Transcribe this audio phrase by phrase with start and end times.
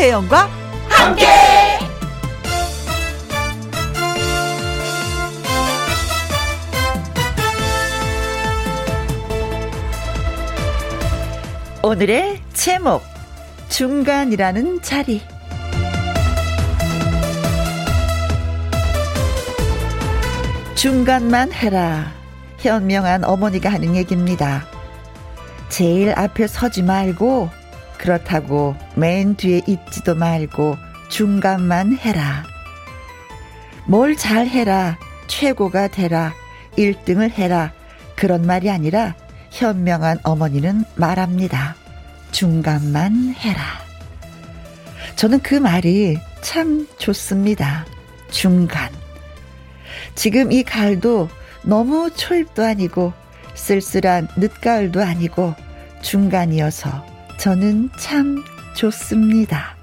[0.00, 0.48] 김혜영과
[0.88, 1.26] 함께.
[11.82, 13.02] 오늘의 제목
[13.68, 15.20] 중간이라는 자리
[20.76, 22.10] 중간만 해라
[22.56, 24.64] 현명한 어머니가 하는 얘기입니다.
[25.68, 27.59] 제일 앞에 서지 말고
[28.00, 30.76] 그렇다고 맨 뒤에 있지도 말고
[31.10, 32.44] 중간만 해라.
[33.86, 34.98] 뭘 잘 해라.
[35.26, 36.32] 최고가 되라.
[36.78, 37.72] 1등을 해라.
[38.16, 39.14] 그런 말이 아니라
[39.50, 41.76] 현명한 어머니는 말합니다.
[42.32, 43.62] 중간만 해라.
[45.16, 47.84] 저는 그 말이 참 좋습니다.
[48.30, 48.90] 중간.
[50.14, 51.28] 지금 이 가을도
[51.62, 53.12] 너무 초입도 아니고
[53.54, 55.54] 쓸쓸한 늦가을도 아니고
[56.00, 57.09] 중간이어서
[57.40, 58.44] 저는 참
[58.76, 59.74] 좋습니다.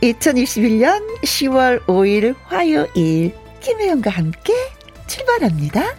[0.00, 4.54] 2021년 10월 5일 화요일 김혜영과 함께
[5.06, 5.94] 출발합니다.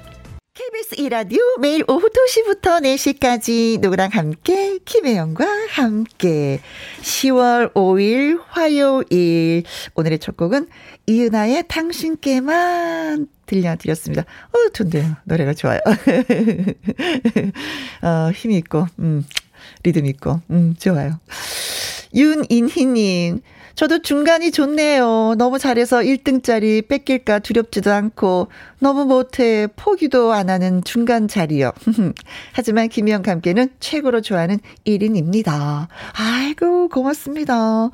[0.56, 6.62] KBS 이라디오 매일 오후 2시부터 4시까지 누구랑 함께 김혜영과 함께
[7.02, 9.64] 10월 5일 화요일
[9.94, 10.68] 오늘의 첫 곡은
[11.06, 14.24] 이은아의 당신께만 들려드렸습니다.
[14.24, 15.16] 어, 좋네요.
[15.26, 15.80] 노래가 좋아요.
[18.02, 19.24] 어, 힘이 있고, 음,
[19.84, 21.20] 리듬 있고, 음, 좋아요.
[22.16, 23.42] 윤인희님,
[23.76, 25.36] 저도 중간이 좋네요.
[25.38, 31.72] 너무 잘해서 1등짜리 뺏길까 두렵지도 않고, 너무 못해 포기도 안 하는 중간 자리요.
[32.52, 35.88] 하지만 김희영과 함께는 최고로 좋아하는 1인입니다.
[36.14, 37.90] 아이고, 고맙습니다.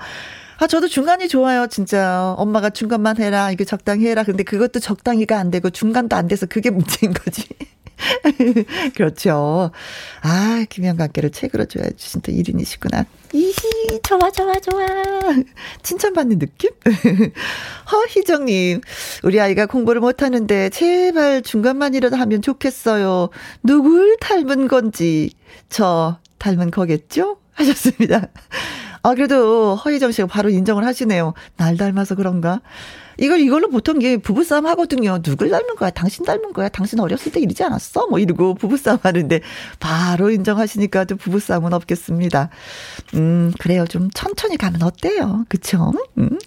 [0.58, 2.34] 아, 저도 중간이 좋아요, 진짜.
[2.38, 4.24] 엄마가 중간만 해라, 이거 적당히 해라.
[4.24, 7.44] 근데 그것도 적당히가 안 되고 중간도 안 돼서 그게 문제인 거지.
[8.96, 9.72] 그렇죠.
[10.22, 11.96] 아, 김현관께를 책으로 줘야지.
[11.98, 13.06] 진짜 1인이시구나.
[13.34, 13.54] 이히,
[14.04, 14.86] 좋아, 좋아, 좋아.
[15.84, 16.72] 칭찬받는 느낌?
[17.92, 18.82] 허희정님,
[19.24, 23.30] 우리 아이가 공부를 못하는데, 제발 중간만이라도 하면 좋겠어요.
[23.64, 25.32] 누굴 닮은 건지,
[25.70, 27.38] 저 닮은 거겠죠?
[27.54, 28.30] 하셨습니다.
[29.06, 31.36] 아, 그래도 허희정 씨가 바로 인정을 하시네요.
[31.58, 32.62] 날 닮아서 그런가?
[33.20, 35.22] 이걸 이걸로 보통 게 부부싸움 하거든요.
[35.22, 35.92] 누굴 닮은 거야?
[35.92, 36.70] 당신 닮은 거야?
[36.70, 38.08] 당신 어렸을 때 이러지 않았어?
[38.08, 39.42] 뭐 이러고 부부싸움 하는데
[39.80, 42.50] 바로 인정하시니까 또 부부싸움은 없겠습니다.
[43.14, 43.86] 음, 그래요.
[43.86, 45.46] 좀 천천히 가면 어때요?
[45.50, 45.94] 그쵸?
[46.18, 46.40] 음.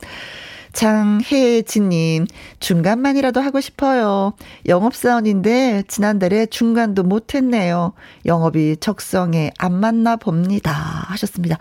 [0.73, 2.27] 장혜진님,
[2.59, 4.33] 중간만이라도 하고 싶어요.
[4.67, 7.93] 영업사원인데, 지난달에 중간도 못했네요.
[8.27, 10.73] 영업이 적성에 안 맞나 봅니다.
[10.73, 11.59] 하셨습니다.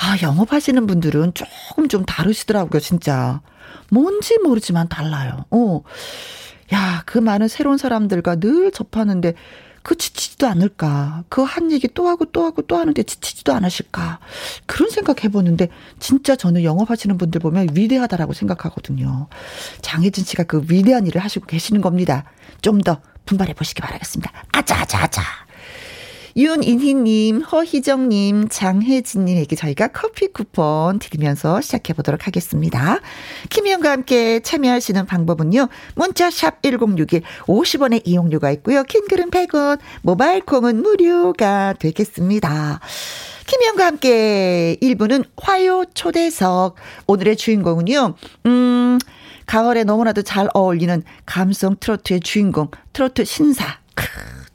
[0.00, 3.40] 아, 영업하시는 분들은 조금 좀 다르시더라고요, 진짜.
[3.90, 5.44] 뭔지 모르지만 달라요.
[5.50, 5.82] 어.
[6.72, 9.34] 야, 그 많은 새로운 사람들과 늘 접하는데,
[9.82, 11.24] 그 지치지도 않을까.
[11.30, 14.18] 그 한 얘기 또 하고 또 하고 또 하는데 지치지도 않으실까.
[14.66, 19.28] 그런 생각 해보는데, 진짜 저는 영업하시는 분들 보면 위대하다라고 생각하거든요.
[19.80, 22.24] 장혜진 씨가 그 위대한 일을 하시고 계시는 겁니다.
[22.62, 24.30] 좀 더 분발해 보시기 바라겠습니다.
[24.52, 25.22] 아자, 아자, 아자.
[26.36, 33.00] 윤인희님, 허희정님, 장혜진님에게 저희가 커피 쿠폰 드리면서 시작해 보도록 하겠습니다.
[33.50, 35.68] 김희영과 함께 참여하시는 방법은요.
[35.94, 38.82] 문자샵 1061, 50원의 이용료가 있고요.
[38.84, 42.80] 킹글은 100원, 모바일 콩은 무료가 되겠습니다.
[43.46, 46.76] 김희영과 함께 1부는 화요 초대석.
[47.06, 48.14] 오늘의 주인공은요,
[48.46, 48.98] 음,
[49.46, 53.78] 가을에 너무나도 잘 어울리는 감성 트로트의 주인공, 트로트 신사.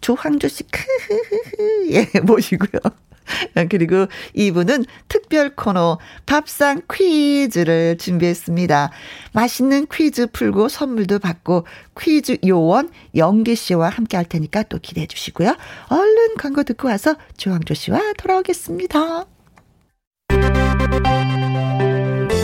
[0.03, 2.81] 조황조 씨, 크흐흐흐, 예, 모시고요.
[3.69, 8.91] 그리고 이분은 특별 코너 밥상 퀴즈를 준비했습니다.
[9.31, 11.65] 맛있는 퀴즈 풀고 선물도 받고
[11.97, 15.55] 퀴즈 요원 영기 씨와 함께 할 테니까 또 기대해 주시고요.
[15.87, 19.25] 얼른 광고 듣고 와서 조항조 씨와 돌아오겠습니다.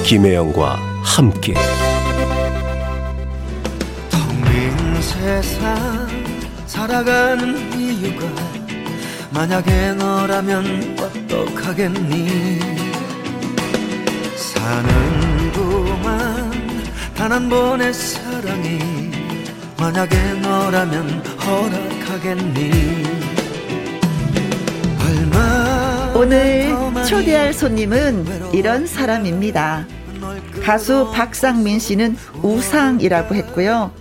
[0.06, 1.54] 김혜영과 함께
[4.10, 6.19] 텅빈 세상
[6.80, 8.26] 살아가는 이유가
[9.32, 12.60] 만약에 너라면 어떡하겠니
[14.38, 16.50] 사는 동안
[17.16, 19.12] 단 한 번의 사랑이
[19.78, 23.04] 만약에 너라면 허락하겠니
[26.16, 26.74] 오늘
[27.06, 29.86] 초대할 손님은 이런 사람입니다.
[30.64, 33.99] 가수 박상민 씨는 우상이라고 했고요.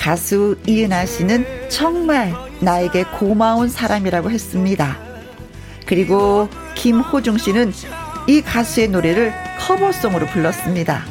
[0.00, 4.96] 가수 이은아 씨는 정말 나에게 고마운 사람이라고 했습니다.
[5.84, 7.74] 그리고 김호중 씨는
[8.26, 11.04] 이 가수의 노래를 커버송으로 불렀습니다.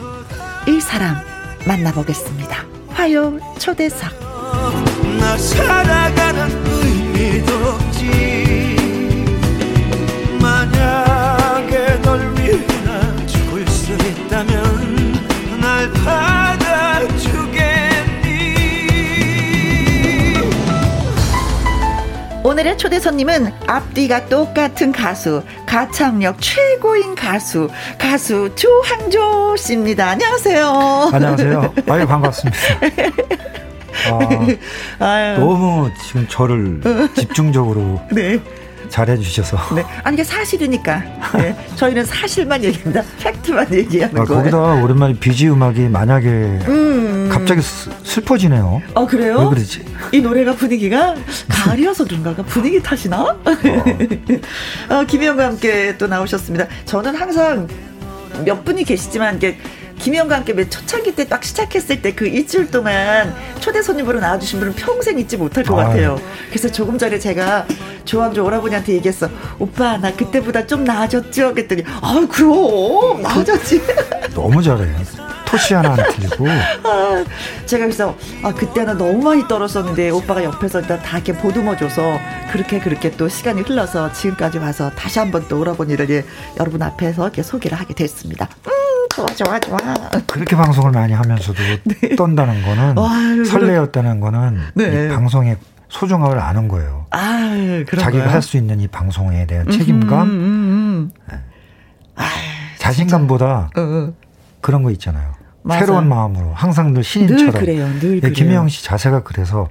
[0.68, 1.18] 이 사람
[1.68, 2.66] 만나보겠습니다.
[2.88, 4.10] 화요 초대석.
[5.20, 8.76] 나 살아가는 의미도 없지.
[10.42, 12.58] 만약에 널 위해
[13.28, 15.14] 죽을 수 있다면
[15.62, 16.39] 날 봐.
[22.54, 30.10] 난 김혜선님은 앞뒤가 똑같은 가수, 가창력 최고인 가수, 가수 조항조 씨입니다.
[30.10, 31.10] 안녕하세요.
[31.14, 31.74] 안녕하세요.
[31.88, 32.58] 아유, 반갑습니다.
[35.00, 36.82] 아, 너무 지금 저를
[37.16, 38.40] 집중적으로 네.
[38.90, 39.76] 잘해주셔서.
[39.76, 39.86] 네.
[40.04, 41.04] 아니, 이게 사실이니까.
[41.38, 41.56] 네.
[41.76, 43.04] 저희는 사실만 얘기합니다.
[43.20, 44.42] 팩트만 얘기하는 아, 거예요.
[44.42, 47.30] 거기다 오랜만에 비지 음악이 만약에 음.
[47.32, 47.62] 갑자기
[48.04, 48.82] 슬퍼지네요.
[48.96, 49.40] 어, 그래요?
[49.40, 49.86] 왜 그러지?
[50.12, 51.16] 이 노래가 분위기가
[51.48, 52.34] 가을이어서 그런가?
[52.44, 53.22] 분위기 탓이나?
[53.24, 53.44] 어.
[54.90, 56.68] 어, 김희영과 함께 또 나오셨습니다.
[56.86, 57.68] 저는 항상
[58.46, 59.58] 몇 분이 계시지만 이게
[60.00, 64.74] 김영과 함께 맨 초창기 때 딱 시작했을 때 그 일주일 동안 초대 손님으로 나와주신 분은
[64.76, 66.20] 평생 잊지 못할 것 같아요.
[66.50, 67.68] 그래서 조금 전에 제가
[68.06, 69.30] 조항조 오라버니한테 얘기했어.
[69.60, 71.54] 오빠 나 그때보다 좀 나아졌죠?
[71.54, 73.82] 그랬더니 아 그럼 나아졌지.
[74.34, 74.86] 너무 잘해.
[75.50, 76.48] 토시 하나 안 틀리고.
[76.48, 77.24] 아,
[77.66, 82.20] 제가 그래서 아 그때는 너무 많이 떨었었는데 오빠가 옆에서 일단 다 이렇게 보듬어줘서
[82.52, 86.26] 그렇게 그렇게 또 시간이 흘러서 지금까지 와서 다시 한번 또 오라버니 를
[86.60, 88.48] 여러분 앞에서 이렇게 소개를 하게 됐습니다.
[88.68, 88.72] 음.
[89.16, 89.78] 좋아 좋아 좋아.
[90.28, 92.16] 그렇게 방송을 많이 하면서도 네.
[92.16, 93.10] 떤다는 거는 와,
[93.46, 95.06] 설레었다는 거는 네.
[95.06, 95.58] 이 방송의
[95.90, 97.08] 소중함을 아는 거예요.
[97.10, 97.50] 아,
[98.00, 101.12] 자기가 할 수 있는 이 방송에 대한 음 책임감, 음, 음, 음.
[101.30, 101.40] 네.
[102.16, 102.24] 아,
[102.78, 104.14] 자신감보다 어, 어.
[104.62, 105.34] 그런 거 있잖아요.
[105.70, 105.86] 맞아.
[105.86, 107.52] 새로운 마음으로 항상 늘 신인처럼.
[107.54, 107.90] 늘 그래요.
[108.00, 109.70] 늘 예, 김혜영 씨 자세가 그래서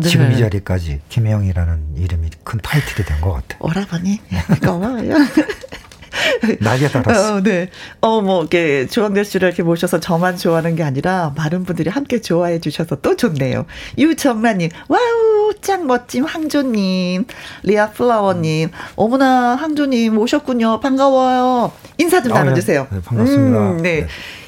[0.00, 0.08] 네.
[0.08, 3.58] 지금 이 자리까지 김혜영이라는 이름이 큰 타이틀이 된 것 같아요.
[3.60, 4.20] 오라버니
[4.64, 5.14] 고마워요.
[6.60, 7.36] 날개 달았어.
[7.36, 7.68] 어, 네.
[8.00, 12.58] 어, 뭐, 이렇게 조항조 씨를 이렇게 모셔서 저만 좋아하는 게 아니라 많은 분들이 함께 좋아해
[12.60, 13.64] 주셔서 또 좋네요.
[13.98, 17.24] 유정란님, 와우, 짱 멋짐 항조님,
[17.62, 20.80] 리아 플라워님, 어머나, 항조님 오셨군요.
[20.80, 21.72] 반가워요.
[21.98, 22.44] 인사 좀 아, 네.
[22.44, 22.86] 나눠주세요.
[22.90, 23.58] 네, 반갑습니다.
[23.72, 24.00] 음, 네.
[24.02, 24.06] 네.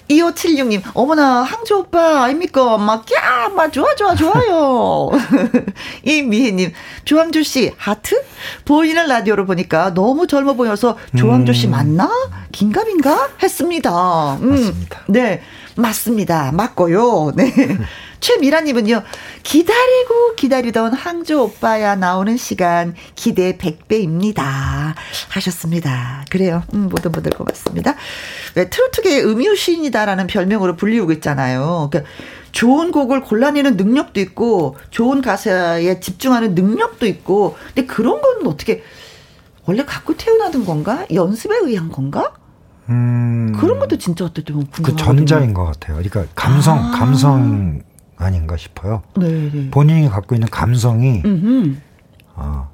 [0.08, 2.76] 2576님, 어머나, 항조 오빠, 아닙니까?
[2.78, 5.10] 막, 야, 막, 좋아, 좋아, 좋아요.
[6.04, 6.72] 이미희님,
[7.04, 8.22] 조항조 씨, 하트?
[8.64, 11.70] 보이는 라디오로 보니까 너무 젊어 보여서 조항조 씨 음.
[11.72, 12.10] 맞나?
[12.52, 13.30] 긴가민가?
[13.42, 14.34] 했습니다.
[14.42, 15.02] 음, 맞습니다.
[15.08, 15.42] 네,
[15.76, 16.52] 맞습니다.
[16.52, 17.32] 맞고요.
[17.34, 17.52] 네.
[18.24, 19.02] 최미라님은요,
[19.42, 24.94] 기다리고 기다리던 항조 오빠야 나오는 시간 기대 100배입니다.
[25.28, 26.24] 하셨습니다.
[26.30, 26.62] 그래요.
[26.72, 27.96] 음, 모든 분들 고맙습니다.
[28.54, 31.90] 왜 트로트계의 음유시인이다라는 별명으로 불리우고 있잖아요.
[31.92, 32.10] 그러니까
[32.52, 38.82] 좋은 곡을 골라내는 능력도 있고, 좋은 가사에 집중하는 능력도 있고, 근데 그런 건 어떻게,
[39.66, 41.04] 원래 갖고 태어나는 건가?
[41.12, 42.32] 연습에 의한 건가?
[42.88, 43.52] 음.
[43.60, 45.98] 그런 것도 진짜 어떻게 보면 그 전자인 것 같아요.
[45.98, 46.90] 그러니까 감성, 아.
[46.92, 47.82] 감성
[48.16, 49.02] 아닌가 싶어요.
[49.16, 49.70] 네, 네.
[49.70, 51.22] 본인이 갖고 있는 감성이
[52.34, 52.70] 어,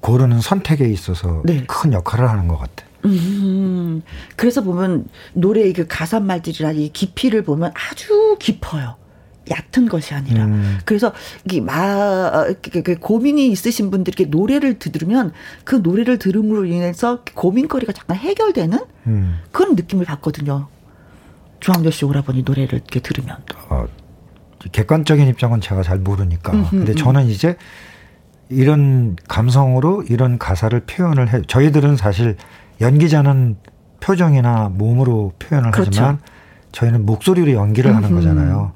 [0.00, 1.64] 고르는 선택에 있어서 네.
[1.66, 2.90] 큰 역할을 하는 것 같아요.
[3.04, 4.02] 음,
[4.36, 8.96] 그래서 보면 노래의 그 가사 말들이나 이 깊이를 보면 아주 깊어요.
[9.50, 10.44] 얕은 것이 아니라.
[10.44, 10.78] 음.
[10.84, 11.12] 그래서
[11.50, 15.32] 이 마, 그, 그 고민이 있으신 분들께 노래를 들으면
[15.64, 18.78] 그 노래를 들음으로 인해서 고민거리가 잠깐 해결되는
[19.08, 19.38] 음.
[19.50, 20.68] 그런 느낌을 받거든요.
[21.58, 23.36] 주황조 씨 오라버니 노래를 이렇게 들으면.
[23.68, 23.86] 어,
[24.70, 26.52] 객관적인 입장은 제가 잘 모르니까.
[26.52, 26.96] 음흠, 근데 음.
[26.96, 27.56] 저는 이제
[28.48, 31.42] 이런 감성으로 이런 가사를 표현을 해.
[31.46, 32.36] 저희들은 사실
[32.80, 33.56] 연기자는
[34.00, 35.90] 표정이나 몸으로 표현을 그렇죠.
[35.90, 36.20] 하지만
[36.72, 38.04] 저희는 목소리로 연기를 음흠.
[38.04, 38.72] 하는 거잖아요.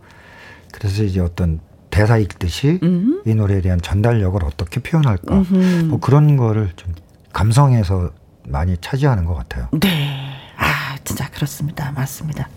[0.73, 3.23] 그래서 이제 어떤 대사 읽듯이 음흠.
[3.27, 5.43] 이 노래에 대한 전달력을 어떻게 표현할까.
[5.87, 6.95] 뭐 그런 거를 좀
[7.33, 8.11] 감성에서
[8.49, 9.69] 많이 차지하는 것 같아요.
[9.81, 10.31] 네.
[10.57, 11.93] 아, 진짜 그렇습니다.
[11.93, 12.49] 맞습니다.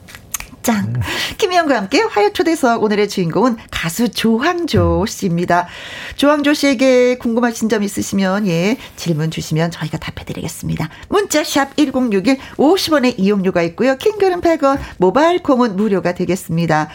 [0.61, 0.93] 짱.
[0.95, 1.01] 음.
[1.37, 5.05] 김희영과 함께 화요 초대석 오늘의 주인공은 가수 조항조 음.
[5.05, 5.67] 씨입니다.
[6.15, 10.89] 조항조 씨에게 궁금하신 점 있으시면 예 질문 주시면 저희가 답해드리겠습니다.
[11.09, 13.95] 문자 샵 #1061 50원의 이용료가 있고요.
[13.97, 16.89] 킹글은 100원, 모바일 콩은 무료가 되겠습니다.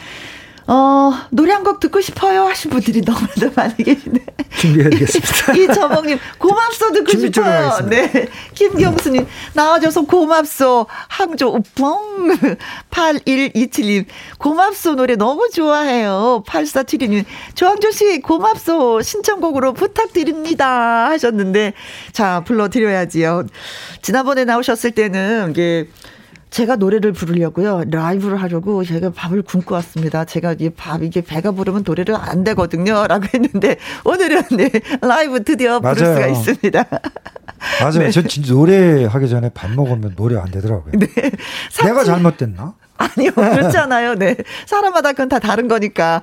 [0.66, 4.18] 어, 노래 한 곡 듣고 싶어요 하신 분들이 너무나도 많이 계시네.
[4.58, 5.52] 준비해드리겠습니다.
[5.56, 7.78] 이저봉님, 고맙소 듣고 싶어요.
[7.88, 8.28] 네.
[8.54, 10.86] 김경수님, 나와줘서 고맙소.
[11.08, 12.36] 항조 우펑.
[12.90, 14.04] 8127님,
[14.38, 16.44] 고맙소 노래 너무 좋아해요.
[16.46, 19.00] 8472님, 조항조씨, 고맙소.
[19.02, 21.08] 신청곡으로 부탁드립니다.
[21.08, 21.72] 하셨는데,
[22.12, 23.44] 자, 불러드려야지요.
[24.02, 25.88] 지난번에 나오셨을 때는, 이게,
[26.54, 27.82] 제가 노래를 부르려고요.
[27.90, 30.24] 라이브를 하려고 제가 밥을 굶고 왔습니다.
[30.24, 33.08] 제가 이 밥, 이게 배가 부르면 노래를 안 되거든요.
[33.08, 34.70] 라고 했는데, 오늘은 네,
[35.00, 36.14] 라이브 드디어 부를 맞아요.
[36.14, 36.84] 수가 있습니다.
[37.80, 37.98] 맞아요.
[37.98, 38.10] 네.
[38.12, 40.92] 저 진짜 노래하기 전에 밥 먹으면 노래 안 되더라고요.
[40.92, 41.08] 네.
[41.82, 42.74] 내가 잘못됐나?
[42.98, 44.14] 아니요, 그렇잖아요.
[44.14, 44.36] 네.
[44.66, 46.22] 사람마다 그건 다 다른 거니까.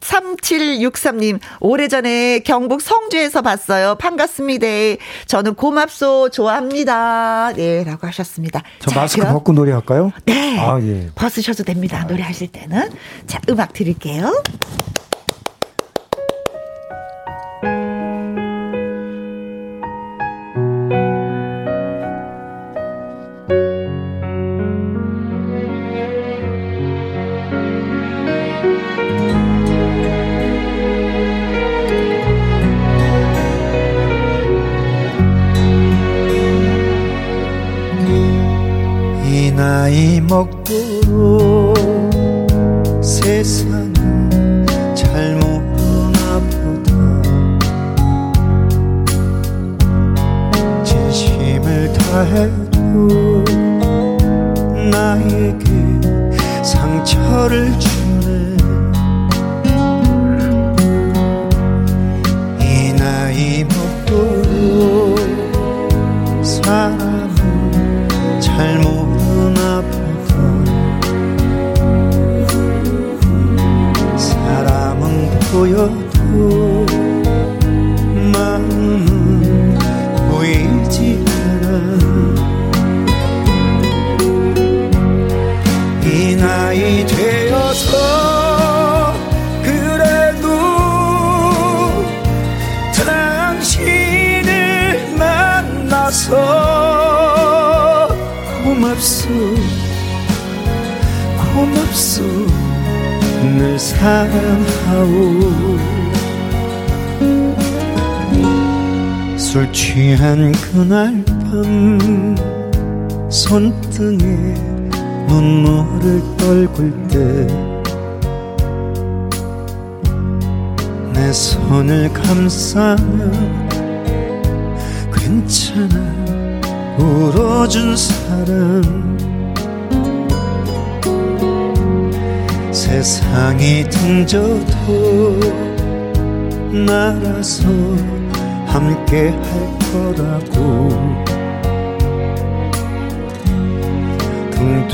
[0.00, 3.94] 3763님, 오래전에 경북 성주에서 봤어요.
[3.96, 4.66] 반갑습니다.
[5.26, 7.52] 저는 고맙소, 좋아합니다.
[7.54, 8.62] 네, 라고 하셨습니다.
[8.80, 10.12] 저 자, 마스크 그럼, 벗고 노래할까요?
[10.24, 10.58] 네.
[10.58, 11.08] 아, 예.
[11.14, 12.04] 벗으셔도 됩니다.
[12.08, 12.90] 노래하실 때는.
[13.26, 14.42] 자, 음악 드릴게요.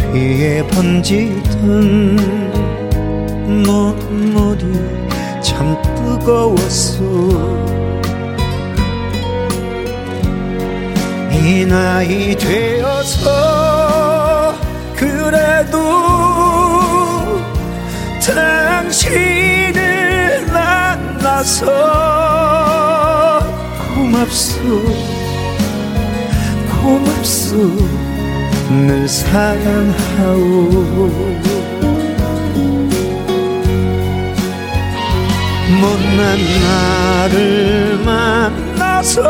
[0.08, 2.16] 등 뒤에 번지던
[3.46, 4.64] 눈물이
[5.42, 7.02] 참 뜨거웠어
[11.32, 13.28] 이 나이 되어서
[14.96, 15.78] 그래도
[18.20, 19.76] 당신을
[20.52, 21.66] 만나서
[23.94, 24.58] 고맙소.
[26.82, 28.07] 고맙소
[28.68, 30.36] 늘 사랑하오.
[35.80, 39.22] 못난 나를 만나서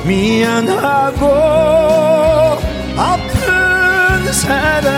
[0.05, 2.10] 미안하고
[4.31, 4.91] 사람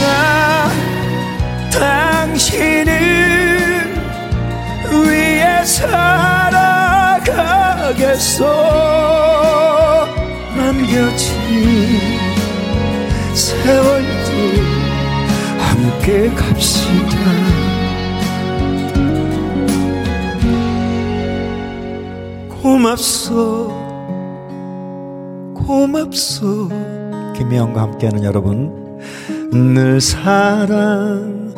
[0.00, 0.70] 나
[1.70, 2.90] 당신을
[4.90, 6.42] 위해 살아가겠소
[10.56, 12.00] 남겨진
[13.34, 14.30] 세월도
[15.58, 17.16] 함께 갑시다
[22.62, 23.82] 고맙소.
[25.54, 26.68] 고맙소
[27.34, 29.00] 김혜영과 함께하는 여러분
[29.52, 31.52] 늘 사랑하오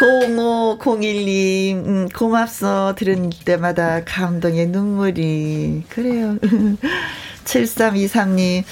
[0.00, 2.94] 0501님, 음, 고맙소.
[2.96, 5.84] 들은 때마다 감동의 눈물이.
[5.90, 6.38] 그래요.
[7.44, 8.64] 7323님,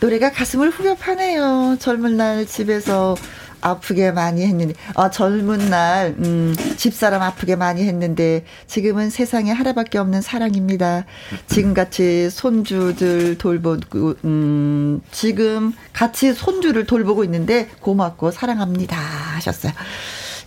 [0.00, 1.76] 노래가 가슴을 후벼 파네요.
[1.80, 3.16] 젊은 날 집에서
[3.64, 10.20] 아프게 많이 했는데, 아, 젊은 날, 음, 집사람 아프게 많이 했는데, 지금은 세상에 하나밖에 없는
[10.20, 11.06] 사랑입니다.
[11.48, 18.96] 지금같이 손주들 돌보고, 음, 지금 같이 손주를 돌보고 있는데, 고맙고 사랑합니다.
[18.96, 19.72] 하셨어요.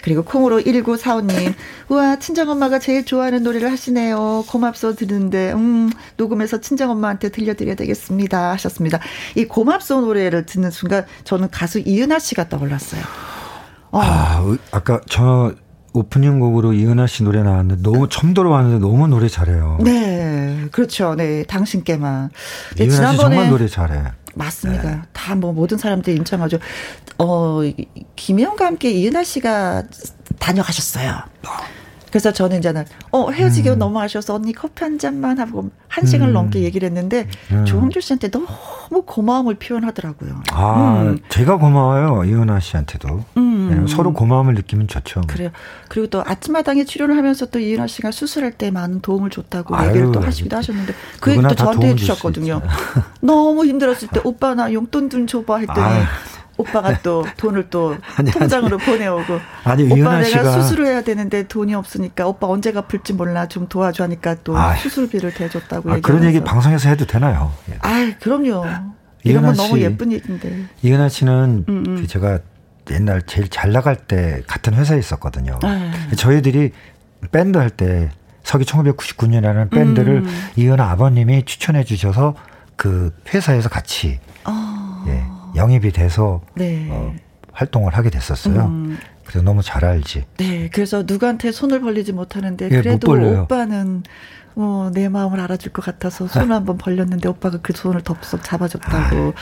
[0.07, 1.53] 그리고 콩으로 1945님,
[1.89, 4.45] 우와, 친정엄마가 제일 좋아하는 노래를 하시네요.
[4.47, 8.51] 고맙소 듣는데, 음, 녹음해서 친정엄마한테 들려드려야 되겠습니다.
[8.51, 9.01] 하셨습니다.
[9.35, 13.01] 이 고맙소 노래를 듣는 순간 저는 가수 이은하 씨가 떠올랐어요.
[13.91, 13.99] 어.
[14.01, 15.53] 아, 아까 저
[15.91, 19.77] 오프닝 곡으로 이은하 씨 노래 나왔는데 너무 처음 들어봤는데 너무 노래 잘해요.
[19.83, 21.15] 네, 그렇죠.
[21.15, 22.29] 네, 당신께만.
[22.77, 24.03] 네, 이은하 씨 정말 노래 잘해.
[24.37, 24.89] 맞습니다.
[24.95, 25.01] 네.
[25.13, 26.59] 다뭐 모든 사람들이 인정하죠.
[27.17, 27.59] 어,
[28.15, 29.83] 김혜영과 함께 이은하 씨가
[30.39, 31.21] 다녀가셨어요.
[32.09, 33.79] 그래서 저는 이제는 어 헤어지기 음.
[33.79, 36.33] 너무 아쉬워서 언니 커피 한 잔만 하고 한 시간 음.
[36.33, 37.65] 넘게 얘기를 했는데 음.
[37.65, 38.47] 조홍주 씨한테 너무
[39.05, 40.41] 고마움을 표현하더라고요.
[40.51, 41.19] 아 음.
[41.29, 43.85] 제가 고마워요 이은하 씨한테도 음.
[43.85, 45.21] 네, 서로 고마움을 느끼면 좋죠.
[45.27, 45.49] 그래요.
[45.89, 50.11] 그리고 또 아침마당에 출연을 하면서 또 이은하 씨가 수술할 때 많은 도움을 줬다고 아유, 얘기를
[50.11, 52.61] 또 하시기도 하셨는데 그 얘기도 저한테 해주셨거든요.
[53.21, 55.79] 너무 힘들었을 때 오빠 나 용돈 좀 줘봐 했더니.
[55.81, 56.03] 아유.
[56.57, 58.85] 오빠가 또 돈을 또 아니, 통장으로 아니.
[58.85, 63.67] 보내오고 아니 오빠 내가 씨가 수술을 해야 되는데 돈이 없으니까 오빠 언제 갚을지 몰라 좀
[63.67, 67.51] 도와줘 하니까 또 아, 수술비를 대줬다고 아, 그런 얘기 방송에서 해도 되나요?
[67.81, 68.65] 아 그럼요.
[69.23, 70.65] 이런 건 너무 예쁜 얘기인데.
[70.81, 71.95] 이은하 씨는 음, 음.
[72.01, 72.39] 그 제가
[72.91, 75.59] 옛날 제일 잘 나갈 때 같은 회사에 있었거든요.
[75.63, 75.91] 아.
[76.15, 76.71] 저희들이
[77.31, 78.09] 밴드 할 때
[78.43, 80.47] 서기 1999년이라는 밴드를 음.
[80.55, 82.33] 이은하 아버님이 추천해 주셔서
[82.77, 85.03] 그 회사에서 같이 어.
[85.07, 86.87] 예, 영입이 돼서 네.
[86.89, 87.13] 어,
[87.51, 88.65] 활동을 하게 됐었어요.
[88.65, 88.97] 음.
[89.23, 90.25] 그래서 너무 잘 알지.
[90.37, 94.03] 네, 그래서 누구한테 손을 벌리지 못하는데 예, 그래도 오빠는
[94.55, 99.33] 어, 내 마음을 알아줄 것 같아서 손을 한번 벌렸는데 오빠가 그 손을 덥석 잡아줬다고.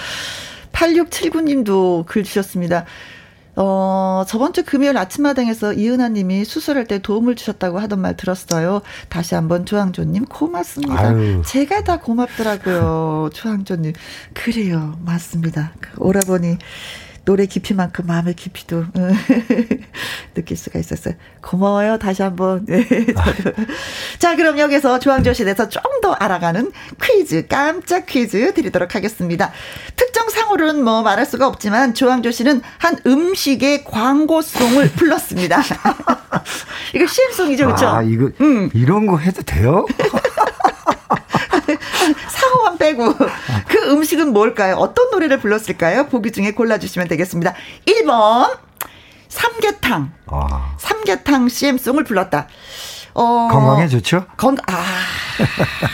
[0.71, 2.85] 8679님도 글 주셨습니다.
[3.55, 8.81] 어, 저번 주 금요일 아침마당에서 이은하 님이 수술할 때 도움을 주셨다고 하던 말 들었어요.
[9.09, 11.09] 다시 한번 조항조 님 고맙습니다.
[11.09, 11.41] 아유.
[11.45, 13.29] 제가 다 고맙더라고요.
[13.33, 13.93] 조항조 님.
[14.33, 14.97] 그래요.
[15.05, 15.71] 맞습니다.
[15.79, 16.57] 그 오라버니
[17.25, 19.09] 노래 깊이만큼 마음의 깊이도 어,
[20.35, 21.15] 느낄 수가 있었어요.
[21.41, 21.97] 고마워요.
[21.97, 22.65] 다시 한번.
[22.65, 22.85] 네,
[24.19, 29.51] 자, 그럼 여기서 조항조실에서 좀 더 알아가는 퀴즈, 깜짝 퀴즈 드리도록 하겠습니다.
[29.95, 35.63] 특정 상호는 뭐 말할 수가 없지만 조항조 씨는 한 음식의 광고송을 불렀습니다.
[36.93, 37.87] 이거 CM송이죠, 그렇죠?
[37.87, 38.69] 아, 이거 음.
[38.75, 39.85] 이런 거 해도 돼요?
[42.55, 43.13] 상호만 빼고
[43.67, 44.75] 그 음식은 뭘까요?
[44.75, 46.07] 어떤 노래를 불렀을까요?
[46.07, 47.53] 보기 중에 골라주시면 되겠습니다.
[47.85, 48.57] 1번
[49.27, 50.11] 삼계탕.
[50.27, 50.75] 아.
[50.79, 52.47] 삼계탕 CM송을 불렀다.
[53.13, 54.25] 어, 건강에 좋죠?
[54.37, 54.83] 건, 아,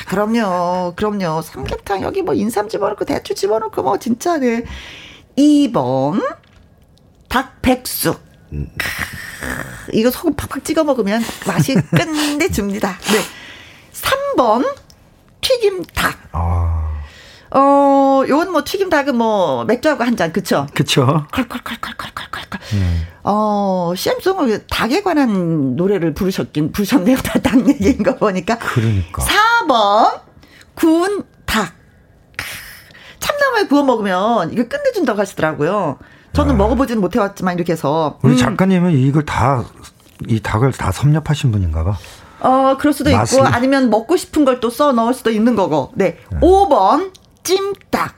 [0.07, 0.93] 그럼요.
[0.95, 1.41] 그럼요.
[1.41, 4.63] 삼계탕 여기 뭐 인삼 집어넣고 대추 집어넣고 뭐 진짜 네.
[5.37, 6.21] 2번
[7.29, 8.19] 닭백숙.
[8.53, 8.67] 음.
[9.93, 12.97] 이거 소금 팍팍 찍어 먹으면 맛이 끝내줍니다.
[12.99, 13.19] 네.
[13.93, 14.65] 3번
[15.51, 16.17] 튀김 닭.
[16.31, 16.89] 아.
[17.53, 20.67] 어, 요건 뭐 튀김 닭은 뭐 맥주하고 한 잔, 그쵸?
[20.73, 21.25] 그쵸.
[21.31, 22.61] 컬컬컬컬컬컬컬.
[22.73, 23.07] 음.
[23.23, 27.17] 어, CM송은 닭에 관한 노래를 부르셨긴, 부르셨네요.
[27.17, 28.57] 다 닭 얘기인 거 보니까.
[28.57, 29.23] 그러니까.
[29.23, 30.21] 4번,
[30.75, 31.73] 구운 닭.
[33.19, 35.97] 참나무에 구워 먹으면 이거 끝내준다고 하시더라고요.
[36.33, 36.57] 저는 아.
[36.57, 38.17] 먹어보지는 못해왔지만 이렇게 해서.
[38.23, 38.37] 우리 음.
[38.37, 39.65] 작가님은 이걸 다,
[40.27, 41.97] 이 닭을 다 섭렵하신 분인가 봐.
[42.41, 43.35] 어, 그럴 수도 맛이.
[43.35, 45.91] 있고 아니면 먹고 싶은 걸 또 써 넣을 수도 있는 거고.
[45.95, 46.17] 네.
[46.31, 46.39] 네.
[46.39, 47.11] 5번
[47.43, 48.15] 찜닭.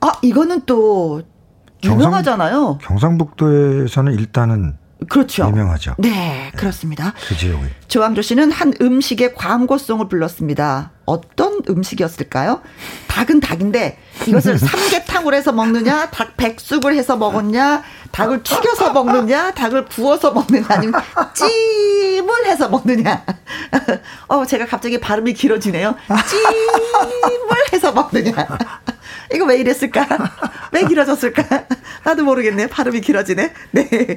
[0.00, 1.22] 아, 이거는 또
[1.82, 2.78] 유명하잖아요.
[2.82, 4.76] 경상, 북도에서는 일단은
[5.08, 5.48] 그렇죠.
[5.48, 5.94] 유명하죠.
[5.98, 7.12] 네, 그렇습니다.
[7.28, 7.70] 그 지역에.
[7.88, 10.90] 조항조 씨는 한 음식의 광고송을 불렀습니다.
[11.06, 12.62] 어떤 음식이었을까요?
[13.08, 20.32] 닭은 닭인데 이것을 삼계탕으로 해서 먹느냐, 닭 백숙을 해서 먹었냐, 닭을 튀겨서 먹느냐, 닭을 구워서
[20.32, 21.00] 먹느냐, 아니면
[21.34, 23.24] 찜을 해서 먹느냐.
[24.28, 25.94] 어, 제가 갑자기 발음이 길어지네요.
[26.08, 28.32] 찜을 해서 먹느냐.
[29.34, 30.06] 이거 왜 이랬을까?
[30.72, 31.66] 왜 길어졌을까?
[32.04, 32.68] 나도 모르겠네.
[32.68, 33.52] 발음이 길어지네.
[33.72, 34.16] 네.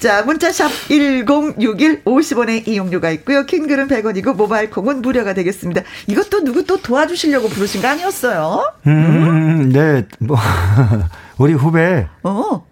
[0.00, 3.44] 자, 문자샵 1061 50원의 이용료가 있고요.
[3.44, 5.82] 킹글은 100원이고 모바일 콩은 무료가 되겠습니다.
[6.06, 8.72] 이것도 누구 또 도와주시려고 부르신 거 아니었어요?
[8.86, 9.68] 음, 음?
[9.72, 10.06] 네.
[10.18, 10.38] 뭐
[11.36, 12.64] 우리 후배가 어.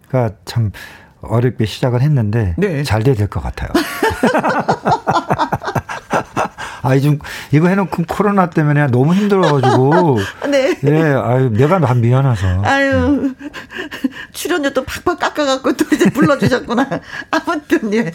[0.47, 0.73] 참
[1.21, 2.83] 어렵게 시작을 했는데 네.
[2.83, 3.69] 잘 돼야 될 것 같아요.
[6.83, 7.19] 아, 좀,
[7.53, 10.19] 이거 해놓고 코로나 때문에 너무 힘들어가지고.
[10.51, 10.77] 네.
[10.85, 12.63] 예, 아유, 내가 난 미안해서.
[12.65, 13.35] 아유,
[14.33, 16.89] 출연료 또 팍팍 깎아갖고 또 이제 불러주셨구나.
[17.31, 18.13] 아무튼, 예.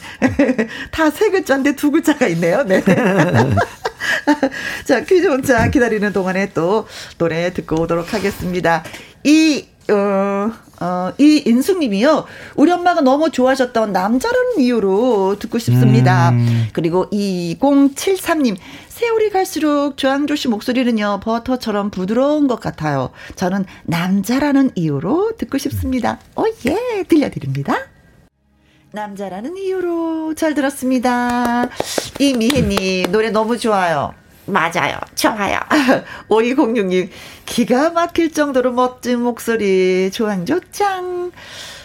[0.92, 2.64] 다 세 글자인데 두 글자가 있네요.
[2.64, 2.82] 네.
[4.86, 8.84] 자, 퀴즈 문자 기다리는 동안에 또 노래 듣고 오도록 하겠습니다.
[9.24, 12.26] 이, 어, 어, 이 인숙님이요.
[12.56, 16.30] 우리 엄마가 너무 좋아하셨던 남자라는 이유로 듣고 싶습니다.
[16.30, 16.68] 음.
[16.74, 18.58] 그리고 2073님.
[18.90, 23.10] 세월이 갈수록 조항조 씨 목소리는요, 버터처럼 부드러운 것 같아요.
[23.36, 26.20] 저는 남자라는 이유로 듣고 싶습니다.
[26.36, 27.76] 어, 예, 들려드립니다.
[28.92, 31.70] 남자라는 이유로 잘 들었습니다.
[32.20, 34.14] 이미혜님, 노래 너무 좋아요.
[34.46, 34.98] 맞아요.
[35.16, 35.60] 좋아요.
[36.30, 37.10] 5206님,
[37.46, 41.32] 기가 막힐 정도로 멋진 목소리, 조항조 짱.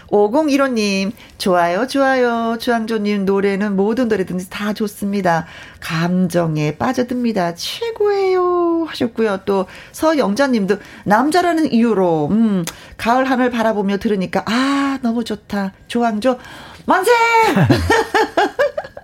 [0.09, 2.57] 5015님, 좋아요, 좋아요.
[2.59, 5.47] 조항조님 노래는 모든 노래든지 다 좋습니다.
[5.81, 7.55] 감정에 빠져듭니다.
[7.55, 8.87] 최고예요.
[8.88, 9.40] 하셨고요.
[9.44, 12.64] 또, 서영자님도 남자라는 이유로, 음,
[12.97, 15.75] 가을 하늘 바라보며 들으니까, 아, 너무 좋다.
[15.88, 16.38] 조항조,
[16.87, 17.11] 만세!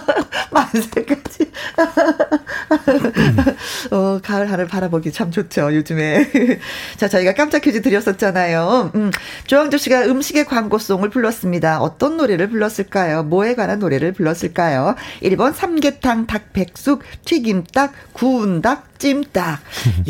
[0.50, 1.50] 만세까지.
[3.90, 6.30] 어, 가을 하늘 바라보기 참 좋죠, 요즘에.
[6.96, 8.92] 자, 저희가 깜짝 퀴즈 드렸었잖아요.
[8.94, 9.10] 음,
[9.46, 11.80] 조항조 씨가 음식의 광고송을 불렀습니다.
[11.80, 13.24] 어떤 노래를 불렀을까요?
[13.24, 14.94] 뭐에 관한 노래를 불렀을까요?
[15.22, 19.60] 1번 삼계탕, 닭백숙, 튀김닭, 구운 닭, 찜닭.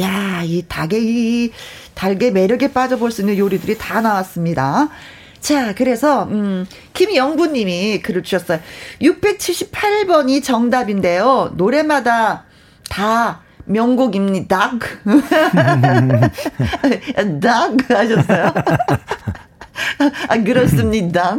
[0.00, 1.52] 야, 이 닭의 이
[1.94, 4.88] 달게 매력에 빠져볼 수 있는 요리들이 다 나왔습니다.
[5.44, 8.60] 자, 그래서, 음, 김영구 님이 글을 주셨어요.
[9.02, 11.52] 678번이 정답인데요.
[11.54, 12.44] 노래마다
[12.88, 14.72] 다 명곡입니다.
[17.42, 18.54] 닭 하셨어요.
[20.28, 21.36] 아, 그렇습니다.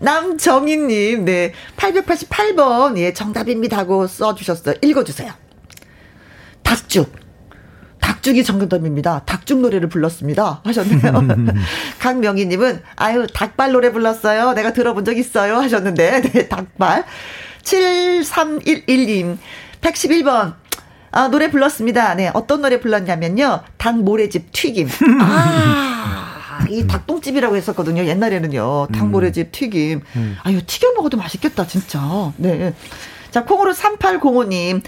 [0.00, 1.52] 남정희님, 네.
[1.76, 3.76] 888번, 예, 정답입니다.
[3.76, 4.76] 하고 써주셨어요.
[4.80, 5.30] 읽어주세요.
[6.62, 7.25] 닭죽.
[8.06, 9.22] 닭죽이 정답입니다.
[9.26, 10.60] 닭죽 노래를 불렀습니다.
[10.64, 11.26] 하셨네요.
[11.98, 14.52] 강명희님은, 아유, 닭발 노래 불렀어요.
[14.52, 15.56] 내가 들어본 적 있어요.
[15.56, 17.04] 하셨는데, 네, 닭발.
[17.64, 19.38] 7311님,
[19.80, 20.54] 111번.
[21.10, 22.14] 아, 노래 불렀습니다.
[22.14, 23.62] 네, 어떤 노래 불렀냐면요.
[23.76, 24.88] 닭 모래집 튀김.
[25.20, 28.04] 아, 이 닭똥집이라고 했었거든요.
[28.04, 28.86] 옛날에는요.
[28.94, 30.02] 닭 모래집 튀김.
[30.14, 30.36] 음.
[30.44, 32.32] 아유, 튀겨 먹어도 맛있겠다, 진짜.
[32.36, 32.72] 네.
[33.32, 34.82] 자, 콩으로 3805님,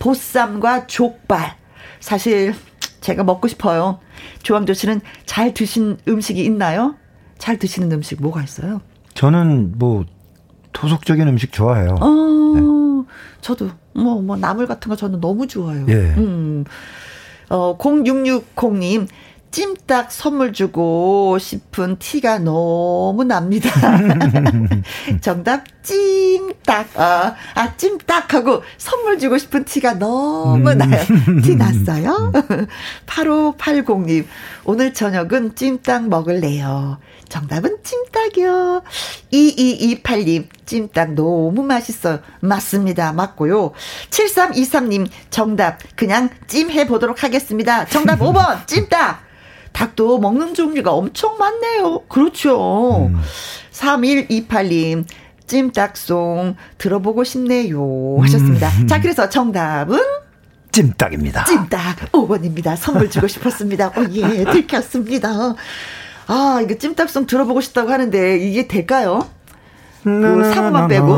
[0.00, 1.62] 보쌈과 족발.
[2.04, 2.54] 사실
[3.00, 3.98] 제가 먹고 싶어요.
[4.42, 6.96] 조항조 씨는 잘 드신 음식이 있나요?
[7.38, 8.82] 잘 드시는 음식 뭐가 있어요?
[9.14, 10.04] 저는 뭐
[10.74, 11.94] 토속적인 음식 좋아해요.
[11.98, 12.06] 어,
[12.54, 12.60] 네.
[13.40, 15.86] 저도 뭐, 뭐 나물 같은 거 저는 너무 좋아요.
[15.88, 15.94] 예.
[16.18, 16.66] 음.
[17.48, 19.08] 어, 0660님,
[19.54, 23.70] 찜닭 선물 주고 싶은 티가 너무 납니다.
[25.22, 26.98] 정답 찜닭.
[26.98, 30.78] 아, 아 찜닭하고 선물 주고 싶은 티가 너무 음.
[30.78, 31.00] 나요.
[31.44, 32.32] 티 났어요?
[33.06, 34.26] 8580님.
[34.64, 36.98] 오늘 저녁은 찜닭 먹을래요.
[37.28, 38.82] 정답은 찜닭이요.
[39.32, 40.48] 2228님.
[40.66, 42.18] 찜닭 너무 맛있어요.
[42.40, 43.12] 맞습니다.
[43.12, 43.70] 맞고요.
[44.10, 45.06] 7323님.
[45.30, 47.84] 정답 그냥 찜 해보도록 하겠습니다.
[47.84, 49.23] 정답 5번 찜닭.
[49.74, 52.04] 닭도 먹는 종류가 엄청 많네요.
[52.08, 53.08] 그렇죠.
[53.08, 53.20] 음.
[53.72, 55.04] 3128님,
[55.46, 58.16] 찜닭송 들어보고 싶네요.
[58.20, 58.68] 하셨습니다.
[58.80, 58.86] 음.
[58.86, 59.98] 자, 그래서 정답은?
[60.72, 61.44] 찜닭입니다.
[61.44, 62.76] 찜닭 5번입니다.
[62.76, 63.88] 선물 주고 싶었습니다.
[63.88, 65.54] 어, 예, 들켰습니다.
[66.26, 69.28] 아, 이거 찜닭송 들어보고 싶다고 하는데 이게 될까요?
[70.02, 71.16] 그 사부만 빼고.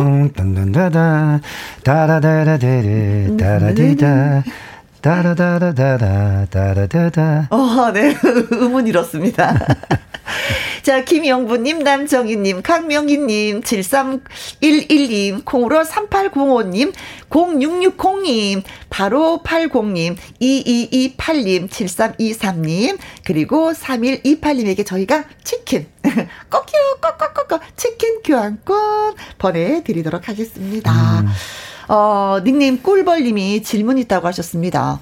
[5.06, 7.46] 다 따라다라다라 따라다다.
[7.50, 8.16] 어, 네.
[8.50, 9.54] 음은 이렇습니다.
[10.82, 16.92] 자, 김영부님, 남정희님, 강명희님, 7311님, 콩으로 3805님,
[17.30, 31.20] 0660님, 바로 80님, 2228님, 7323님, 그리고 3128님에게 저희가 치킨, 꼭요, 꼭꼭꼭꼭, 치킨 교환권 보내드리도록 하겠습니다.
[31.20, 31.28] 음.
[31.88, 35.00] 어, 닉네임 꿀벌님이 질문 있다고 하셨습니다.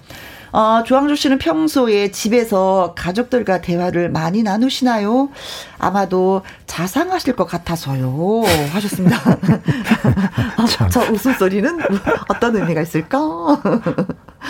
[0.53, 5.31] 어, 조항조 씨는 평소에 집에서 가족들과 대화를 많이 나누시나요?
[5.79, 8.43] 아마도 자상하실 것 같아서요.
[8.73, 9.19] 하셨습니다.
[10.57, 11.81] 어, 저 웃음소리는
[12.29, 13.19] 어떤 의미가 있을까?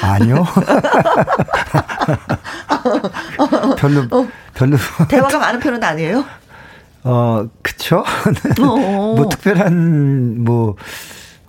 [0.03, 0.45] 아니요.
[3.79, 4.77] 별로, 어, 별로.
[5.09, 6.23] 대화가 많은 편은 아니에요?
[7.05, 8.05] 어, 그쵸?
[8.61, 9.15] 어.
[9.17, 10.77] 뭐 특별한, 뭐,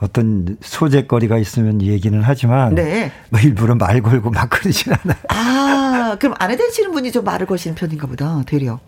[0.06, 3.12] 어떤 소재거리가 있으면 얘기는 하지만 네.
[3.30, 5.18] 뭐 일부러 말 걸고 막 그러진 않아요.
[5.30, 8.44] 아, 그럼 아내 되시는 분이 좀 말을 거시는 편인가 보다.
[8.46, 8.80] 되려.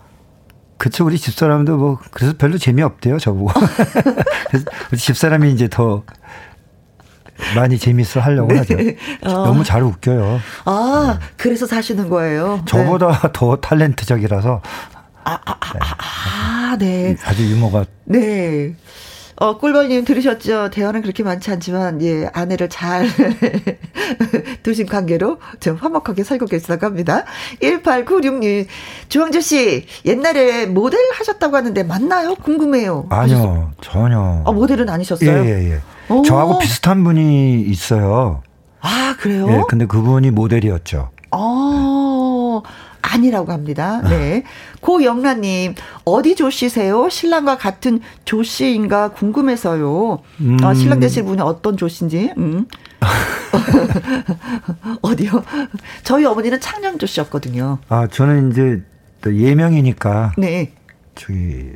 [0.77, 3.51] 그쵸 우리 집사람도 뭐 그래서 별로 재미없대요 저보고.
[4.47, 6.03] 그래서 우리 집사람이 이제 더
[7.55, 8.59] 많이 재밌어 하려고 네.
[8.59, 8.75] 하죠.
[9.23, 9.45] 어.
[9.45, 10.39] 너무 잘 웃겨요.
[10.65, 11.25] 아, 네.
[11.35, 12.63] 그래서 사시는 거예요.
[12.67, 13.29] 저보다 네.
[13.33, 14.61] 더 탤런트적이라서.
[15.23, 17.15] 아, 아, 아, 아, 아, 네.
[17.25, 17.85] 아주 유머가.
[18.05, 18.75] 네.
[19.39, 20.71] 어, 꿀벌님 들으셨죠?
[20.71, 23.07] 대화는 그렇게 많지 않지만, 예, 아내를 잘
[24.63, 27.23] 두신 관계로 좀 화목하게 살고 계시다고 합니다.
[27.61, 28.65] 1896님,
[29.09, 32.33] 주황조 씨, 옛날에 모델 하셨다고 하는데 맞나요?
[32.35, 33.05] 궁금해요.
[33.09, 34.41] 아니요, 전혀.
[34.43, 35.29] 아, 모델은 아니셨어요?
[35.29, 35.81] 예, 예, 예.
[36.09, 36.23] 오.
[36.23, 38.41] 저하고 비슷한 분이 있어요.
[38.81, 39.47] 아, 그래요?
[39.51, 41.09] 예, 근데 그분이 모델이었죠.
[41.31, 42.61] 어,
[43.17, 44.01] 아니라고 합니다.
[44.03, 44.43] 네.
[44.81, 45.75] 고영란님,
[46.05, 47.09] 어디 조씨세요?
[47.09, 50.19] 신랑과 같은 조씨인가 궁금해서요.
[50.41, 50.57] 음.
[50.63, 52.65] 아, 신랑 되실 분이 어떤 조씨인지, 음.
[55.01, 55.43] 어디요?
[56.03, 57.79] 저희 어머니는 창녕 조씨였거든요.
[57.89, 58.81] 아, 저는 이제
[59.21, 60.33] 또 예명이니까.
[60.37, 60.73] 네.
[61.15, 61.71] 저기,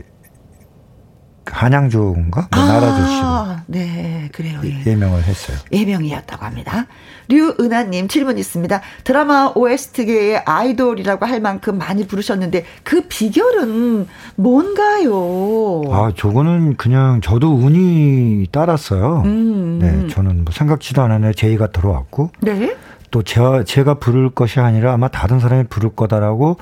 [1.45, 4.59] 한양조인가 뭐 아, 나라조씨로 네, 그래요.
[4.63, 4.83] 예.
[4.85, 5.57] 예명을 했어요.
[5.71, 6.87] 예명이었다고 합니다.
[7.29, 8.81] 류은하님 질문 있습니다.
[9.03, 15.81] 드라마 OST계의 아이돌이라고 할 만큼 많이 부르셨는데 그 비결은 뭔가요?
[15.91, 19.23] 아, 저거는 그냥 저도 운이 따랐어요.
[19.25, 19.79] 음.
[19.79, 22.75] 네, 저는 뭐 생각지도 않았는데 제의가 들어왔고 네.
[23.09, 26.57] 또 제가, 제가 부를 것이 아니라 아마 다른 사람이 부를 거다라고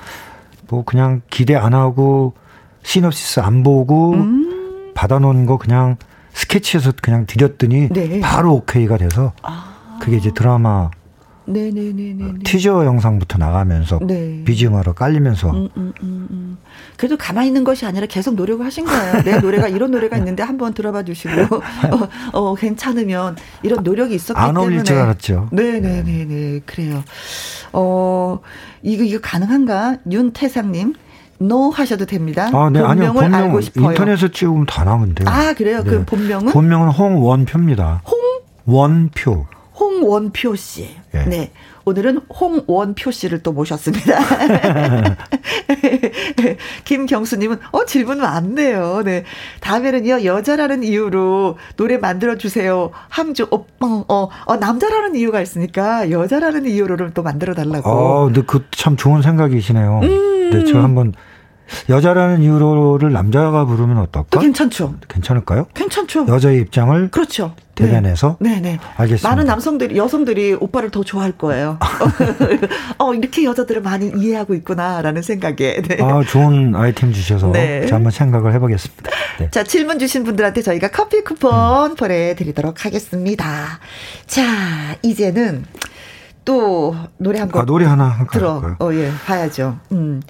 [0.68, 2.34] 뭐 그냥 기대 안 하고
[2.82, 4.39] 시놉시스 안 보고 음.
[5.00, 5.96] 받아놓은 거 그냥
[6.34, 8.20] 스케치해서 그냥 드렸더니 네.
[8.20, 9.98] 바로 오케이가 돼서 아.
[9.98, 10.90] 그게 이제 드라마
[11.46, 12.40] 네네네네.
[12.44, 14.44] 티저 영상부터 나가면서 네.
[14.44, 16.58] BGM으로 깔리면서 음, 음, 음, 음.
[16.98, 19.22] 그래도 가만히 있는 것이 아니라 계속 노력을 하신 거예요.
[19.24, 21.32] 내 노래가 이런 노래가 있는데 한번 들어봐 주시고
[22.32, 25.48] 어, 어, 괜찮으면 이런 노력이 있었기 안 때문에 어울릴 줄 알았죠.
[25.50, 27.02] 네네네 네 그래요.
[27.72, 28.38] 어
[28.82, 29.96] 이거 이거 가능한가?
[30.10, 30.94] 윤태상님
[31.40, 32.50] 노 하셔도 됩니다.
[32.52, 33.12] 아, 네, 아니요.
[33.12, 33.90] 본명을 본명 알고 싶어요.
[33.90, 35.26] 인터넷에 찍으면 다 나오는데요.
[35.28, 35.82] 아 그래요?
[35.82, 36.04] 그 네.
[36.04, 38.02] 본명은 본명은 홍원표입니다.
[38.06, 38.20] 홍
[38.66, 39.46] 원표.
[39.78, 40.90] 홍원표 씨.
[41.14, 41.24] 예.
[41.24, 41.50] 네.
[41.86, 44.18] 오늘은 홍원표 씨를 또 모셨습니다.
[46.84, 49.02] 김경수님은, 어, 질문 많네요.
[49.04, 49.24] 네.
[49.60, 52.90] 다음에는요, 여자라는 이유로 노래 만들어주세요.
[53.08, 57.88] 함주, 어, 어, 어, 어, 남자라는 이유가 있으니까 여자라는 이유로를 또 만들어달라고.
[57.90, 60.00] 어, 근데 그 참 좋은 생각이시네요.
[60.02, 60.50] 음.
[60.52, 61.12] 네, 저 한번
[61.88, 64.40] 여자라는 이유로를 남자가 부르면 또 어떨까?
[64.40, 64.94] 괜찮죠?
[65.08, 65.66] 괜찮을까요?
[65.74, 66.26] 괜찮죠?
[66.28, 67.54] 여자의 입장을 그렇죠.
[67.74, 68.78] 대변해서 네, 네.
[68.96, 69.28] 알겠습니다.
[69.28, 71.78] 많은 남성들이 여성들이 오빠를 더 좋아할 거예요.
[72.98, 75.80] 어 이렇게 여자들을 많이 이해하고 있구나라는 생각에.
[75.82, 75.98] 네.
[76.02, 77.86] 아, 좋은 아이템 주셔서 네.
[77.90, 79.10] 한번 생각을 해 보겠습니다.
[79.38, 79.50] 네.
[79.50, 83.78] 자 질문 주신 분들한테 저희가 커피 쿠폰 보내 드리도록 하겠습니다.
[84.26, 84.42] 자
[85.02, 85.64] 이제는
[86.44, 88.76] 또 노래 한곡 아, 노래 하나 할까요?
[88.76, 88.76] 들어.
[88.78, 89.78] 어예 봐야죠.
[89.92, 90.20] 음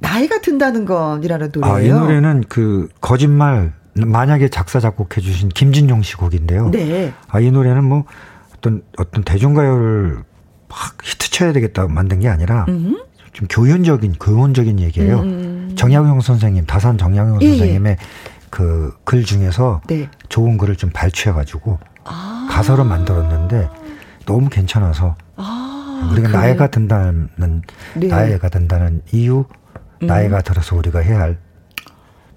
[0.00, 1.74] 나이가 든다는 건이라는 노래예요.
[1.74, 6.70] 아, 이 노래는 그 거짓말 만약에 작사 작곡해 주신 김진용 씨 곡인데요.
[6.70, 7.12] 네.
[7.28, 8.04] 아, 이 노래는 뭐
[8.56, 10.22] 어떤 어떤 대중가요를
[10.68, 12.96] 막 히트 쳐야 되겠다 만든 게 아니라 음.
[13.32, 15.20] 좀 교훈적인 교훈적인 얘기예요.
[15.20, 15.72] 음.
[15.76, 17.50] 정약용 선생님, 다산 정약용 예, 예.
[17.50, 17.96] 선생님의
[18.50, 20.08] 그 글 중에서 네.
[20.28, 22.48] 좋은 글을 좀 발췌해 가지고 아.
[22.50, 23.68] 가사로 만들었는데
[24.26, 26.42] 너무 괜찮아서 아, 우리가 그래요?
[26.42, 27.28] 나이가 든다는
[27.94, 28.06] 네.
[28.08, 29.44] 나이가 든다는 이유,
[30.02, 30.06] 음.
[30.06, 31.38] 나이가 들어서 우리가 해야 할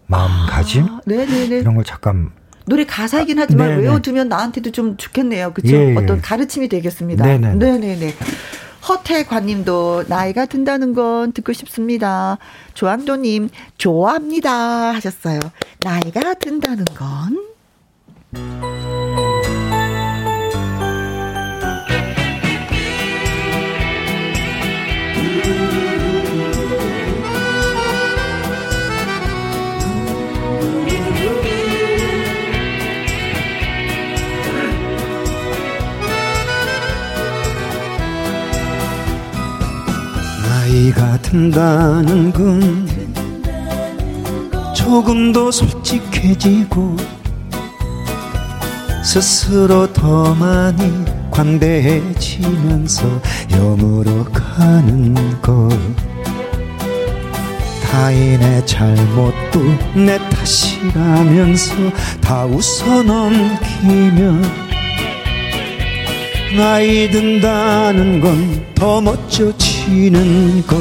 [0.07, 1.59] 마음가짐 아, 네네네.
[1.59, 2.31] 이런 걸 잠깐
[2.65, 3.81] 노래 가사이긴 하지만 네네.
[3.81, 5.53] 외워두면 나한테도 좀 좋겠네요.
[5.53, 5.75] 그렇죠?
[5.75, 5.95] 예, 예.
[5.95, 7.25] 어떤 가르침이 되겠습니다.
[7.25, 7.55] 네네.
[7.55, 8.13] 네 네네.
[8.87, 12.37] 허태관님도 나이가 든다는 건 듣고 싶습니다.
[12.73, 15.39] 조항도님 좋아합니다 하셨어요.
[15.81, 18.82] 나이가 든다는 건
[40.73, 42.87] 나이가 든다는 건
[44.75, 46.97] 조금 더 솔직해지고
[49.05, 53.03] 스스로 더 많이 관대해지면서
[53.51, 55.69] 여물어 가는 것
[57.83, 59.59] 타인의 잘못도
[59.93, 61.75] 내 탓이라면서
[62.19, 64.41] 다 웃어 넘기며
[66.57, 70.77] 나이 든다는 건 더 멋져지 는 것.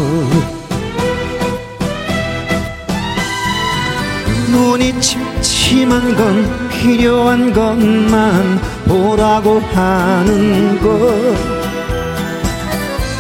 [4.48, 11.36] 눈이 침침한 건 필요한 것만 보라고 하는 것.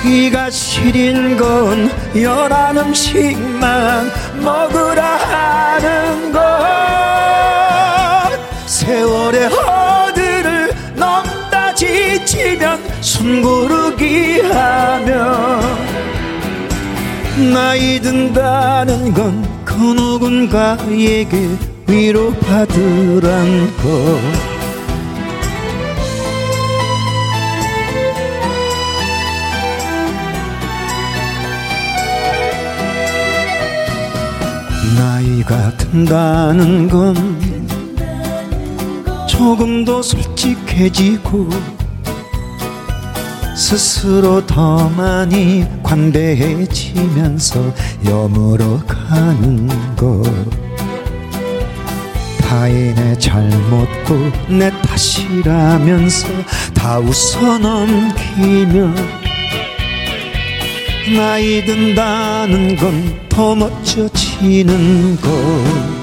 [0.04, 1.90] 이가 시린 건
[2.20, 6.40] 연한 음식만 먹으라 하는 것.
[8.66, 9.46] 세월의
[13.22, 15.60] 숨 고르기 하며
[17.54, 21.48] 나이 든다는 건 그 누군가에게
[21.88, 24.20] 위로받으란 것
[34.98, 37.16] 나이가 든다는 건
[39.26, 41.48] 조금 더 솔직해지고
[43.76, 47.72] 스스로 더 많이 관대해지면서
[48.04, 50.22] 여물어 가는 것.
[52.40, 56.28] 타인의 잘못도 내 탓이라면서
[56.74, 58.94] 다 웃어넘기며
[61.16, 66.01] 나이 든다는 건 더 멋져지는 것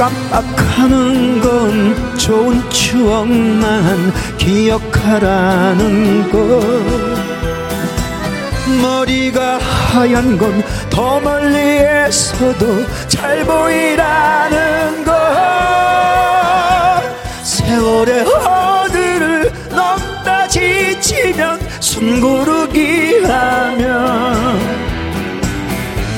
[0.00, 6.40] 깜빡하는 건 좋은 추억만 기억하라는 것.
[8.80, 15.12] 머리가 하얀 건 더 멀리에서도 잘 보이라는 것.
[17.42, 24.58] 세월의 허들을 넘다 지치면 숨고르기 하면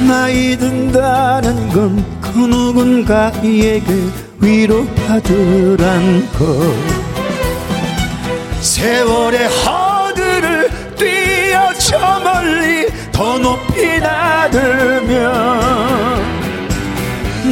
[0.06, 3.86] 나이 든다는 건그 누군가에게
[4.40, 6.74] 위로받으란 것
[8.60, 15.22] 세월의 허들을 뛰어 저 멀리 더 높이 나들면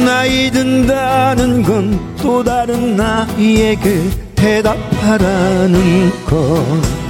[0.05, 7.00] 나이 든다는 건 또 다른 나에게 대답하라는 것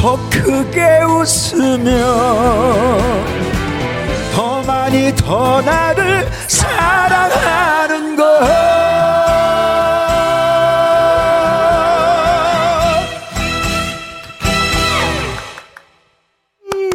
[0.00, 1.92] 더 크게 웃으며
[4.34, 8.40] 더 많이 더 나를 사랑하는 것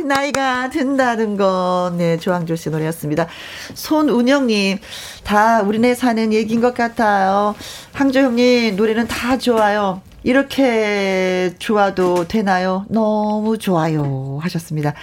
[0.03, 3.27] 나이가 든다는 건, 네, 조항조 씨 노래였습니다.
[3.75, 4.79] 손운영님,
[5.23, 7.53] 다 우리네 사는 얘기인 것 같아요.
[7.93, 10.01] 항조 형님, 노래는 다 좋아요.
[10.25, 12.85] 이렇게 좋아도 되나요?
[12.89, 14.39] 너무 좋아요.
[14.41, 14.95] 하셨습니다.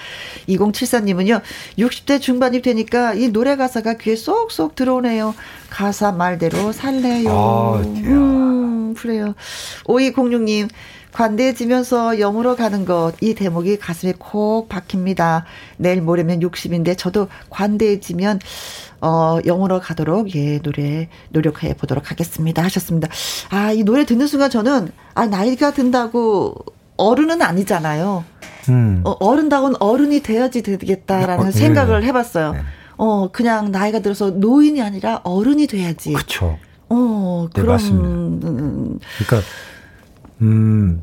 [0.49, 1.41] 2074님은요,
[1.79, 5.33] 60대 중반이 되니까 이 노래 가사가 귀에 쏙쏙 들어오네요.
[5.71, 7.31] 가사 말대로 살래요.
[7.31, 9.35] 아, 음, 그래요.
[9.85, 10.69] 5206님,
[11.13, 15.45] 관대해지면서 영으로 가는 것, 이 대목이 가슴에 콕 박힙니다.
[15.77, 18.41] 내일 모레면 60인데 저도 관대해지면,
[19.01, 22.63] 어, 영으로 가도록, 예, 노래, 노력해 보도록 하겠습니다.
[22.65, 23.09] 하셨습니다.
[23.51, 26.55] 아, 이 노래 듣는 순간 저는, 아, 나이가 든다고
[26.97, 28.25] 어른은 아니잖아요.
[28.69, 29.03] 음.
[29.05, 31.53] 어, 어른다고는 어른이 돼야지 되겠다라는 어, 예.
[31.53, 32.53] 생각을 해봤어요.
[32.53, 32.61] 네.
[32.97, 36.13] 어, 그냥 나이가 들어서 노인이 아니라 어른이 돼야지.
[36.13, 36.59] 그쵸.
[36.89, 38.49] 어, 네, 그런, 맞습니다.
[38.49, 39.49] 음, 그러니까
[40.43, 41.03] 음,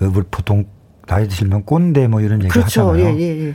[0.00, 0.66] 우리 보통
[1.06, 2.90] 나이 드시면 꼰대 뭐 이런 얘기 그렇죠.
[2.90, 3.06] 하잖아요.
[3.06, 3.54] 예, 예, 예.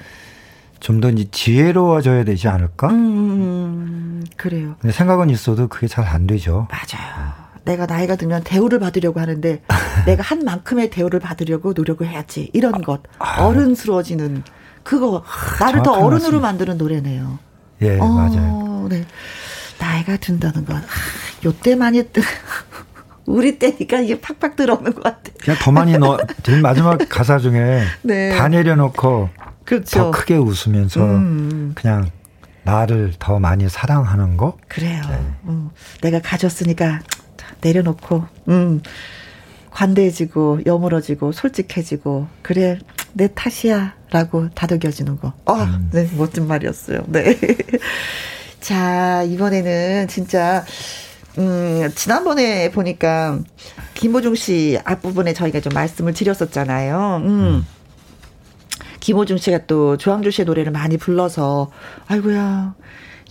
[0.79, 2.89] 좀더 이제 지혜로워져야 되지 않을까?
[2.89, 4.75] 음, 음, 그래요.
[4.79, 6.67] 근데 생각은 있어도 그게 잘 안 되죠.
[6.71, 7.31] 맞아요.
[7.63, 9.61] 내가 나이가 들면 대우를 받으려고 하는데
[10.07, 12.49] 내가 한 만큼의 대우를 받으려고 노력을 해야지.
[12.53, 13.01] 이런 것.
[13.19, 13.45] 아.
[13.45, 14.43] 어른스러워지는
[14.83, 15.23] 그거
[15.59, 16.41] 나를 더 어른으로 말씀.
[16.41, 17.37] 만드는 노래네요.
[17.83, 18.87] 예, 어, 맞아요.
[18.89, 19.05] 네.
[19.79, 20.81] 나이가 든다는 건 아,
[21.45, 22.21] 요때 많이 뜨
[23.25, 25.31] 우리 때니까 이게 팍팍 들어오는 것 같아.
[25.39, 28.35] 그냥 더 많이 넣어, 제일 마지막 가사 중에 네.
[28.35, 29.29] 다 내려놓고
[29.65, 29.99] 그렇죠.
[29.99, 31.71] 더 크게 웃으면서 음.
[31.75, 32.09] 그냥
[32.63, 34.57] 나를 더 많이 사랑하는 거?
[34.67, 35.01] 그래요.
[35.09, 35.19] 네.
[35.45, 35.69] 음,
[36.01, 37.01] 내가 가졌으니까
[37.61, 38.81] 내려놓고, 음,
[39.71, 42.79] 관대해지고, 여물어지고, 솔직해지고, 그래,
[43.13, 43.95] 내 탓이야.
[44.11, 45.33] 라고 다독여주는 거.
[45.45, 45.89] 아, 음.
[45.93, 47.03] 네, 멋진 말이었어요.
[47.07, 47.37] 네.
[48.59, 50.65] 자, 이번에는 진짜,
[51.37, 53.39] 음, 지난번에 보니까,
[53.93, 57.21] 김호중 씨 앞부분에 저희가 좀 말씀을 드렸었잖아요.
[57.23, 57.65] 음.
[58.99, 61.71] 김호중 씨가 또 조항조 씨의 노래를 많이 불러서
[62.07, 62.75] 아이고야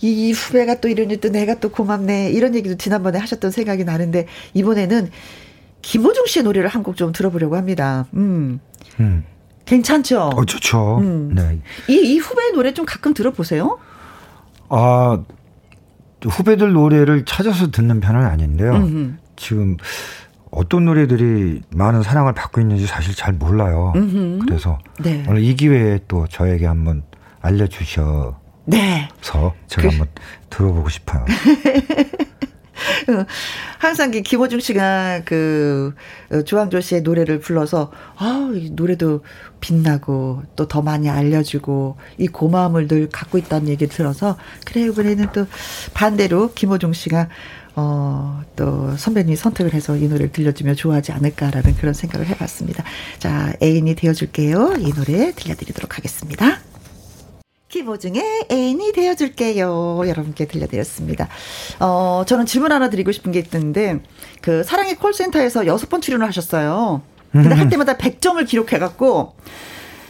[0.01, 4.27] 이, 이 후배가 또 이러니 또 내가 또 고맙네 이런 얘기도 지난번에 하셨던 생각이 나는데
[4.53, 5.09] 이번에는
[5.81, 8.05] 김호중 씨의 노래를 한 곡 좀 들어보려고 합니다.
[8.15, 8.59] 음
[8.99, 9.23] 음.
[9.63, 10.31] 괜찮죠?
[10.35, 10.97] 어, 좋죠.
[10.97, 11.33] 음.
[11.35, 11.59] 네.
[11.87, 13.77] 이, 이 후배의 노래 좀 가끔 들어보세요.
[14.67, 15.23] 아,
[16.29, 18.73] 후배들 노래를 찾아서 듣는 편은 아닌데요.
[18.75, 19.13] 음흠.
[19.35, 19.77] 지금
[20.51, 23.93] 어떤 노래들이 많은 사랑을 받고 있는지 사실 잘 몰라요.
[23.95, 24.39] 음흠.
[24.45, 25.23] 그래서 네.
[25.27, 27.03] 오늘 이 기회에 또 저에게 한번
[27.41, 29.07] 알려주셔서 네.
[29.21, 30.07] 제가 그- 한번
[30.49, 31.25] 들어보고 싶어요.
[33.77, 35.93] 항상 그 김호중 씨가 그
[36.31, 39.23] 어, 조항조 씨의 노래를 불러서 아, 이 노래도
[39.59, 45.45] 빛나고 또 더 많이 알려주고 이 고마움을 늘 갖고 있다는 얘기 들어서 그래 이번에는 또
[45.93, 47.27] 반대로 김호중 씨가
[47.75, 52.85] 어, 또 선배님이 선택을 해서 이 노래를 들려주면 좋아하지 않을까라는 그런 생각을 해봤습니다.
[53.19, 54.75] 자, 애인이 되어줄게요.
[54.79, 56.70] 이 노래 들려드리도록 하겠습니다.
[57.71, 60.03] 김호중의 애인이 되어줄게요.
[60.05, 61.29] 여러분께 들려드렸습니다.
[61.79, 64.01] 어, 저는 질문 하나 드리고 싶은 게 있는데,
[64.41, 67.01] 그, 사랑의 콜센터에서 여섯 번 출연을 하셨어요.
[67.31, 69.35] 근데 할 때마다 100점을 기록해갖고,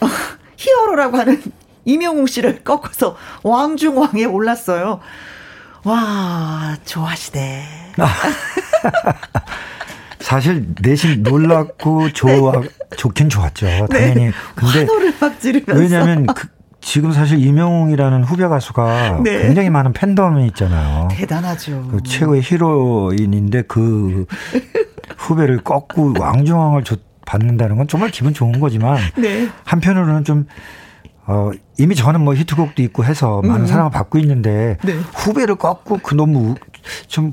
[0.02, 0.08] 어,
[0.58, 1.42] 히어로라고 하는
[1.86, 5.00] 이명웅 씨를 꺾어서 왕중왕에 올랐어요.
[5.84, 7.94] 와, 좋아하시네.
[10.20, 12.54] 사실 내심 놀랍고 좋아
[12.96, 13.88] 좋긴 좋았죠.
[13.88, 14.32] 당연히.
[14.56, 14.80] 근데 네.
[14.80, 15.82] 환호를 막 지르면서.
[15.82, 16.48] 왜냐하면 그,
[16.82, 19.44] 지금 사실 이명웅이라는 후배 가수가 네.
[19.44, 21.08] 굉장히 많은 팬덤이 있잖아요.
[21.12, 21.88] 대단하죠.
[21.92, 24.26] 그 최고의 히로인인데 그
[25.18, 29.48] 후배를 꺾고 왕중왕을 줬- 받는다는 건 정말 기분 좋은 거지만 네.
[29.64, 30.48] 한편으로는 좀
[31.28, 33.68] 어, 이미 저는 뭐 히트곡도 있고 해서 많은 음.
[33.68, 34.94] 사랑을 받고 있는데 네.
[35.14, 36.56] 후배를 꺾고 그 너무
[37.08, 37.32] 좀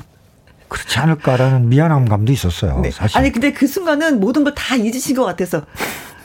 [0.69, 2.79] 그렇지 않을까라는 미안함 감도 있었어요.
[2.81, 2.91] 네.
[2.91, 3.17] 사실.
[3.19, 5.63] 아니 근데 그 순간은 모든 걸 다 잊으신 것 같아서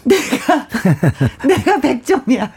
[0.05, 0.67] 내가
[1.47, 2.49] 내가 100점이야.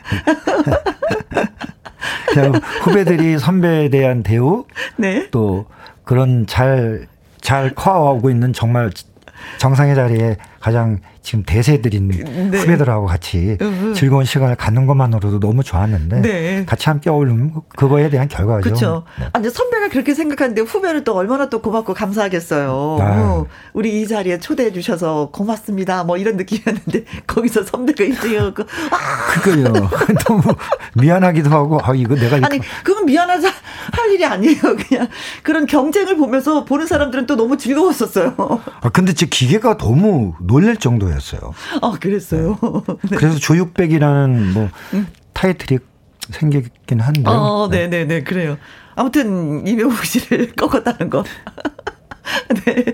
[2.33, 4.65] 그냥 후배들이 선배에 대한 대우
[4.97, 5.29] 네.
[5.31, 5.67] 또
[6.05, 7.07] 그런 잘,
[7.41, 8.91] 잘 커오고 있는 정말
[9.59, 12.09] 정상의 자리에 가장 지금 대세들인
[12.53, 12.59] 네.
[12.59, 13.95] 후배들하고 같이 음, 음.
[13.95, 16.65] 즐거운 시간을 갖는 것만으로도 너무 좋았는데 네.
[16.67, 18.61] 같이 함께 어울리면 그거에 대한 결과죠.
[18.63, 19.03] 그렇죠.
[19.19, 19.27] 네.
[19.33, 22.71] 아, 선배가 그렇게 생각하는데 후배는 또 얼마나 또 고맙고 감사하겠어요.
[22.71, 26.05] 어, 우리 이 자리에 초대해 주셔서 고맙습니다.
[26.05, 28.63] 뭐 이런 느낌이었는데 거기서 선배가 이제갖고
[28.93, 29.73] 아, 그거요.
[30.29, 30.43] 너무
[30.95, 33.49] 미안하기도 하고 아 이거 내가 아니 그건 미안하자
[33.91, 34.61] 할 일이 아니에요.
[34.89, 35.09] 그냥
[35.43, 38.37] 그런 경쟁을 보면서 보는 사람들은 또 너무 즐거웠었어요.
[38.81, 41.53] 아 근데 제 기계가 너무 놀랄 정도 였어요.
[41.83, 42.59] 아 그랬어요.
[43.11, 43.17] 네.
[43.17, 44.69] 그래서 조육백이라는 뭐
[45.33, 45.81] 타이틀이
[46.31, 47.23] 생기긴 한데.
[47.27, 48.57] 어, 네, 네, 네, 그래요.
[48.95, 51.25] 아무튼 이명국 씨를 꺾었다는 거.
[52.65, 52.85] 네.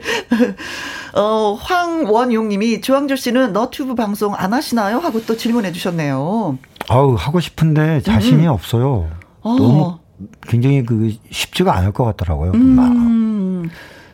[1.14, 4.98] 어, 황원용 님이 조항조 씨는 너튜브 방송 안 하시나요?
[4.98, 6.58] 하고 또 질문해 주셨네요.
[6.88, 9.08] 아우 하고 싶은데 자신이 없어요.
[9.10, 9.22] 음.
[9.40, 9.56] 어.
[9.56, 9.98] 너무
[10.42, 12.52] 굉장히 그 쉽지가 않을 것 같더라고요.
[12.52, 13.70] 막 음,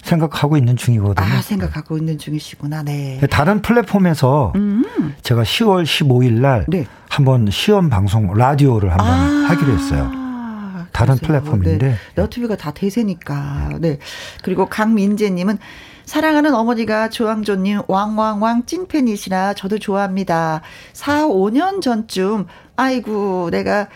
[0.08, 1.26] 생각하고 있는 중이거든요.
[1.26, 2.82] 아 생각하고 있는 중이시구나.
[2.82, 3.20] 네.
[3.30, 6.86] 다른 플랫폼에서 음, 제가 10월 15일 날 네.
[7.08, 10.10] 한번 시험 방송 라디오를 한번 하기로 했어요.
[10.14, 11.42] 아, 다른 그러세요.
[11.42, 11.86] 플랫폼인데.
[11.86, 11.96] 네.
[12.14, 13.78] 너튜브가 다 대세니까.
[13.80, 13.98] 네.
[14.42, 15.58] 그리고 강민재님은
[16.04, 20.62] 사랑하는 어머니가 조항조님 왕왕왕 찐팬이시라 저도 좋아합니다.
[20.94, 22.46] 4, 5년 전쯤
[22.76, 23.88] 아이고 내가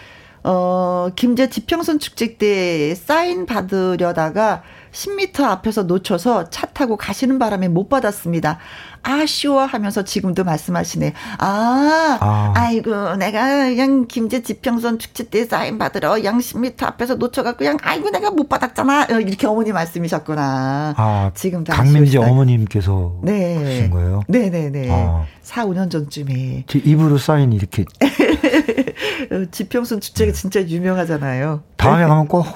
[0.45, 4.63] 어 김제 지평선 축제 때 사인 받으려다가
[4.93, 8.59] 10m 앞에서 놓쳐서 차 타고 가시는 바람에 못 받았습니다.
[9.03, 11.13] 아쉬워 하면서 지금도 말씀하시네.
[11.39, 12.53] 아, 아.
[12.55, 18.11] 아이고 내가 그냥 김제 지평선 축제 때 사인 받으러 양 10m 앞에서 놓쳐갖고 그냥 아이고
[18.11, 19.09] 내가 못 받았잖아.
[19.11, 20.95] 어, 이렇게 어머니 말씀이셨구나.
[20.97, 22.19] 아, 지금도 강민지.
[22.19, 23.57] 어머님께서 네.
[23.57, 24.23] 하신 거예요.
[24.29, 24.89] 네네네.
[24.93, 25.25] 아.
[25.43, 27.87] 4, 5년 전쯤에 제 입으로 사인 이렇게 어,
[29.51, 31.63] 지평선 축제가 진짜 유명하잖아요.
[31.77, 32.47] 다음에 가면 꼭,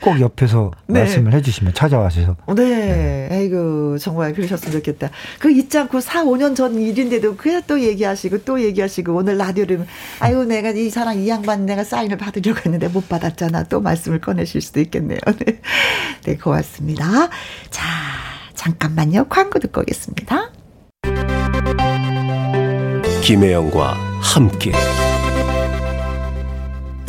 [0.00, 1.00] 꼭 옆에서 네.
[1.00, 2.36] 말씀을 해주시면 찾아와셔서.
[2.56, 3.28] 네.
[3.30, 5.10] 아이고, 정말 그러셨으면 좋겠다.
[5.38, 9.86] 그 잊지 않고 4, 5년 전 일인데도 그냥 또 얘기하시고 또 얘기하시고 오늘 라디오를,
[10.20, 13.64] 아이고, 내가 이 사람 이 양반 내가 사인을 받으려고 했는데 못 받았잖아.
[13.64, 15.20] 또 말씀을 꺼내실 수도 있겠네요.
[15.44, 15.60] 네.
[16.24, 17.28] 네, 고맙습니다.
[17.70, 17.84] 자,
[18.54, 19.26] 잠깐만요.
[19.28, 20.50] 광고 듣고 오겠습니다.
[23.22, 24.72] 김혜영과 함께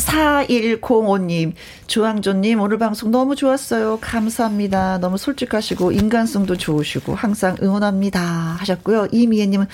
[0.07, 1.53] 4105님,
[1.87, 3.99] 조항조님, 오늘 방송 너무 좋았어요.
[4.01, 4.99] 감사합니다.
[4.99, 8.21] 너무 솔직하시고, 인간성도 좋으시고, 항상 응원합니다.
[8.21, 9.07] 하셨고요.
[9.11, 9.67] 이미애님은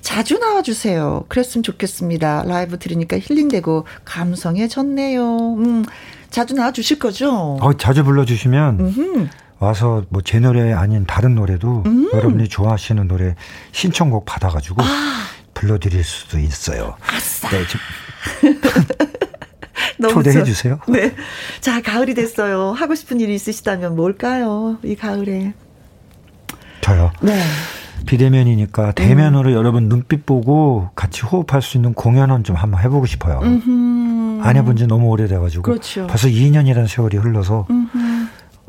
[0.00, 1.24] 자주 나와주세요.
[1.28, 2.44] 그랬으면 좋겠습니다.
[2.46, 5.54] 라이브 들으니까 힐링되고, 감성에 졌네요.
[5.56, 5.84] 음,
[6.30, 7.58] 자주 나와주실 거죠?
[7.60, 9.28] 어, 자주 불러주시면 음흠.
[9.58, 12.10] 와서 뭐 제 노래 아닌 다른 노래도 음.
[12.12, 13.36] 여러분이 좋아하시는 노래
[13.70, 14.82] 신청곡 받아가지고
[15.54, 16.96] 불러드릴 수도 있어요.
[17.00, 17.16] 아.
[17.16, 17.48] 아싸.
[17.50, 17.62] 네,
[20.08, 20.44] 초대해 좋아.
[20.44, 20.78] 주세요.
[20.88, 21.14] 네.
[21.60, 22.72] 자, 가을이 됐어요.
[22.72, 24.78] 하고 싶은 일이 있으시다면 뭘까요?
[24.82, 25.54] 이 가을에.
[26.80, 27.12] 저요.
[27.20, 27.40] 네.
[28.06, 33.40] 비대면이니까 대면으로 여러분 눈빛 보고 같이 호흡할 수 있는 공연은 좀 한번 해보고 싶어요.
[33.42, 34.40] 음흠.
[34.42, 36.06] 안 해본 지 너무 오래돼가지고 그렇죠.
[36.08, 38.26] 벌써 2년이라는 세월이 흘러서 음흠.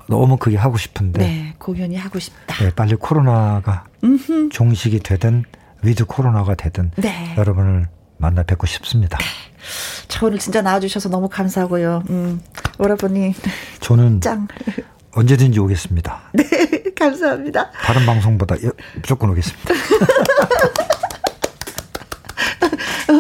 [0.07, 2.63] 너무 그게 하고 싶은데 네, 공연이 하고 싶다.
[2.63, 4.49] 네, 빨리 코로나가 음흠.
[4.49, 5.43] 종식이 되든
[5.81, 7.33] 위드 코로나가 되든 네.
[7.37, 7.87] 여러분을
[8.17, 9.17] 만나 뵙고 싶습니다.
[10.07, 12.03] 저 오늘 진짜 나와주셔서 너무 감사하고요.
[12.09, 12.41] 음,
[12.79, 13.33] 여러분이
[13.79, 14.47] 저는 짱.
[15.11, 16.21] 언제든지 오겠습니다.
[16.33, 16.43] 네,
[16.97, 17.71] 감사합니다.
[17.71, 19.73] 다른 방송보다 예, 무조건 오겠습니다.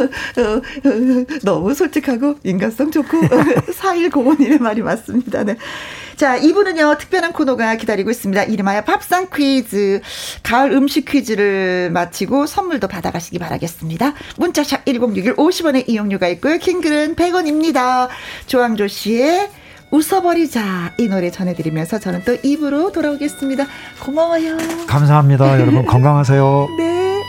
[1.43, 3.21] 너무 솔직하고 인간성 좋고
[3.73, 5.43] 4105님의 말이 맞습니다.
[5.43, 5.57] 네.
[6.15, 8.43] 자, 이분은요, 특별한 코너가 기다리고 있습니다.
[8.43, 10.01] 이름하여 밥상 퀴즈.
[10.43, 14.13] 가을 음식 퀴즈를 마치고 선물도 받아가시기 바라겠습니다.
[14.37, 16.57] 문자샵 1061 50원의 이용료가 있고요.
[16.57, 18.09] 킹글은 100원입니다.
[18.47, 19.49] 조항조 씨의
[19.91, 20.93] 웃어버리자.
[20.97, 23.65] 이 노래 전해드리면서 저는 또 입으로 돌아오겠습니다.
[24.01, 24.57] 고마워요.
[24.87, 25.59] 감사합니다.
[25.59, 26.67] 여러분 건강하세요.
[26.77, 27.21] 네.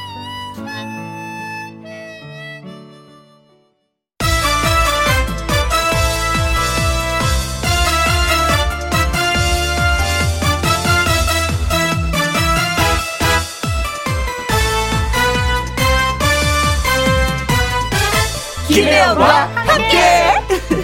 [18.74, 19.98] 김혜영과 함께.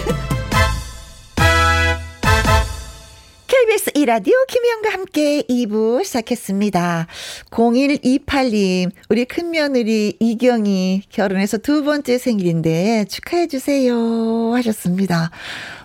[3.47, 7.07] KBS 이 라디오 김희영과 함께 2부 시작했습니다.
[7.49, 14.53] 0128님, 우리 큰며느리 이경이 결혼해서 두 번째 생일인데 축하해주세요.
[14.53, 15.29] 하셨습니다.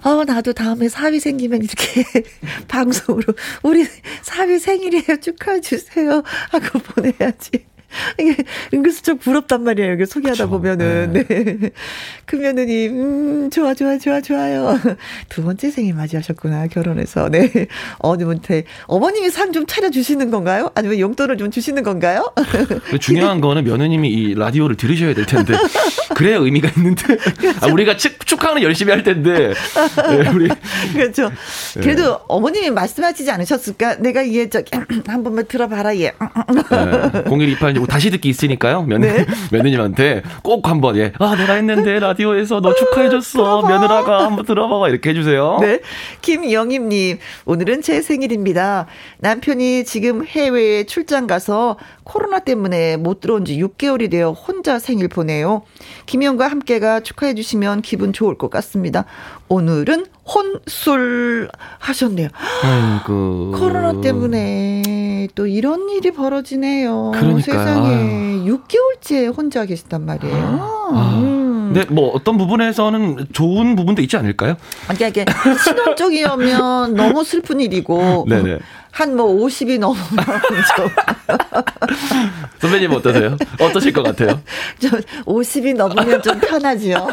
[0.05, 2.05] 어, 나도 다음에 사위 생기면 이렇게
[2.69, 3.35] 방송으로
[3.65, 3.85] 우리
[4.23, 5.19] 사위 생일이에요.
[5.21, 6.23] 축하해주세요.
[6.51, 7.67] 하고 보내야지.
[8.20, 8.36] 이게
[8.72, 9.92] 은근슬쩍 부럽단 말이에요.
[9.92, 10.51] 여기 소개하다 그렇죠.
[10.51, 11.12] 보면은.
[11.12, 11.24] 네.
[11.24, 11.70] 네.
[12.26, 12.92] 그 며느님,
[13.44, 14.78] 음, 좋아, 좋아, 좋아, 좋아요.
[15.28, 17.28] 두 번째 생일 맞이하셨구나, 결혼해서.
[17.30, 17.51] 네.
[17.99, 20.70] 어머님한테, 어머님이 상 좀 차려주시는 건가요?
[20.74, 22.30] 아니면 용돈을 좀 주시는 건가요?
[23.01, 25.55] 중요한 거는 며느님이 이 라디오를 들으셔야 될 텐데.
[26.14, 27.16] 그래야 의미가 있는데.
[27.16, 27.59] 그렇죠.
[27.62, 29.55] 아, 우리가 축, 축하는 열심히 할 텐데.
[30.11, 30.49] 네, 우리.
[30.92, 31.30] 그렇죠.
[31.74, 31.80] 네.
[31.80, 32.18] 그래도 네.
[32.28, 33.97] 어머님이 말씀하시지 않으셨을까?
[33.97, 34.70] 내가 이게 저기,
[35.07, 36.12] 한 번만 들어봐라, 얘.
[36.12, 37.24] 네.
[37.24, 38.82] 0128 님, 다시 듣기 있으니까요.
[38.82, 39.26] 며느, 네.
[39.53, 41.12] 며느님한테 꼭 한번, 예.
[41.18, 43.62] 아, 내가 했는데 라디오에서 너 축하해 줬어.
[43.62, 44.89] 아, 며느라가 한번 들어봐.
[44.89, 45.59] 이렇게 해 주세요.
[45.61, 45.80] 네.
[46.20, 48.87] 김영임 님, 오늘은 제 생일입니다.
[49.18, 55.62] 남편이 지금 해외에 출장 가서 코로나 때문에 못 들어온 지 6개월이 되어 혼자 생일 보내요.
[56.07, 59.05] 김영과 함께가 축하해 주시면 기분 좋을 것 같습니다.
[59.49, 61.49] 오늘은 혼술
[61.79, 62.29] 하셨네요.
[62.62, 63.53] 아이고.
[63.57, 67.12] 코로나 때문에 또 이런 일이 벌어지네요.
[67.14, 67.41] 그러니까요.
[67.41, 68.59] 세상에 아유.
[68.59, 70.37] 6개월째 혼자 계시단 말이에요.
[70.93, 71.20] 아.
[71.22, 71.72] 음.
[71.74, 74.57] 네, 뭐 어떤 부분에서는 좋은 부분도 있지 않을까요?
[74.85, 75.24] 그러니까 이게
[75.64, 78.59] 신혼 쪽이면 너무 슬픈 일이고 네네.
[78.97, 80.01] 한 뭐 50이 넘으면
[80.76, 80.88] 좀.
[82.61, 83.36] 선배님 어떠세요?
[83.61, 84.40] 어떠실 것 같아요?
[84.80, 84.90] 좀
[85.26, 87.07] 50이 넘으면 좀 편하지요.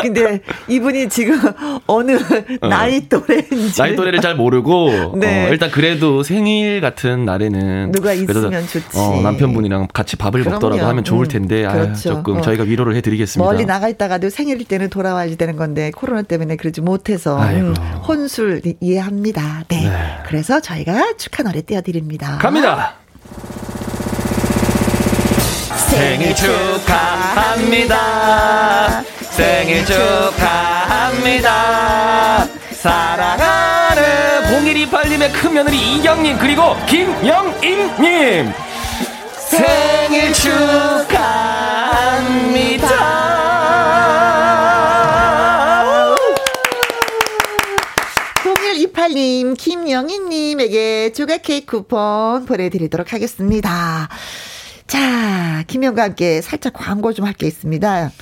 [0.00, 1.38] 근데 이분이 지금
[1.86, 2.12] 어느
[2.60, 2.68] 어.
[2.68, 3.74] 나이 또래인지.
[3.76, 5.16] 나이 또래를 잘 모르고.
[5.18, 5.46] 네.
[5.46, 7.92] 어, 일단 그래도 생일 같은 날에는.
[7.92, 8.98] 누가 있으면 좋지.
[8.98, 10.54] 어, 남편분이랑 같이 밥을 그럼요.
[10.54, 11.64] 먹더라도 하면 좋을 음, 텐데.
[11.66, 12.10] 음, 그렇죠.
[12.10, 12.40] 아유, 조금 어.
[12.40, 13.50] 저희가 위로를 해드리겠습니다.
[13.50, 17.38] 멀리 나가 있다가도 생일 때는 돌아와야 되는 건데 코로나 때문에 그러지 못해서.
[17.42, 17.74] 음,
[18.08, 19.64] 혼술 이해합니다.
[19.68, 19.82] 네.
[19.88, 19.92] 네.
[20.26, 22.38] 그래서 저희가 축하 노래 띄워드립니다.
[22.38, 22.94] 갑니다.
[25.88, 27.96] 생일 축하합니다.
[29.30, 31.50] 생일 축하합니다.
[32.70, 34.04] 사랑하는
[34.44, 38.52] 0128님의 큰 며느리 이경님 그리고 김영임님
[39.48, 41.26] 생일 축하합니다.
[49.10, 54.08] 0128님, 김영희님에게 조각 케이크 쿠폰 보내드리도록 하겠습니다.
[54.86, 58.12] 자, 김영과 함께 살짝 광고 좀 할 게 있습니다.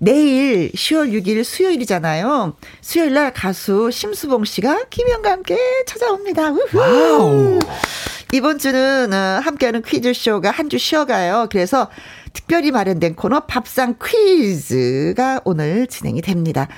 [0.00, 2.56] 내일 10월 6일 수요일이잖아요.
[2.80, 6.50] 수요일 날 가수 심수봉 씨가 김영과 함께 찾아옵니다.
[6.50, 7.58] 우후.
[8.32, 11.46] 이번 주는 어, 함께하는 퀴즈쇼가 한 주 쉬어가요.
[11.50, 11.88] 그래서
[12.32, 16.68] 특별히 마련된 코너 밥상 퀴즈가 오늘 진행이 됩니다.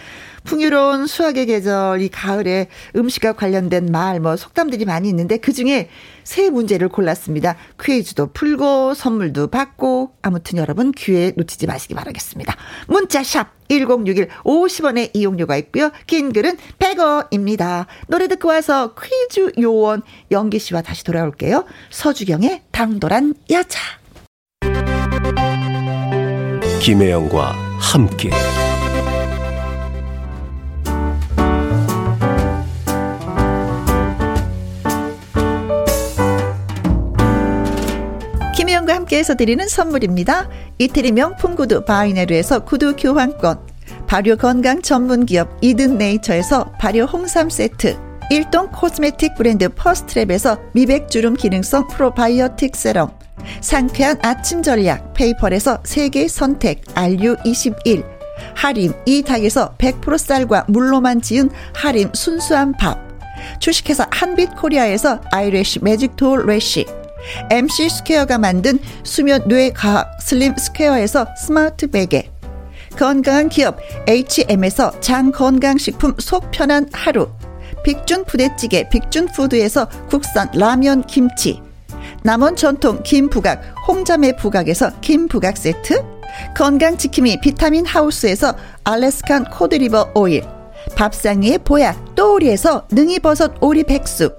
[0.47, 5.91] 풍요로운 수학의 계절, 이 가을에 음식과 관련된 말, 뭐 속담들이 많이 있는데 그 중에
[6.25, 7.57] 세 문제를 골랐습니다.
[7.81, 12.57] 퀴즈도 풀고 선물도 받고 아무튼 여러분 기회 놓치지 마시기 바라겠습니다.
[12.89, 15.91] 문자샵 1061 50원의 이용료가 있고요.
[16.07, 17.87] 긴 글은 100원입니다.
[18.07, 21.65] 노래 듣고 와서 퀴즈 요원 영기 씨와 다시 돌아올게요.
[21.91, 23.81] 서주경의 당돌한 여자.
[26.81, 28.31] 김혜영과 함께
[38.87, 40.49] 김혜영과 함께해서 드리는 선물입니다.
[40.79, 43.59] 이태리 명품 구두 바이네르에서 구두 교환권
[44.07, 47.99] 발효 건강 전문 기업 이든 네이처에서 발효 홍삼 세트
[48.31, 53.11] 일동 코스메틱 브랜드 퍼스트랩에서 미백 주름 기능성 프로바이오틱 세럼
[53.61, 58.05] 상쾌한 아침 전략 페이펄에서 세계 선택 RU21
[58.55, 62.99] 하림 이 닭에서 100% 쌀과 물로만 지은 하림 순수한 밥
[63.61, 66.87] 주식회사 한빛코리아에서 eyelash magic tall lash
[67.51, 72.31] MC 스퀘어가 만든 수면 뇌 과학 슬립 스퀘어에서 스마트 베개
[72.97, 77.29] 건강한 기업 H&M에서 장 건강식품 속 편한 하루.
[77.85, 81.61] 빅준 부대찌개 빅준 푸드에서 국산 라면 김치.
[82.23, 86.03] 남원 전통 김부각 홍자매 부각에서 김부각 세트.
[86.57, 88.55] 건강지킴이 비타민 하우스에서
[88.85, 90.43] Alaskan cod liver oil.
[90.97, 94.39] 밥상위의 보약 또오리에서 능이버섯 오리 백숙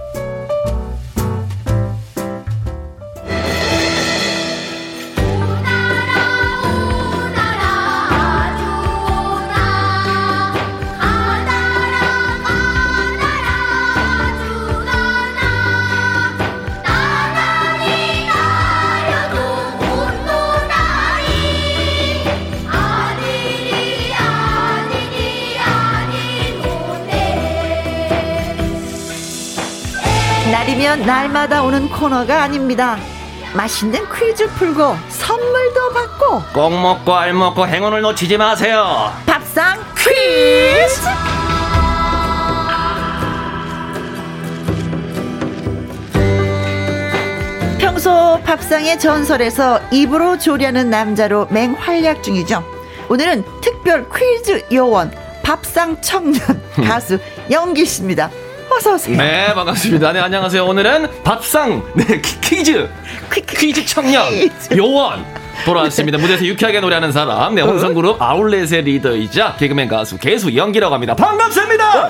[31.05, 32.97] 날마다 오는 코너가 아닙니다.
[33.53, 39.11] 맛있는 퀴즈 풀고 선물도 받고 꼭 먹고 알 먹고 행운을 놓치지 마세요.
[39.25, 41.01] 밥상 퀴즈!
[47.77, 52.63] 평소 밥상의 전설에서 입으로 조리하는 남자로 맹활약 중이죠.
[53.09, 55.11] 오늘은 특별 퀴즈 요원
[55.43, 56.39] 밥상 청년
[56.85, 58.29] 가수 영기 씨입니다.
[58.75, 59.17] 어서 오세요.
[59.17, 60.13] 네, 반갑습니다.
[60.13, 60.65] 네, 안녕하세요.
[60.65, 62.89] 오늘은 밥상 네, 퀴- 퀴즈
[63.47, 64.23] 퀴즈 청년.
[64.75, 65.25] 요원
[65.65, 66.17] 돌아왔습니다.
[66.17, 71.15] 무대에서 유쾌하게 노래하는 사람, 네, 홍성그룹 아울렛의 리더이자 개그맨 가수 개수 연기라고 합니다.
[71.15, 72.09] 반갑습니다.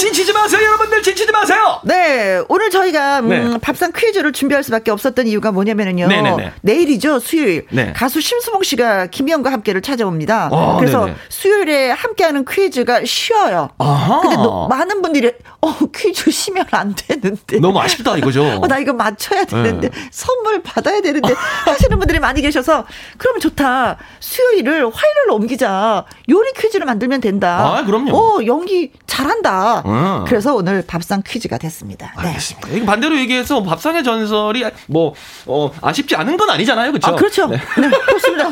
[0.00, 1.78] 지치지 마세요, 여러분들 지치지 마세요.
[1.84, 3.58] 네, 오늘 저희가 음, 네.
[3.60, 6.06] 밥상 퀴즈를 준비할 수밖에 없었던 이유가 뭐냐면요.
[6.08, 6.52] 네네네.
[6.62, 7.66] 내일이죠, 수요일.
[7.70, 7.92] 네.
[7.94, 10.48] 가수 심수봉 씨가 김희영과 함께를 찾아옵니다.
[10.52, 11.16] 아, 그래서 네네.
[11.28, 13.68] 수요일에 함께하는 퀴즈가 쉬어요.
[13.78, 14.20] 아하.
[14.20, 17.58] 근데 너- 많은 분들이 어 퀴즈 쉬면 안 되는데.
[17.60, 18.42] 너무 아쉽다 이거죠.
[18.62, 20.08] 어, 나 이거 맞춰야 되는데 네.
[20.10, 21.34] 선물 받아야 되는데
[21.66, 22.86] 하시는 분들이 많이 계셔서
[23.18, 27.76] 그러면 좋다 수요일을 화요일로 옮기자 요리 퀴즈를 만들면 된다.
[27.78, 28.16] 아, 그럼요.
[28.16, 29.82] 어 연기 잘한다.
[29.90, 30.24] 음.
[30.26, 32.12] 그래서 오늘 밥상 퀴즈가 됐습니다.
[32.22, 32.28] 네.
[32.28, 32.68] 알겠습니다.
[32.70, 35.14] 이거 반대로 얘기해서 밥상의 전설이 뭐
[35.46, 37.10] 어, 아쉽지 않은 건 아니잖아요, 그렇죠?
[37.12, 37.46] 아 그렇죠.
[37.48, 37.56] 네.
[37.78, 38.50] 네, 그렇습니다.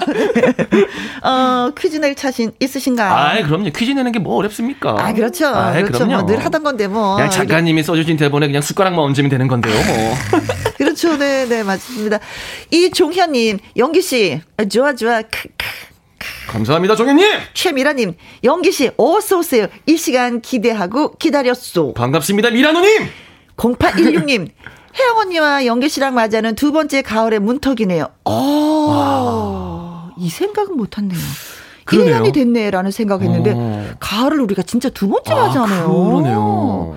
[1.22, 3.10] 어 퀴즈 낼 자신 있으신가요?
[3.12, 3.70] 아, 그럼요.
[3.70, 4.96] 퀴즈 내는 게 뭐 어렵습니까?
[4.98, 5.46] 아, 그렇죠.
[5.46, 6.04] 아이, 그렇죠.
[6.06, 7.14] 뭐 늘 하던 건데 뭐.
[7.16, 10.14] 그냥 작가님이 써주신 대본에 그냥 숟가락만 얹으면 되는 건데요, 뭐.
[10.76, 11.16] 그렇죠.
[11.16, 12.18] 네, 네, 맞습니다.
[12.72, 15.22] 이종현님, 영기 씨, 좋아, 좋아.
[15.22, 15.66] 크, 크.
[16.48, 17.26] 감사합니다, 종현님.
[17.54, 18.14] 최미라님,
[18.44, 19.66] 영기씨, 어서오세요.
[19.86, 21.94] 이 시간 기대하고 기다렸소.
[21.94, 23.06] 반갑습니다, 미라노님.
[23.56, 24.48] 0816님,
[24.98, 28.06] 혜영 언니와 영기 씨랑 맞이하는 두 번째 가을의 문턱이네요.
[28.24, 31.18] 어, 이 생각은 못했네요.
[31.84, 32.22] 그러네요.
[32.22, 33.90] 1년이 됐네라는 생각했는데 어.
[33.98, 35.88] 가을을 우리가 진짜 두 번째 아, 맞이하네요.
[35.88, 36.96] 그러네요.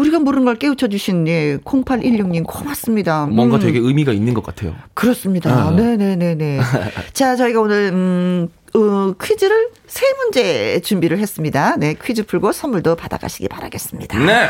[0.00, 3.26] 우리가 모르는 걸 깨우쳐 주신 예, 0816님 고맙습니다.
[3.26, 4.74] 뭔가 음, 되게 의미가 있는 것 같아요.
[4.94, 5.50] 그렇습니다.
[5.50, 5.70] 아.
[5.70, 6.60] 네네네네.
[7.12, 11.76] 자, 저희가 오늘 음, 어, 퀴즈를 세 문제 준비를 했습니다.
[11.76, 14.18] 네, 퀴즈 풀고 선물도 받아가시기 바라겠습니다.
[14.18, 14.48] 네.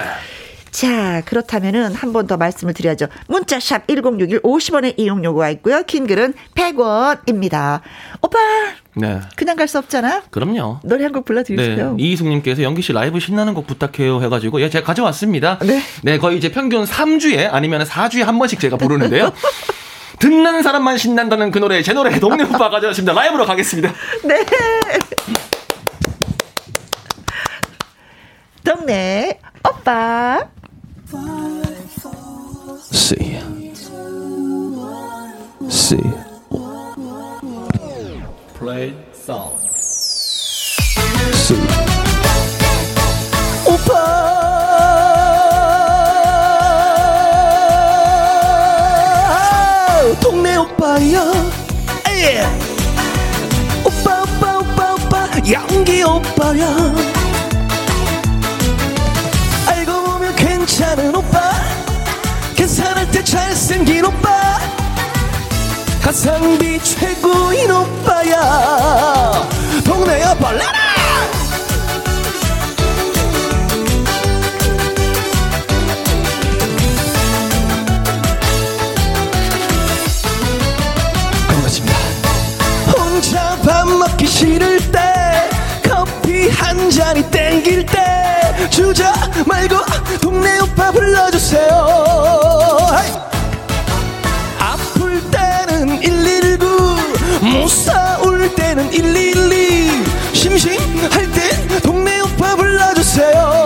[0.71, 3.07] 자, 그렇다면은 한 번 더 말씀을 드려야죠.
[3.29, 5.83] 문자샵 1061 50원의 이용 요구가 있고요.
[5.85, 7.81] 긴 글은 100원입니다.
[8.23, 8.39] 오빠,
[8.95, 9.21] 네.
[9.37, 10.23] 그냥 갈 수 없잖아.
[10.31, 10.81] 그럼요.
[10.85, 11.27] 노래 한곡 네.
[11.27, 11.97] 불러드리세요.
[11.99, 15.59] 이희숙님께서 영기 씨 라이브 신나는 곡 부탁해요 해가지고 예 제가 가져왔습니다.
[16.03, 16.19] 네.
[16.19, 19.33] 거의 이제 평균 3주에 아니면 4주에 한 번씩 제가 부르는데요.
[20.21, 23.13] 듣는 사람만 신난다는 그 노래 제 노래 동네 오빠 가져왔습니다.
[23.13, 23.93] 라이브로 가겠습니다.
[24.25, 24.45] 네.
[28.65, 30.47] 동네 오빠.
[32.93, 33.41] See.
[35.69, 36.13] See.
[38.55, 39.59] Play song.
[41.35, 41.57] See.
[49.21, 51.33] 오빠 동네 오빠야
[52.09, 52.47] 예.
[53.85, 57.20] 오빠 오빠 오빠 오빠 연기 오빠야
[60.81, 61.53] 괜찮은 오빠
[62.57, 64.59] 계산할 때 잘생긴 오빠
[66.03, 69.47] 가성비 최고인 오빠야.
[69.85, 70.73] 동네 오빠 라라
[81.47, 81.97] 반갑습니다.
[82.97, 84.70] 혼자 밥 먹기 싫을
[88.81, 89.05] 주저
[89.45, 89.77] 말고
[90.23, 91.69] 동네 오빠 불러주세요
[92.89, 93.11] 하이!
[94.59, 96.67] 아플 때는 119
[97.43, 100.03] 무사올 때는 112
[100.33, 103.60] 심심할 땐 동네 오빠 불러주세요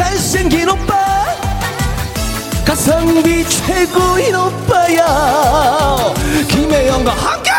[0.00, 0.96] 잘생긴 오빠.
[2.64, 6.14] 가성비 최고인 오빠야.
[6.48, 7.50] 김혜영과 함께!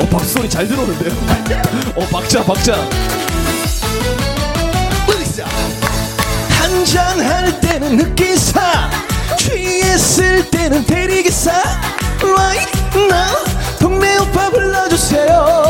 [0.00, 1.12] 어 박소리 잘 들어오는데요?
[1.96, 2.76] 어 박자 박자.
[6.60, 8.88] 한잔 할 때는 느끼사
[9.36, 11.50] 취했을 때는 대리기사.
[12.22, 13.44] Right now
[13.80, 15.63] 동네 오빠 불러주세요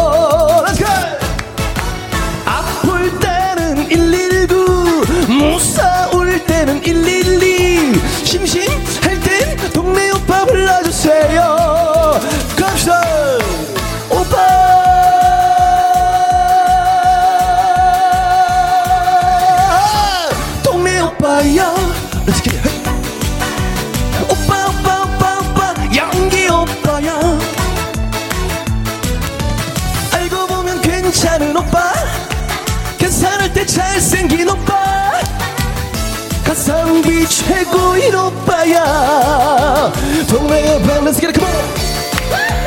[37.65, 39.93] 가성비 최고인 오빠야.
[40.29, 42.65] 동네의 밸런스 게라 컴온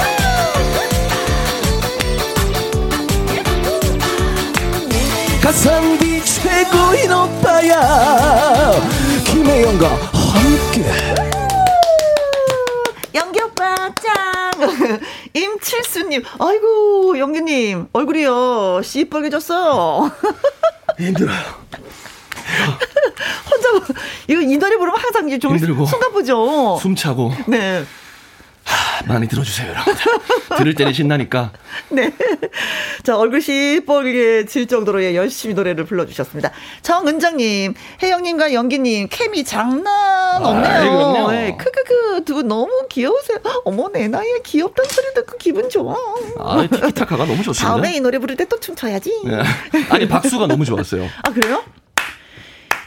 [5.41, 8.71] 가성비 최고인 오빠야.
[9.25, 10.83] 김혜영과 함께.
[13.15, 14.51] 연기 오빠 짱!
[15.33, 18.81] 임칠수님 아이고 연기님 얼굴이요.
[18.83, 20.11] 씨뻘개졌어요
[20.99, 21.37] 힘들어요
[23.49, 23.93] 혼자
[24.27, 25.85] 이거 이 노래 부르면 항상 이제 좀 힘들고.
[25.85, 27.83] 숨가쁘죠 숨차고 네.
[29.07, 29.95] 많이 들어주세요 여러분
[30.57, 31.51] 들을 때는 신나니까
[31.89, 32.11] 네.
[33.03, 36.51] 자, 얼굴 시뻘게 정도로 예, 열심히 노래를 불러주셨습니다.
[36.81, 40.73] 정은정님, 혜영님과 연기님, 케미 장난 없네요.
[40.73, 41.31] 아이, 그럼요.
[41.31, 43.37] 네, 크크크, 두 분 너무 귀여우세요.
[43.63, 45.95] 어머, 내 나이에 귀엽다는 소리 듣고 기분 좋아.
[46.39, 49.21] 아 티키타카가 너무 좋습니다 다음에 이 노래 부를 때 또 춤춰야지.
[49.25, 49.43] 네.
[49.89, 51.63] 아니 박수가 너무 좋았어요 아, 그래요?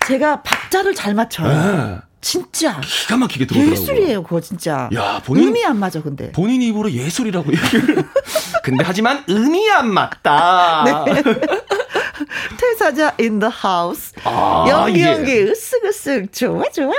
[0.07, 1.49] 제가 박자를 잘 맞춰요.
[1.49, 1.97] 네.
[2.23, 2.79] 진짜.
[2.83, 4.91] 기가 막히게 들어오더라고요 예술이에요, 그거 진짜.
[4.95, 6.31] 야, 본인- 음이 안 맞아, 근데.
[6.33, 8.05] 본인 입으로 예술이라고 얘기를
[8.63, 11.23] 근데 하지만 음이 안 맞다 네.
[12.61, 14.13] 퇴사자 in the house.
[14.25, 15.07] 아, 연기 예.
[15.07, 16.93] 연기 으쓱으쓱 좋아 좋아.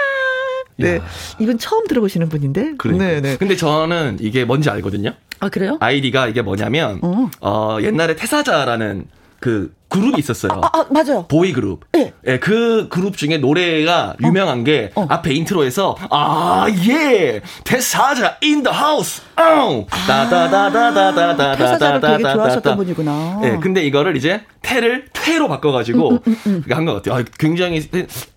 [0.78, 0.98] 네.
[0.98, 1.06] 야.
[1.38, 2.74] 이건 처음 들어보시는 분인데.
[2.80, 3.06] 그러니까.
[3.06, 3.38] 네, 네.
[3.38, 5.78] 근데 저는 이게 뭔지 알거든요 아 그래요?
[5.80, 7.30] 아이디가 이게 뭐냐면 어.
[7.42, 9.06] 어 옛날에 태사자라는
[9.40, 11.26] 그 그룹이 있었어요 아, 아 맞아요.
[11.28, 11.82] 보이 그룹.
[11.92, 12.14] 네.
[12.26, 15.06] 예, 그 그룹 중에 노래가 유명한 게 어.
[15.10, 17.42] 앞에 인트로에서 아, 예.
[17.66, 19.22] 태사자 in the house.
[19.38, 19.86] 어.
[20.08, 21.56] 따다다다다다다다다다다.
[21.58, 23.42] 태사자를 되게 좋아하셨던 분이구나.
[23.44, 27.20] 예, 근데 이거를 이제 태를 퇴로 바꿔 가지고 음, 한것 같아요.
[27.20, 27.86] 아, 굉장히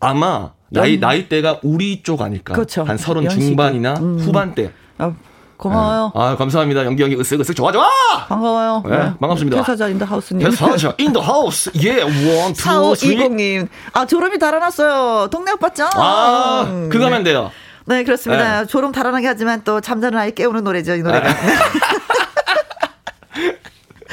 [0.01, 2.53] 아마 나이 나이대가 우리 쪽 아닐까.
[2.55, 2.83] 그렇죠.
[2.83, 3.29] 한 서른.
[3.29, 4.19] 중반이나 음.
[4.19, 4.73] 후반대.
[4.99, 5.13] 아,
[5.57, 6.13] 고마워요.
[6.15, 6.85] 아, 감사합니다.
[6.85, 7.87] 연기 연기 으쓱으쓱 좋아 좋아.
[8.29, 8.83] 반가워요.
[8.87, 9.57] 네, 반갑습니다.
[9.59, 10.49] 퇴사자 in the house님.
[10.51, 11.71] 태사자 in the house.
[11.83, 12.03] 예.
[12.03, 13.17] one, two, three.
[13.17, 13.69] 4520님.
[13.93, 15.29] 아, 졸음이 달아났어요.
[15.31, 15.89] 동네 오빠 짱.
[15.95, 17.51] 아, 그거 하면 돼요.
[17.87, 18.65] 네, 그렇습니다.
[18.65, 21.29] 졸음 달아나게 하지만 또 잠자는 아이 깨우는 노래죠, 이 노래가.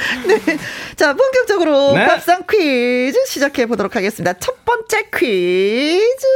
[0.02, 0.26] 아.
[0.26, 0.58] 네.
[0.96, 2.06] 자, 본격적으로 네.
[2.06, 4.32] 밥상 퀴즈 시작해 보도록 하겠습니다.
[4.38, 6.26] 첫 번째 퀴즈.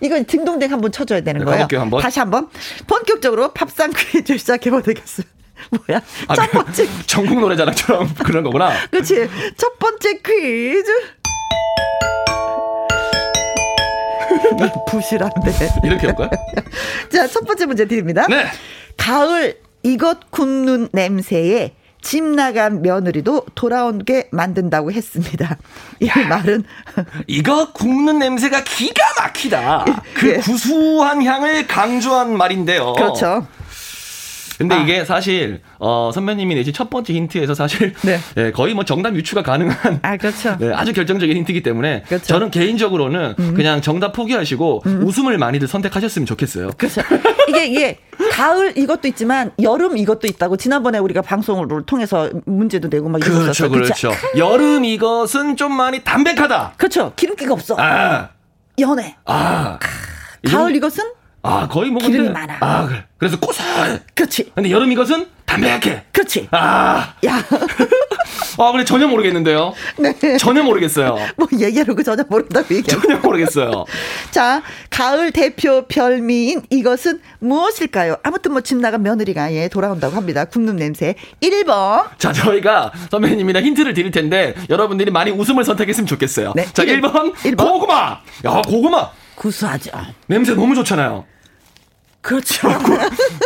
[0.00, 1.66] 이건 딩동댕 한번 쳐줘야 되는 네, 거예요.
[1.80, 2.00] 한번.
[2.00, 2.48] 다시 한번.
[2.86, 5.32] 본격적으로 밥상 퀴즈 시작해 보겠습니다.
[5.88, 6.00] 뭐야?
[6.28, 6.86] 아, 첫그 번째.
[7.06, 8.72] 전국 노래자랑처럼 그런 거구나.
[8.90, 9.28] 그치?
[9.56, 10.92] 첫 번째 퀴즈.
[14.90, 15.52] 부실한데.
[15.84, 16.30] 이렇게 할까요?
[17.10, 18.26] 자, 첫 번째 문제 드립니다.
[18.28, 18.46] 네.
[18.96, 25.58] 가을 이것 굽는 냄새에 집 나간 며느리도 돌아오게 만든다고 했습니다.
[26.00, 26.64] 이 말은
[27.26, 29.84] 이거 굽는 냄새가 기가 막히다.
[30.14, 30.36] 그 예.
[30.36, 32.92] 구수한 향을 강조한 말인데요.
[32.94, 33.46] 그렇죠.
[34.58, 34.82] 근데 아.
[34.82, 38.18] 이게 사실 어, 선배님이 내신 첫 번째 힌트에서 사실 네.
[38.36, 40.56] 예, 거의 뭐 정답 유추가 가능한 아, 그렇죠.
[40.58, 42.24] 네, 아주 결정적인 힌트이기 때문에 그렇죠.
[42.24, 42.26] 음.
[42.26, 46.70] 저는 개인적으로는 그냥 정답 포기하시고 웃음을 많이들 선택하셨으면 좋겠어요.
[46.76, 47.02] 그렇죠.
[47.48, 47.98] 이게 이게
[48.32, 53.70] 가을 이것도 있지만 여름 이것도 있다고 지난번에 우리가 방송을 통해서 문제도 내고 막 그렇죠.
[53.70, 54.12] 그렇죠.
[54.36, 56.74] 여름 이것은 좀 많이 담백하다.
[56.76, 57.12] 그렇죠.
[57.16, 57.76] 기름기가 없어.
[57.78, 58.30] 아,
[58.78, 59.16] 연해.
[59.24, 59.78] 아.
[60.46, 61.04] 가을 이것은
[61.42, 62.56] 아, 거의 뭐 기름이 근데- 많아.
[62.60, 63.04] 아, 그래.
[63.16, 64.00] 그래서 고소해.
[64.14, 64.50] 그렇지.
[64.54, 66.04] 근데 여름 이것은 담백해.
[66.12, 66.48] 그렇지.
[66.50, 67.42] 아, 야,
[68.58, 69.72] 아, 근데 전혀 모르겠는데요.
[69.98, 70.36] 네.
[70.36, 71.16] 전혀 모르겠어요.
[71.38, 73.02] 뭐 얘기하려고 전혀 모른다고 얘기하고.
[73.06, 73.84] 전혀 모르겠어요.
[74.30, 78.16] 자, 가을 대표 별미인 이것은 무엇일까요?
[78.22, 80.44] 아무튼 뭐 집 나간 며느리가 예, 돌아온다고 합니다.
[80.44, 81.14] 굽는 냄새.
[81.40, 82.04] 1번.
[82.18, 86.52] 자, 저희가 선배님이랑 힌트를 드릴 텐데 여러분들이 많이 웃음을 선택했으면 좋겠어요.
[86.56, 87.68] 네, 자, 일 1번, 일 번.
[87.72, 87.94] 고구마.
[88.44, 89.10] 야, 고구마.
[89.42, 89.90] 구수하죠.
[90.26, 91.24] 냄새 너무 좋잖아요.
[92.20, 92.68] 그렇죠.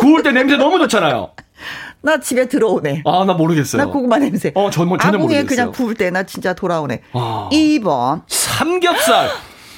[0.01, 1.33] 구울 때 냄새 너무 좋잖아요.
[2.01, 3.03] 나 집에 들어오네.
[3.05, 3.83] 아, 나 모르겠어요.
[3.85, 4.51] 나 고구마 냄새.
[4.55, 5.47] 어, 전뭐 전혀 아궁이에 모르겠어요.
[5.47, 7.03] 그냥 구울 때 나 진짜 돌아오네.
[7.13, 7.49] 아.
[7.53, 8.23] 2번.
[8.27, 9.29] 삼겹살.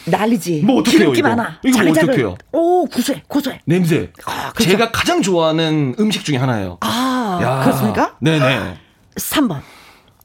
[0.07, 0.63] 난리지.
[0.65, 1.29] 뭐 어떡해요, 기름기 이거?
[1.31, 1.59] 많아.
[1.65, 2.11] 이거 뭐 자글자글.
[2.13, 2.37] 어떡해요?
[2.53, 3.23] 오, 구수해.
[3.27, 3.61] 고소해.
[3.67, 4.11] 냄새.
[4.25, 4.71] 아, 그렇죠.
[4.71, 6.79] 제가 가장 좋아하는 음식 중에 하나예요.
[6.81, 7.61] 아, 야.
[7.65, 8.15] 그렇습니까?
[8.21, 8.79] 네네.
[9.17, 9.61] 3번.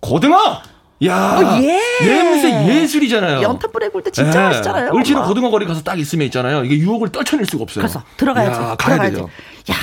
[0.01, 0.61] 고등어!
[1.05, 1.79] 야 어, 예.
[2.05, 3.41] 냄새 예술이잖아요.
[3.41, 4.47] 연탄 불에 구울 때 진짜 예.
[4.49, 4.91] 맛있잖아요.
[4.93, 5.27] 을지로 엄마.
[5.29, 6.65] 고등어 거리 가서 딱 있으면 있잖아요.
[6.65, 7.83] 이게 유혹을 떨쳐낼 수가 없어요.
[7.83, 8.59] 가서 들어가야지.
[8.59, 9.09] 야, 가야.
[9.09, 9.29] 돼요.
[9.71, 9.75] 야,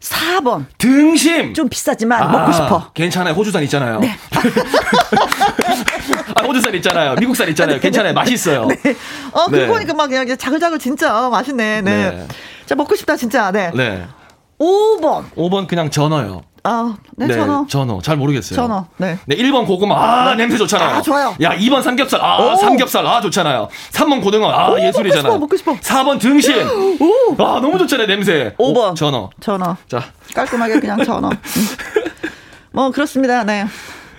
[0.00, 0.64] 4번.
[0.78, 1.52] 등심!
[1.54, 2.90] 좀 비싸지만 아, 먹고 싶어.
[2.92, 3.34] 괜찮아요.
[3.34, 4.00] 호주산 있잖아요.
[4.00, 4.10] 네.
[6.34, 7.14] 아, 호주산 있잖아요.
[7.16, 7.78] 미국산 있잖아요.
[7.78, 8.14] 괜찮아요.
[8.14, 8.62] 맛있어요.
[9.32, 9.60] 어, 네.
[9.60, 11.82] 그거 보니까 막 그냥 자글자글 진짜 맛있네.
[11.82, 12.10] 네.
[12.10, 12.26] 네.
[12.66, 13.52] 자, 먹고 싶다, 진짜.
[13.52, 13.70] 네.
[13.74, 14.06] 네.
[14.58, 15.30] 5번.
[15.36, 16.42] 5번 그냥 전어요.
[16.64, 17.66] 아, 네, 전어.
[17.68, 18.00] 전어.
[18.00, 18.54] 잘 모르겠어요.
[18.54, 18.86] 전어.
[18.96, 19.18] 네.
[19.26, 19.96] 네, 1번 고구마.
[19.96, 20.96] 아, 냄새 좋잖아요.
[20.96, 21.34] 아, 좋아요.
[21.42, 22.20] 야, 2번 삼겹살.
[22.22, 22.56] 아, 오.
[22.56, 23.04] 삼겹살.
[23.04, 23.68] 아, 좋잖아요.
[23.90, 24.48] 3번 고등어.
[24.50, 25.38] 아, 오, 예술이잖아요.
[25.38, 26.54] 먹고 싶어, 먹고 4번 등심.
[27.00, 27.32] 오.
[27.42, 28.54] 아, 너무 좋잖아요, 냄새.
[28.58, 28.92] 5번.
[28.92, 29.30] 오, 전어.
[29.40, 29.76] 전어.
[29.88, 30.04] 자,
[30.34, 31.30] 깔끔하게 그냥 전어.
[31.34, 31.68] 음.
[32.70, 33.42] 뭐, 그렇습니다.
[33.44, 33.66] 네.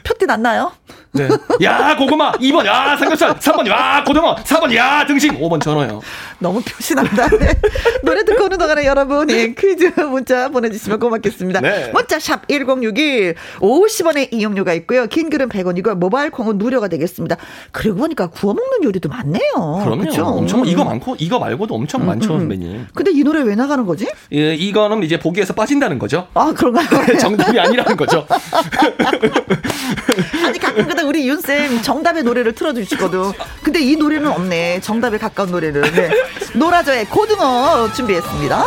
[0.04, 0.74] 표띠 났나요?
[1.14, 1.30] 네.
[1.64, 2.34] 야, 고구마.
[2.34, 3.36] 2번, 야, 삼겹살.
[3.39, 4.36] 3번, 야, 고등어.
[4.36, 5.39] 4번, 야, 등심.
[5.39, 6.02] 5번, 전어요.
[6.44, 7.30] 너무 표시난다.
[7.30, 7.54] 네.
[8.04, 11.62] 노래 듣고 오는 동안에 여러분, 예, 퀴즈 문자 보내주시면 고맙겠습니다.
[11.62, 11.89] 네.
[11.94, 15.08] 문자 샵 1061, 50원의 이용료가 있고요.
[15.08, 17.38] 긴 글은 100원이고, 모바일 콩은 무료가 되겠습니다.
[17.72, 19.82] 그리고 보니까 구워 먹는 요리도 많네요.
[19.84, 20.02] 그럼요.
[20.02, 20.26] 그쵸?
[20.26, 20.66] 엄청, 음.
[20.66, 22.88] 이거 많고, 이거 말고도 엄청 많죠, 선배님.
[22.94, 24.06] 근데 이 노래 왜 나가는 거지?
[24.34, 26.28] 예, 이거는 이제 보기에서 빠진다는 거죠.
[26.34, 27.08] 아, 그런가요?
[27.18, 28.28] 정답이 아니라는 거죠.
[30.46, 33.32] 아니 가끔가다 우리 윤쌤 정답의 노래를 틀어주시거든.
[33.64, 34.82] 근데 이 노래는 없네.
[34.82, 35.82] 정답에 가까운 노래를.
[35.94, 36.10] 네.
[36.54, 38.66] 노라조의 고등어 준비했습니다.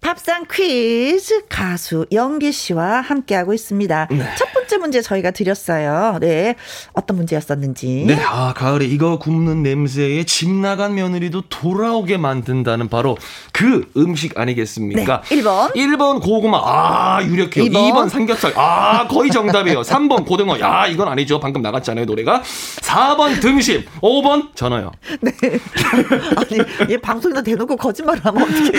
[0.00, 4.08] 밥상 퀴즈 가수 영기 씨와 함께하고 있습니다.
[4.38, 6.18] 첫 번째 문제 저희가 드렸어요.
[6.20, 6.54] 네.
[6.92, 8.04] 어떤 문제였었는지.
[8.06, 13.18] 네, 아, 가을에 이거 굽는 냄새에 집 나간 며느리도 돌아오게 만든다는 바로
[13.52, 15.22] 그 음식 아니겠습니까?
[15.22, 15.74] 네, 1번.
[15.74, 17.64] 1번 고구마, 아, 유력해요.
[17.64, 17.90] 2번.
[17.92, 19.82] 2번, 삼겹살, 아, 거의 정답이에요.
[19.82, 21.40] 3번 고등어, 야, 이건 아니죠.
[21.40, 22.42] 방금 나갔잖아요, 노래가.
[22.42, 24.92] 4번 등심, 5번 전어요.
[25.20, 25.32] 네.
[26.36, 28.78] 아니, 얘 방송에다 대놓고 거짓말을 하면 어떻게.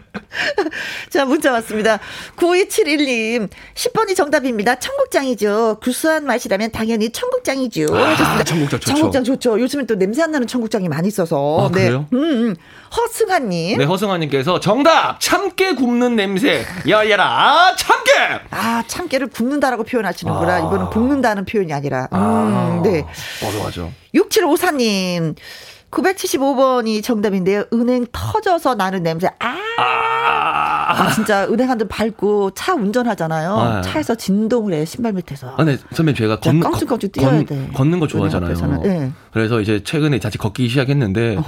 [1.10, 1.98] 자, 문자 왔습니다.
[2.36, 4.76] 9271님, 10번이 정답입니다.
[4.76, 5.78] 청국장이죠.
[5.82, 7.86] 구수한 맛이라면 당연히 청국장이죠.
[7.92, 8.44] 아.
[8.44, 8.78] 청국장 좋죠.
[8.92, 9.60] 청국장 좋죠.
[9.60, 11.66] 요즘엔 또 냄새 안 나는 청국장이 많이 있어서.
[11.66, 12.06] 아, 그래요?
[12.12, 12.56] 음, 음.
[12.96, 13.78] 허승아님.
[13.78, 15.20] 네, 허승아님께서 정답!
[15.20, 16.64] 참깨 굽는 냄새.
[16.86, 18.40] 열려라, 아, 참깨!
[18.50, 20.54] 아, 참깨를 굽는다라고 표현하시는구나.
[20.54, 20.58] 아.
[20.58, 22.08] 이거는 볶는다는 표현이 아니라.
[22.12, 23.04] 음, 아, 네.
[23.62, 23.88] 맞아.
[24.14, 25.34] 6754님.
[25.90, 27.64] 975번이 정답인데요.
[27.72, 29.28] 은행 터져서 나는 냄새.
[29.38, 30.79] 아, 아,
[31.14, 33.52] 진짜 은행 한대 밟고 차 운전하잖아요.
[33.56, 33.80] 아.
[33.82, 35.54] 차에서 진동을 해, 신발 밑에서.
[35.56, 37.68] 아, 네, 선배님, 제가 진짜 걷는, 뛰어야 걷- 돼.
[37.74, 38.80] 걷는 거 좋아하잖아요.
[38.82, 39.12] 네.
[39.32, 41.38] 그래서 이제 최근에 다시 걷기 시작했는데,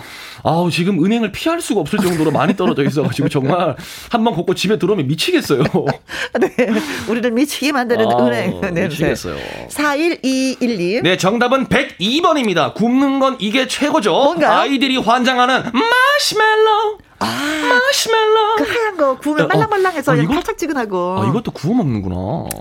[0.45, 3.77] 아우, 지금 은행을 피할 수가 없을 정도로 많이 떨어져 있어가지고, 정말
[4.11, 5.63] 한 번 걷고 집에 들어오면 미치겠어요.
[6.41, 6.69] 네.
[7.09, 8.83] 우리를 미치게 만드는 아, 은행 냄새.
[8.89, 9.37] 미치겠어요.
[9.69, 11.01] 41212.
[11.03, 12.75] 네, 정답은 102번입니다.
[12.75, 14.13] 굽는 건 이게 최고죠.
[14.13, 14.61] 뭔가요?
[14.61, 16.99] 아이들이 환장하는 마시멜로.
[17.27, 18.57] 마시멜로.
[18.57, 20.35] 그 하얀 거 구우면 어, 말랑말랑해서 어, 그냥 이거?
[20.35, 21.21] 팔짝지근하고.
[21.21, 22.17] 아, 이것도 구워 먹는구나.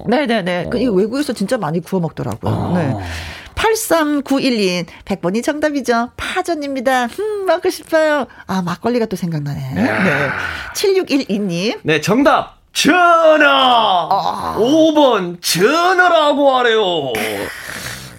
[0.07, 0.68] 네네네.
[0.72, 2.53] 그 이거 외국에서 진짜 많이 구워 먹더라고요.
[2.53, 2.78] 아.
[2.78, 2.95] 네.
[3.55, 4.86] 83912.
[5.05, 6.09] 100번이 정답이죠.
[6.18, 7.05] 파전입니다.
[7.05, 8.26] 음, 먹고 싶어요.
[8.47, 9.74] 아, 막걸리가 또 생각나네.
[9.76, 10.30] 네.
[10.76, 11.80] 7612님.
[11.84, 12.57] 네, 정답.
[12.74, 13.38] 전어!
[14.09, 14.55] 아.
[14.57, 17.12] 5번, 전어라고 하래요.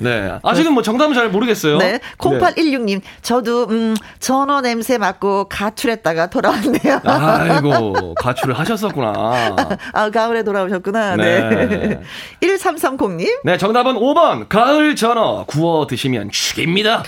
[0.03, 0.39] 네.
[0.43, 1.79] 아직은 뭐 정답은 잘 모르겠어요.
[1.79, 2.01] 네.
[2.19, 3.01] 0816님.
[3.23, 7.01] 저도, 음, 전어 냄새 맡고 가출했다가 돌아왔네요.
[7.05, 9.13] 아이고, 가출을 하셨었구나.
[9.93, 11.17] 아, 가을에 돌아오셨구나.
[11.17, 11.41] 네.
[11.67, 12.01] 네.
[12.43, 13.27] 1330님.
[13.45, 14.49] 네, 정답은 5번.
[14.49, 15.45] 가을 전어.
[15.47, 17.03] 구워 드시면 죽입니다.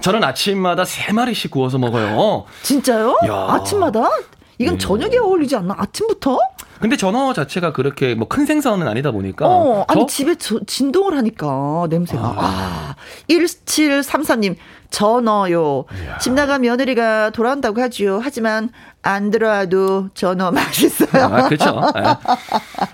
[0.00, 2.44] 저는 아침마다 3마리씩 구워서 먹어요.
[2.62, 3.18] 진짜요?
[3.26, 3.46] 야.
[3.50, 4.10] 아침마다?
[4.58, 5.74] 이건 저녁에 어울리지 않나?
[5.78, 6.38] 아침부터?
[6.80, 9.46] 근데 전어 자체가 그렇게 뭐 큰 생선은 아니다 보니까.
[9.46, 12.34] 어, 아니, 저- 집에 저- 진동을 하니까, 냄새가.
[12.36, 12.94] 아,
[13.28, 14.56] 1733님,
[14.90, 15.84] 전어요.
[16.20, 18.20] 집 나간 며느리가 돌아온다고 하지요.
[18.22, 18.70] 하지만,
[19.02, 21.24] 안 들어와도 전어 맛있어요.
[21.24, 21.82] 아, 그렇죠.
[21.96, 22.02] 예.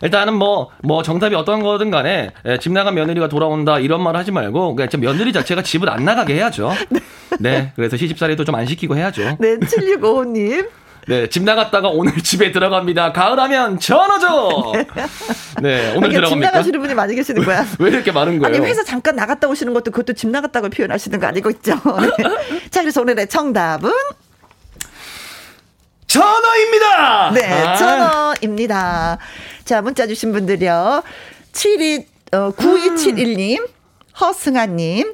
[0.02, 4.30] 일단은 뭐, 뭐 정답이 어떤 거든 간에 예, 집 나간 며느리가 돌아온다 이런 말 하지
[4.32, 6.72] 말고 그냥 좀 며느리 자체가 집을 안 나가게 해야죠.
[7.40, 7.72] 네.
[7.76, 9.36] 그래서 시집살이도 좀 안 시키고 해야죠.
[9.38, 10.68] 네, 7655님.
[11.08, 11.26] 네.
[11.28, 13.12] 집 나갔다가 오늘 집에 들어갑니다.
[13.12, 14.72] 가을하면 전어죠.
[15.62, 15.94] 네.
[15.96, 16.38] 오늘 이렇게 집?
[16.38, 17.64] 나가시는 분이 많이 계시는 거야.
[17.78, 18.54] 왜 이렇게 많은 거예요?
[18.54, 21.74] 아니, 회사 잠깐 나갔다 오시는 것도 그것도 집 나갔다고 표현하시는 거 아니고 있죠.
[22.18, 22.68] 네.
[22.70, 23.90] 자, 그래서 오늘의 정답은?
[26.06, 27.30] 전어입니다.
[27.32, 27.76] 네, 아.
[27.76, 29.18] 전어입니다.
[29.64, 31.02] 자, 문자 주신 분들요.
[31.52, 33.66] 72, 어, 9271님,
[34.20, 35.12] 허승아님,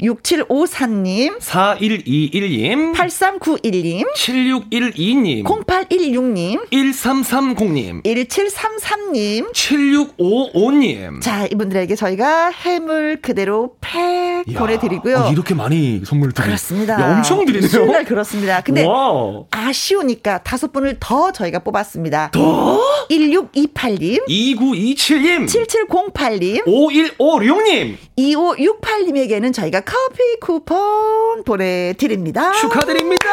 [0.00, 9.52] 6754님, 4121님, 8391님, 7612님, 0816님, 1330님, 1733님.
[9.54, 11.22] 7655님.
[11.22, 15.16] 자, 이분들에게 저희가 해물 그대로 팩 보내드리고요.
[15.18, 17.00] 아, 이렇게 많이 선물 드리 그렇습니다.
[17.00, 17.68] 야, 엄청 드리네요.
[17.68, 18.60] 수요일 그렇습니다.
[18.60, 19.46] 근데 와우.
[19.50, 22.32] 아쉬우니까 다섯 분을 더 저희가 뽑았습니다.
[22.32, 22.80] 더?
[23.10, 32.52] 1628님, 2927님, 7708님, 5156님 2568님에게는 저희가 커피 쿠폰 보내드립니다.
[32.52, 33.32] 축하드립니다.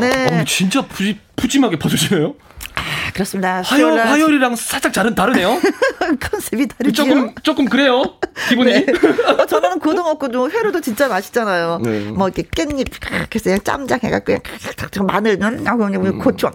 [0.00, 0.40] 네.
[0.40, 2.34] 어, 진짜 푸지, 푸짐하게 퍼주시네요.
[2.74, 3.62] 아, 그렇습니다.
[3.62, 5.60] 화요, 화요일이랑 살짝 다른, 다르네요.
[6.20, 7.04] 컨셉이 다르죠.
[7.04, 8.02] 조금, 조금 그래요.
[8.48, 8.72] 기분이.
[8.72, 8.86] 네.
[9.38, 11.78] 어, 저는 고등어 고도 회로도 진짜 맛있잖아요.
[11.84, 12.00] 네.
[12.10, 12.88] 뭐 이렇게 깻잎
[13.30, 14.36] 그래서 그냥 짬장 해갖고
[14.90, 16.52] 그냥 마늘 하고 그냥 고추 아,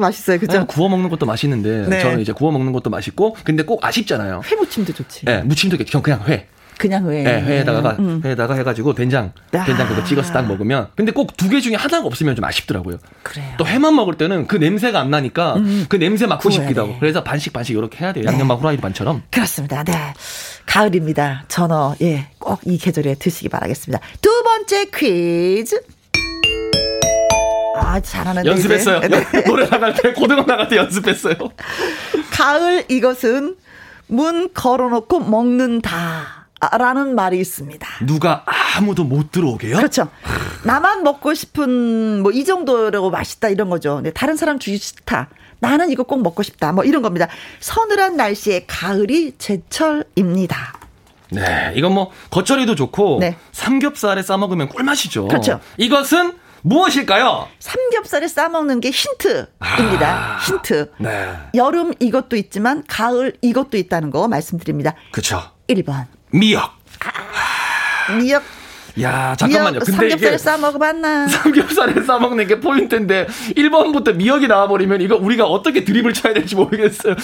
[0.00, 0.38] 맛있어요.
[0.38, 0.66] 그죠?
[0.66, 2.00] 구워 먹는 것도 맛있는데 네.
[2.00, 4.40] 저는 이제 구워 먹는 것도 맛있고 근데 꼭 아쉽잖아요.
[4.50, 5.26] 회무침도 좋지.
[5.26, 6.48] 네, 무침도 그냥 회.
[6.78, 7.22] 그냥 회.
[7.22, 8.22] 네, 회에다가 음.
[8.24, 9.64] 회에다가 해가지고 된장 아.
[9.64, 12.98] 된장 그거 찍어서 딱 먹으면 근데 꼭 두 개 중에 하나가 없으면 좀 아쉽더라고요.
[13.22, 13.46] 그래요.
[13.58, 15.56] 또 회만 먹을 때는 그 냄새가 안 나니까
[15.88, 16.96] 그 냄새 맡고 싶기도 하고 돼.
[17.00, 18.24] 그래서 반씩 반씩 이렇게 해야 돼요.
[18.26, 19.22] 양념밥 후라이드 반처럼.
[19.30, 19.82] 그렇습니다.
[19.84, 19.92] 네.
[20.66, 21.44] 가을입니다.
[21.48, 24.00] 전어, 예, 꼭 이 계절에 드시기 바라겠습니다.
[24.20, 25.80] 두 번째 퀴즈.
[27.76, 28.48] 아, 잘하는데.
[28.50, 29.00] 연습했어요.
[29.00, 29.24] 네.
[29.46, 31.34] 노래 나갈 때 고등어 나갈 때 연습했어요.
[32.32, 33.56] 가을 이것은
[34.08, 36.37] 문 걸어놓고 먹는다.
[36.76, 37.86] 라는 말이 있습니다.
[38.06, 38.44] 누가
[38.76, 39.76] 아무도 못 들어오게요?
[39.76, 40.08] 그렇죠.
[40.64, 43.96] 나만 먹고 싶은 뭐 이 정도라고 맛있다 이런 거죠.
[43.96, 45.28] 근데 다른 사람 주기 싫다.
[45.60, 46.72] 나는 이거 꼭 먹고 싶다.
[46.72, 47.26] 뭐 이런 겁니다.
[47.60, 50.74] 서늘한 날씨에 가을이 제철입니다.
[51.30, 53.36] 네, 이건 뭐 겉절이도 좋고 네.
[53.52, 55.28] 삼겹살에 싸 먹으면 꿀맛이죠.
[55.28, 55.60] 그렇죠.
[55.76, 57.48] 이것은 무엇일까요?
[57.58, 60.38] 삼겹살에 싸먹는 게 힌트입니다.
[60.46, 60.92] 힌트.
[60.98, 64.94] 네, 여름 이것도 있지만 가을 이것도 있다는 거 말씀드립니다.
[65.12, 65.42] 그렇죠.
[65.68, 66.06] 1번.
[66.30, 66.72] 미역.
[68.18, 68.42] 미역,
[69.00, 69.80] 야, 잠깐만요.
[69.80, 71.28] 근데 삼겹살에 이게 싸 먹어봤나?
[71.28, 73.26] 삼겹살에 싸 먹는 게 포인트인데
[73.56, 77.14] 1번부터 미역이 나와버리면 이거 우리가 어떻게 드립을 쳐야 될지 모르겠어요.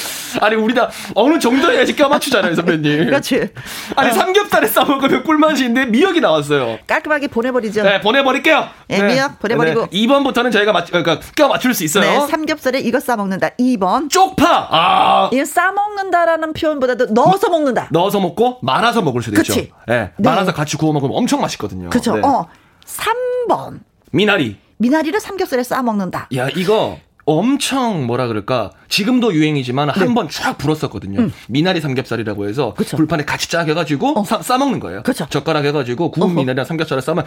[0.40, 3.06] 아니 우리 다 어느 정도 해야지 껴맞추잖아요 선배님.
[3.06, 3.48] 그렇지.
[3.96, 4.12] 아니 어.
[4.12, 6.78] 삼겹살에 싸 먹으면 꿀맛인데 미역이 나왔어요.
[6.86, 7.82] 깔끔하게 보내버리죠.
[7.82, 8.68] 네 보내버릴게요.
[8.88, 9.88] 네, 미역 보내버리고.
[9.90, 12.04] 네, 2번부터는 저희가 맞, 그러니까 껴 맞출 수 있어요.
[12.04, 13.50] 네, 삼겹살에 이거 싸 먹는다.
[13.58, 14.10] 2번.
[14.10, 17.88] 쪽파 아 이싸 먹는다라는 표현보다도 넣어서 먹는다.
[17.90, 19.54] 넣어서 먹고 말아서 먹을 수도 있죠.
[19.54, 19.70] 그치.
[19.86, 20.28] 네, 네.
[20.30, 21.90] 말아서 같이 구워 먹으면 엄청 맛있 거든요.
[21.90, 22.14] 그렇죠.
[22.16, 22.22] 네.
[22.22, 22.46] 어.
[22.84, 23.80] 3번.
[24.12, 24.59] 미나리.
[24.78, 26.28] 미나리를 삼겹살에 싸 먹는다.
[26.36, 31.31] 야, 이거 엄청 뭐라 그럴까 지금도 유행이지만 한번 쫙 불었었거든요.
[31.49, 32.85] 미나리 삼겹살이라고 해서 네.
[32.85, 32.97] 그쵸.
[32.97, 35.03] 불판에 같이 쫙 해가지고 싸, 싸먹는 거예요.
[35.03, 35.27] 그쵸.
[35.31, 36.41] 젓가락 해가지고 구운 어허.
[36.41, 37.25] 미나리랑 삼겹살을 싸면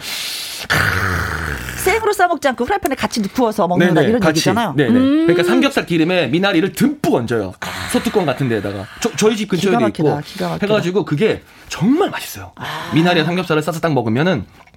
[1.84, 4.38] 생으로 싸 먹지 않고 프라이팬에 같이 구워서 먹는다 이런 같이.
[4.38, 4.74] 얘기잖아요.
[4.76, 4.90] 네네.
[4.90, 5.26] 음.
[5.26, 7.54] 그러니까 삼겹살 기름에 미나리를 듬뿍 얹어요.
[7.92, 10.66] 소뚜껑 같은 데다가 저, 저희 집 근처에도 기가 막히다, 있고 기가 막히다.
[10.66, 12.52] 해가지고 그게 정말 맛있어요.
[12.94, 14.67] 미나리와 삼겹살을 싸서 딱 먹으면은 아,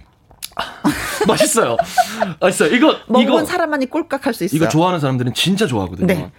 [1.28, 1.78] 맛있어요.
[2.40, 2.76] 맛있어요.
[2.76, 4.58] 이거 먹은 이거 사람만이 꼴깍할 수 있어요.
[4.58, 6.08] 이거 좋아하는 사람들은 진짜 좋아하거든요.
[6.08, 6.32] 네.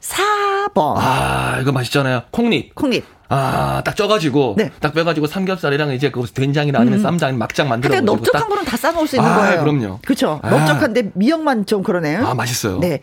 [0.00, 0.94] 4번.
[0.96, 2.22] 아 이거 맛있잖아요.
[2.30, 2.74] 콩잎.
[2.74, 3.04] 콩잎.
[3.32, 4.64] 아, 딱 쪄가지고, 네.
[4.64, 4.70] 음.
[4.80, 8.64] 딱 빼가지고 삼겹살이랑 이제 그 된장이나 아니면 쌈장, 아니면 막장 만들어 근데 가지고 넓적한 거는
[8.64, 9.60] 다 싸먹을 수 있는 아, 거예요.
[9.60, 10.00] 그럼요.
[10.04, 10.40] 그렇죠.
[10.42, 10.50] 아.
[10.50, 12.26] 넓적한데 미역만 좀 그러네요.
[12.26, 12.80] 아, 맛있어요.
[12.80, 12.98] 네.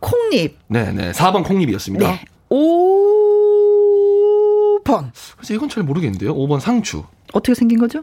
[0.00, 0.58] 콩잎.
[0.68, 1.12] 네, 네.
[1.12, 2.06] 4번 콩잎이었습니다.
[2.06, 2.22] 네.
[2.50, 5.10] 5번.
[5.38, 6.36] 그래서 이건 잘 모르겠는데요.
[6.36, 7.04] 5번 상추.
[7.32, 8.00] 어떻게 생긴 거죠?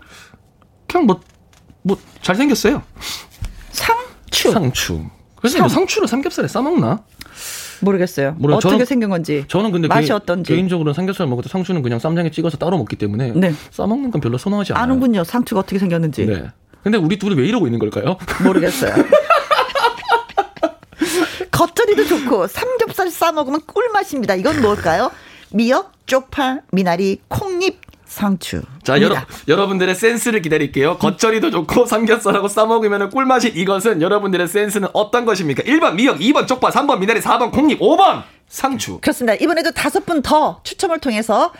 [0.87, 1.19] 그냥 뭐,
[1.81, 2.81] 뭐, 잘생겼어요.
[3.71, 4.51] 상추.
[4.51, 5.05] 상추.
[5.35, 6.99] 그래서 뭐 상추를 삼겹살에 싸먹나?
[7.81, 8.35] 모르겠어요.
[8.37, 9.45] 모르- 어떻게 저는- 생긴 건지.
[9.47, 10.51] 저는 근데 맛이 개인, 어떤지.
[10.53, 13.53] 개인적으로는 삼겹살 먹을 때 상추는 그냥 쌈장에 찍어서 따로 먹기 때문에 네.
[13.71, 14.83] 싸먹는 건 별로 선호하지 않아요.
[14.83, 15.23] 아는군요.
[15.23, 16.25] 상추가 어떻게 생겼는지.
[16.25, 16.49] 네.
[16.83, 18.17] 근데 우리 둘이 왜 이러고 있는 걸까요?
[18.43, 18.93] 모르겠어요.
[21.51, 24.35] 겉절이도 좋고 삼겹살 싸 먹으면 꿀맛입니다.
[24.35, 25.11] 이건 뭘까요?
[25.51, 28.63] 미역, 쪽파, 미나리, 콩잎, 상추.
[28.83, 29.15] 자, 여러,
[29.47, 30.97] 여러분들의 센스를 기다릴게요.
[30.97, 35.61] 겉절이도 좋고 삼겹살하고 싸먹으면 꿀맛인 이것은 여러분들의 센스는 어떤 것입니까?
[35.63, 38.99] 1번 미역, 2번 쪽파, 3번 미나리, 4번 콩잎, 5번 상추.
[38.99, 39.35] 그렇습니다.
[39.39, 41.53] 이번에도 다섯 분 더 추첨을 통해서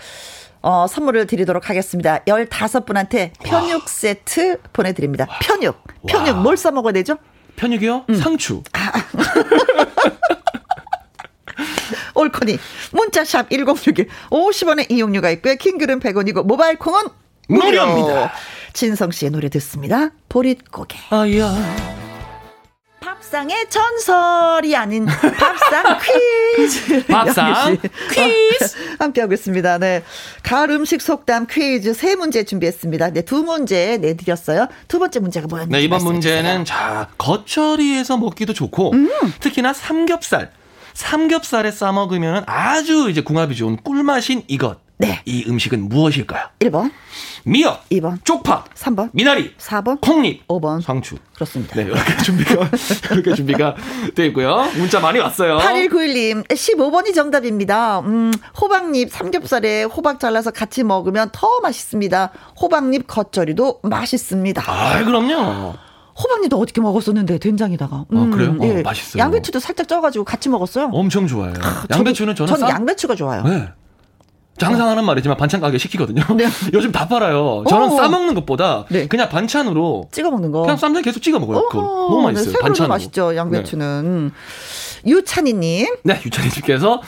[0.62, 2.20] 어, 선물을 드리도록 하겠습니다.
[2.26, 5.28] 15분한테 편육 세트 보내드립니다.
[5.41, 5.78] 편육.
[6.08, 7.18] 편육 뭘싸 먹어야 되죠?
[7.58, 8.06] 편육이요?
[8.10, 8.16] 음.
[8.16, 8.64] 상추.
[12.20, 12.58] 올코니
[12.92, 15.56] 문자샵 1061 50원의 이용료가 있고요.
[15.56, 17.04] 킹글은 100원이고 모바일 콩은
[17.48, 17.66] 무료.
[17.86, 18.32] 무료입니다.
[18.74, 20.10] 진성 씨의 노래 듣습니다.
[20.30, 20.98] 보릿고개.
[21.10, 21.56] 아야.
[23.02, 25.98] 밥상의 전설이 아닌 밥상
[26.58, 27.06] 퀴즈.
[27.08, 27.78] 밥상.
[28.12, 28.76] 퀴즈.
[29.00, 29.78] 함께하고 있습니다.
[29.78, 30.04] 네.
[30.44, 33.12] 가을 음식 속담 퀴즈 세 문제 준비했습니다.
[33.12, 34.68] 네, 두 문제 내드렸어요.
[34.88, 35.78] 두 번째 문제가 뭐였는지.
[35.78, 39.10] 네, 이번 문제는 자, 겉절이에서 먹기도 좋고 음.
[39.40, 40.52] 특히나 삼겹살.
[41.00, 44.80] 삼겹살에 싸 먹으면 아주 이제 궁합이 좋은 꿀맛인 이것.
[44.97, 45.22] 네.
[45.24, 46.47] 이 음식은 무엇일까요?
[46.60, 46.91] 1번,
[47.45, 50.82] 미역, 2번, 쪽파, 3번, 미나리, 4번, 콩잎, 5번.
[50.82, 51.16] 상추.
[51.34, 51.76] 그렇습니다.
[51.76, 52.70] 네, 이렇게 준비가
[53.16, 53.76] 이렇게 준비가
[54.14, 54.68] 돼 있고요.
[54.76, 55.60] 문자 많이 왔어요.
[55.60, 58.02] 8191님, 15번이 정답입니다.
[58.02, 62.32] 음, 호박잎 삼겹살에 호박 잘라서 같이 먹으면 더 맛있습니다.
[62.60, 64.64] 호박잎 겉절이도 맛있습니다.
[64.68, 65.76] 아, 그럼요.
[66.22, 68.06] 호박잎도 어떻게 먹었었는데 된장에다가.
[68.12, 68.56] 음, 아, 그래요?
[68.60, 69.22] 어, 맛있어요.
[69.22, 70.90] 양배추도 살짝 쪄가지고 같이 먹었어요.
[70.92, 71.54] 엄청 좋아요.
[71.90, 73.44] 양배추는 저는 저는 쌈- 양배추가 좋아요.
[73.44, 73.70] 네.
[74.62, 76.22] 항상 하는 말이지만 반찬 가게 시키거든요.
[76.36, 76.46] 네.
[76.74, 77.64] 요즘 다 팔아요.
[77.70, 77.96] 저는 오.
[77.96, 79.08] 싸 먹는 것보다 네.
[79.08, 80.64] 그냥 반찬으로 찍어 먹는 거.
[80.64, 81.60] 그냥 쌈장 계속 찍어 먹어요.
[81.60, 82.44] 어허, 너무 네, 맛있어요.
[82.52, 82.94] 생으로도 반찬으로.
[82.94, 83.36] 맛있죠.
[83.38, 84.32] 양배추는.
[85.08, 85.96] 유찬이님.
[86.04, 87.02] 네, 유찬희님께서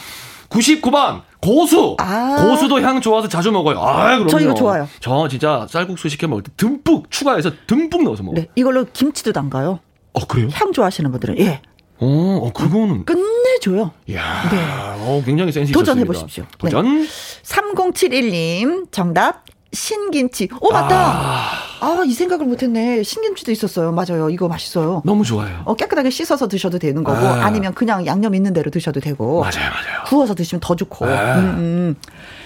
[0.51, 1.95] 99번 고수.
[1.99, 2.45] 아.
[2.45, 3.79] 고수도 향 좋아서 자주 먹어요.
[3.79, 4.27] 아, 그럼요.
[4.27, 4.87] 저 이거 좋아요.
[4.99, 8.41] 저 진짜 쌀국수 시켜 먹을 때 듬뿍 추가해서 듬뿍 넣어서 먹어요.
[8.41, 9.79] 네, 이걸로 김치도 담가요.
[10.13, 10.49] 어, 그래요?
[10.51, 11.61] 향 좋아하시는 분들은 예,
[11.97, 13.91] 어, 어 그거는 끝내줘요.
[14.07, 14.57] 이야, 네.
[14.59, 16.03] 어, 굉장히 센스 도전해.
[16.03, 16.43] 보십시오.
[16.43, 16.49] 네.
[16.57, 17.07] 도전.
[17.43, 20.49] 3071님 정답 신김치.
[20.59, 20.95] 오, 맞다.
[20.95, 21.60] 아,
[22.05, 23.03] 이 생각을 못했네.
[23.03, 23.91] 신김치도 있었어요.
[23.91, 24.29] 맞아요.
[24.29, 25.01] 이거 맛있어요.
[25.05, 25.61] 너무 좋아요.
[25.65, 27.45] 어, 깨끗하게 씻어서 드셔도 되는 거고, 아.
[27.45, 30.03] 아니면 그냥 양념 있는 대로 드셔도 되고, 맞아요, 맞아요.
[30.05, 31.05] 구워서 드시면 더 좋고.
[31.05, 31.95] 음, 음.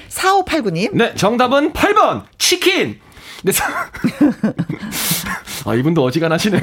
[0.09, 0.95] 4589님.
[0.95, 2.99] 네, 정답은 8번 치킨.
[3.43, 3.65] 네, 사...
[5.65, 6.61] 아 이분도 어지간하시네.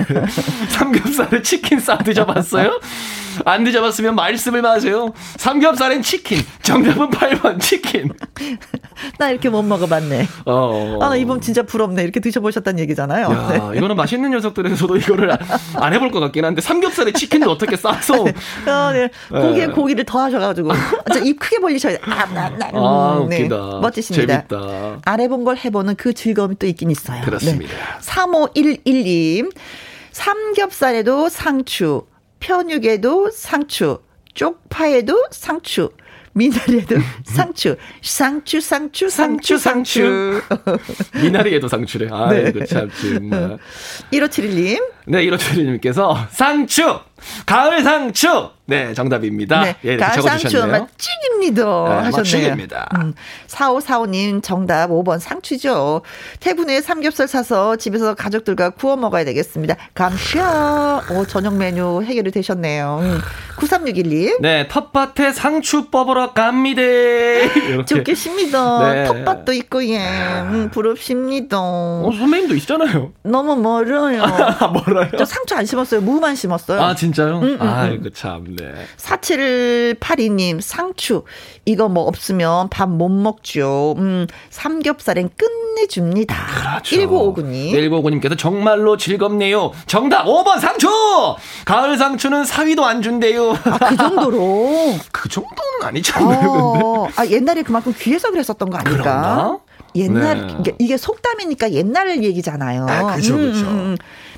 [0.71, 2.81] 삼겹살에 치킨 싸 드셔봤어요?
[3.45, 5.13] 안 드셔봤으면 말씀을 마세요.
[5.39, 6.39] 삼겹살엔 치킨.
[6.63, 8.11] 정답은 8번 치킨.
[9.19, 10.29] 나 이렇게 못 먹어봤네.
[10.47, 10.99] 어.
[11.01, 12.03] 아, 나 이분 진짜 부럽네.
[12.03, 13.27] 이렇게 드셔보셨다는 얘기잖아요.
[13.31, 13.79] 야, 네.
[13.79, 15.39] 이거는 맛있는 녀석들에서도 이거를 안-
[15.75, 18.25] 안 해볼 것 같긴 한데 삼겹살에 치킨을 어떻게 싸서
[18.67, 19.09] 아, 네.
[19.31, 19.73] 고기에 네.
[19.73, 20.71] 고기를 더 하셔가지고.
[21.13, 22.01] 저입 크게 벌리셔야 돼.
[22.05, 22.71] 아, 나, 나.
[22.75, 23.41] 아, 음, 네.
[23.41, 23.57] 웃기다.
[23.81, 24.47] 멋지십니다.
[24.49, 25.01] 재밌다.
[25.05, 27.23] 안 해본 걸 해보는 그 즐거움이 또 있긴 있어요.
[27.25, 27.73] 그렇습니다.
[27.73, 27.79] 네.
[28.01, 29.53] 3511님.
[30.13, 32.03] 삼겹살에도 상추,
[32.43, 34.01] 편육에도 상추,
[34.35, 35.91] 쪽파에도 상추,
[36.33, 40.43] 미나리에도 상추, 상추, 상추, 상추, 상추.
[41.15, 42.09] 미나리에도 상추래.
[42.11, 42.49] 아, 네.
[42.49, 43.59] 이거 참 정말.
[44.13, 44.83] 1571님.
[45.07, 47.01] 네, 1호철님께서 상추!
[47.47, 48.51] 가을 상추!
[48.65, 49.61] 네, 정답입니다.
[49.65, 49.77] 네.
[49.85, 50.65] 예, 가을 상추.
[50.67, 51.63] 맛찍입니다.
[51.65, 52.11] 네, 하셨네요.
[52.17, 52.89] 맛찍입니다.
[52.97, 53.13] 음,
[53.49, 56.03] 4545님 정답 5번 상추죠.
[56.41, 59.77] 태군에 삼겹살 사서 집에서 가족들과 구워 먹어야 되겠습니다.
[59.95, 61.03] 감샤.
[61.11, 63.01] 오, 저녁 메뉴 해결이 되셨네요.
[63.03, 63.21] 음,
[63.59, 64.41] 9361님.
[64.41, 66.81] 네, 텃밭에 상추 뽑으러 갑니다.
[67.87, 68.93] 좋겠습니다.
[68.93, 69.05] 네.
[69.05, 69.99] 텃밭도 있고, 예.
[69.99, 71.59] 음, 부럽습니다.
[71.61, 73.13] 어, 선배님도 있잖아요.
[73.23, 74.23] 너무 멀어요.
[74.25, 75.11] 아, 뭐라요?
[75.19, 76.01] 저 상추 안 심었어요.
[76.01, 76.81] 무만 심었어요.
[76.81, 77.39] 아, 진짜 요?
[77.41, 78.73] 음, 음, 아이고, 참, 네.
[78.97, 81.25] 4782님, 상추.
[81.65, 83.95] 이거 뭐 없으면 밥 못 먹죠.
[83.99, 86.37] 음, 삼겹살엔 끝내줍니다.
[86.83, 86.97] 그렇죠.
[86.97, 87.73] 1959님.
[87.73, 89.73] 1959님께서 정말로 즐겁네요.
[89.87, 90.89] 정답 5번 상추!
[91.65, 93.53] 가을 상추는 사위도 안 준대요.
[93.53, 94.95] 아, 그 정도로.
[95.11, 96.85] 그 정도는 아니지 않나요, 근데?
[96.85, 98.93] 어, 아, 옛날에 그만큼 귀해서 그랬었던 거 아닐까?
[99.03, 99.59] 그런가?
[99.95, 100.57] 옛날, 네.
[100.61, 102.87] 이게, 이게 속담이니까 옛날 얘기잖아요.
[102.89, 103.67] 아, 그죠, 그죠.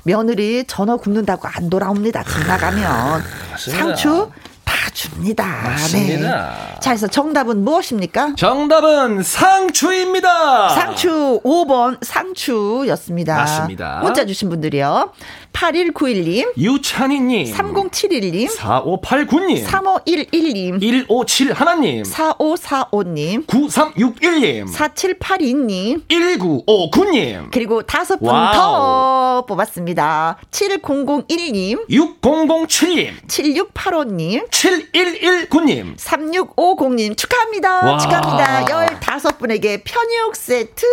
[0.03, 2.23] 며느리 전어 굽는다고 안 돌아옵니다.
[2.23, 3.23] 집 나가면.
[3.57, 4.29] 상추
[4.65, 5.45] 다 줍니다.
[5.63, 6.55] 맞습니다.
[6.73, 6.79] 네.
[6.79, 8.33] 자, 그래서 정답은 무엇입니까?
[8.35, 10.69] 정답은 상추입니다.
[10.69, 13.35] 상추 5번 상추였습니다.
[13.35, 13.99] 맞습니다.
[14.03, 15.11] 문자 주신 분들이요.
[15.55, 17.53] 8191님, 유찬희님.
[17.53, 19.65] 3071님, 4589님.
[19.65, 22.03] 3511님, 157 하나님.
[22.03, 24.67] 4545님, 9361님.
[24.67, 27.51] 4782님, 1959님.
[27.51, 28.27] 그리고 다섯 분.
[28.27, 30.37] 더 뽑았습니다.
[30.51, 33.13] 7001님, 6007님.
[33.27, 35.95] 7685님, 7119님.
[35.95, 37.85] 3650님 축하합니다.
[37.85, 37.97] 와.
[37.97, 38.99] 축하합니다.
[38.99, 40.85] 15분에게 편육 세트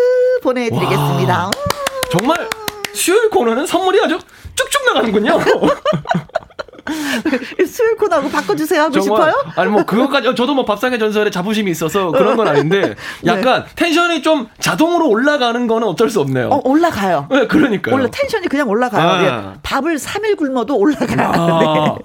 [0.42, 1.44] 보내드리겠습니다.
[1.46, 1.50] 와.
[2.12, 2.48] 정말
[2.95, 4.18] 수요일 코너는 선물이 아주
[4.55, 5.38] 쭉쭉 나가는군요.
[6.88, 9.53] 음, 수요일 코너하고 바꿔주세요 하고 정말 싶어요?
[9.57, 14.48] 아니 뭐 그것까지 저도 뭐 밥상의 전설에 자부심이 있어서 그런 건 아닌데 약간 텐션이 좀
[14.59, 16.48] 자동으로 올라가는 거는 어쩔 수 없네요.
[16.48, 17.28] 어, 올라가요.
[17.31, 17.94] 네, 그러니까요.
[17.94, 19.09] 올라 텐션이 그냥 올라가요.
[19.09, 19.24] 아.
[19.24, 19.59] 예.
[19.62, 21.31] 밥을 3일 굶어도 올라가요.
[21.32, 21.97] 아.
[21.98, 22.05] 네.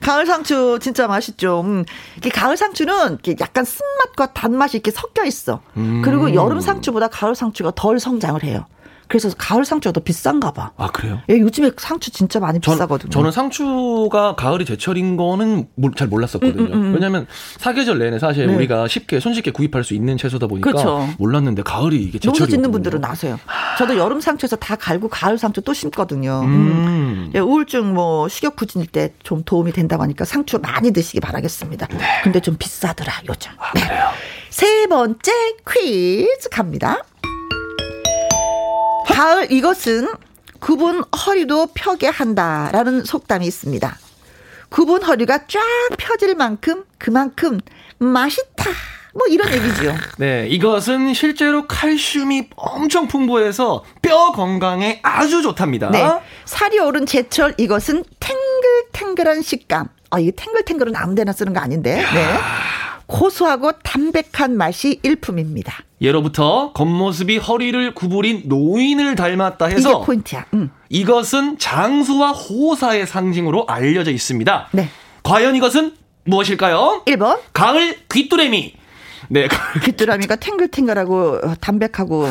[0.00, 1.62] 가을 상추 진짜 맛있죠.
[1.64, 1.84] 음.
[2.16, 5.60] 이게 가을 상추는 이렇게 약간 쓴맛과 단맛이 이렇게 섞여 있어.
[5.76, 6.02] 음.
[6.04, 8.66] 그리고 여름 상추보다 가을 상추가 덜 성장을 해요.
[9.10, 10.70] 그래서 가을 상추가 더 비싼가 봐.
[10.76, 11.20] 아 그래요?
[11.28, 13.10] 예, 요즘에 상추 진짜 많이 전, 비싸거든요.
[13.10, 16.92] 저는 상추가 가을이 제철인 거는 모- 잘 몰랐었거든요.
[16.94, 17.26] 왜냐하면
[17.58, 18.54] 사계절 내내 사실 음, 네.
[18.56, 21.08] 우리가 쉽게 손쉽게 구입할 수 있는 채소다 보니까 그렇죠.
[21.18, 23.38] 몰랐는데 가을이 이게 제철이 농사 짓는 분들은 아세요.
[23.78, 26.42] 저도 여름 상추에서 다 갈고 가을 상추 또 심거든요.
[26.44, 26.46] 음.
[26.48, 27.32] 음.
[27.34, 31.88] 예, 우울증 뭐 식욕 부진일 때 좀 도움이 된다고 하니까 상추 많이 드시기 바라겠습니다.
[32.22, 33.50] 근데 좀 비싸더라 요즘.
[33.74, 33.80] 네.
[34.50, 35.32] 세 번째
[35.68, 36.98] 퀴즈 갑니다.
[39.12, 40.08] 가을 이것은
[40.60, 43.98] 굽은 허리도 펴게 한다라는 속담이 있습니다.
[44.68, 45.60] 굽은 허리가 쫙
[45.98, 47.60] 펴질 만큼 그만큼
[47.98, 48.70] 맛있다.
[49.12, 49.96] 뭐 이런 얘기죠.
[50.18, 55.90] 네, 이것은 실제로 칼슘이 엄청 풍부해서 뼈 건강에 아주 좋답니다.
[55.90, 56.06] 네.
[56.44, 59.88] 살이 오른 제철 이것은 탱글탱글한 식감.
[60.10, 61.96] 아, 이게 탱글탱글은 아무 데나 쓰는 거 아닌데.
[61.96, 62.38] 네.
[63.10, 65.82] 고소하고 담백한 맛이 일품입니다.
[66.00, 70.46] 예로부터 겉모습이 허리를 구부린 노인을 닮았다 이게 해서 포인트야.
[70.54, 70.70] 음.
[70.88, 74.68] 이것은 장수와 호사의 상징으로 알려져 있습니다.
[74.72, 74.88] 네.
[75.22, 77.02] 과연 이것은 무엇일까요?
[77.06, 77.40] 1번.
[77.52, 78.74] 가을 귀뚜레미.
[79.28, 79.48] 네,
[79.84, 82.26] 귀뚜라미가 탱글탱글하고 어, 담백하고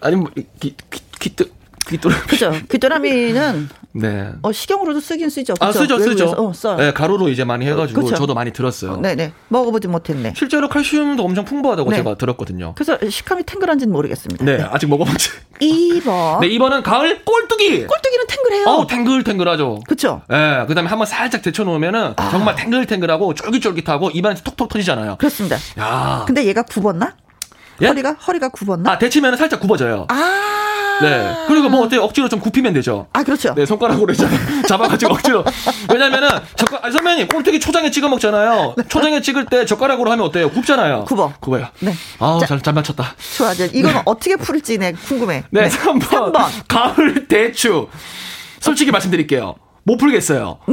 [0.00, 1.44] 아니 뭐 귀, 귀, 귀뚜
[1.90, 2.20] 귀뚜레미.
[2.28, 2.52] 그죠?
[2.70, 4.30] 귀뚜라미는 네.
[4.42, 5.54] 어, 식용으로도 쓰긴 쓰죠.
[5.58, 5.98] 아 그죠?
[5.98, 6.34] 쓰죠 쓰죠.
[6.38, 6.76] 어, 써.
[6.76, 8.14] 네, 가루로 이제 많이 해가지고 그쵸.
[8.14, 8.96] 저도 많이 들었어요.
[8.98, 9.32] 네네.
[9.48, 10.34] 먹어보지 못했네.
[10.36, 11.96] 실제로 칼슘도 엄청 풍부하다고 네.
[11.96, 12.74] 제가 들었거든요.
[12.76, 14.44] 그래서 식감이 탱글한지는 모르겠습니다.
[14.44, 15.30] 네, 아직 먹어보지.
[15.60, 16.40] 2번.
[16.40, 17.86] 네, 이번은 가을 꼴뚜기.
[17.86, 18.64] 꼴뚜기는 탱글해요.
[18.66, 19.80] 어우, 탱글탱글하죠.
[19.88, 20.22] 그쵸?
[20.32, 22.30] 예, 그 다음에 한번 살짝 데쳐놓으면은 아.
[22.30, 25.16] 정말 탱글탱글하고 쫄깃쫄깃하고 입안에서 톡톡 터지잖아요.
[25.16, 25.56] 그렇습니다.
[25.78, 27.14] 야 근데 얘가 굽었나?
[27.82, 27.86] 예?
[27.86, 28.92] 허리가 허리가 굽었나?
[28.92, 30.06] 아, 데치면 살짝 굽어져요.
[30.08, 30.69] 아.
[31.02, 31.34] 네.
[31.48, 32.02] 그리고 뭐 어때요?
[32.02, 33.06] 억지로 좀 굽히면 되죠.
[33.12, 33.54] 아, 그렇죠.
[33.54, 34.12] 네, 손가락으로
[34.68, 35.44] 잡아가지고 억지로.
[35.92, 38.74] 왜냐면은, 젓가, 아니, 선배님, 꼴뚜기 초장에 찍어 먹잖아요.
[38.88, 40.50] 초장에 찍을 때 젓가락으로 하면 어때요?
[40.50, 41.04] 굽잖아요.
[41.06, 41.32] 굽어.
[41.40, 41.66] 굽어요.
[41.80, 41.94] 네.
[42.18, 42.46] 아우, 자.
[42.46, 43.14] 잘, 잘 맞췄다.
[43.36, 43.52] 좋아.
[43.52, 45.44] 이제 이건 어떻게 풀지 네, 궁금해.
[45.50, 46.02] 네, 3번.
[46.02, 46.50] 삼 번.
[46.68, 47.88] 가을 대추.
[48.60, 49.54] 솔직히 말씀드릴게요.
[49.84, 50.58] 못 풀겠어요.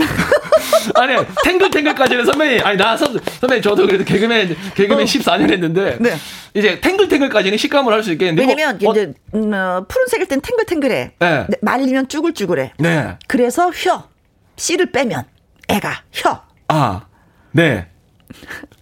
[0.96, 5.04] 아니, 탱글탱글까지는 선배님, 아니, 나 선, 선배님, 저도 그래도 개그맨, 개그맨 어.
[5.06, 6.16] 14년 했는데, 네.
[6.54, 11.12] 이제 탱글탱글까지는 식감을 할 수 있겠는데, 왜냐면 뭐, 어, 이제 음, 어, 푸른색일 땐 탱글탱글해.
[11.20, 11.46] 네.
[11.50, 12.74] 네, 말리면 쭈글쭈글해.
[12.80, 13.18] 네.
[13.28, 14.08] 그래서 혀
[14.56, 15.24] 씨를 빼면
[15.70, 16.44] 애가 혀.
[16.68, 17.02] 아,
[17.52, 17.88] 네.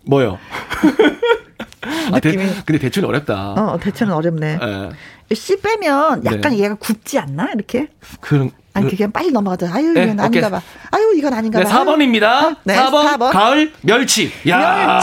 [0.05, 0.37] 뭐요?
[2.11, 2.31] 아, 대,
[2.65, 3.53] 근데 대추는 어렵다.
[3.53, 4.59] 어, 대체는 어렵네.
[4.61, 5.35] 예.
[5.35, 6.59] 씨 빼면 약간 네.
[6.59, 7.87] 얘가 굽지 않나 이렇게?
[8.21, 8.51] 그런.
[8.75, 9.73] 아니 그냥 빨리 넘어가자.
[9.73, 10.25] 아유 네, 이건 오케이.
[10.25, 10.61] 아닌가 봐.
[10.91, 11.83] 아유 이건 아닌가 네, 봐.
[11.85, 12.23] 4번입니다.
[12.25, 13.31] 아, 네, 4번, 4번.
[13.31, 14.31] 가을 멸치.
[14.49, 14.99] 야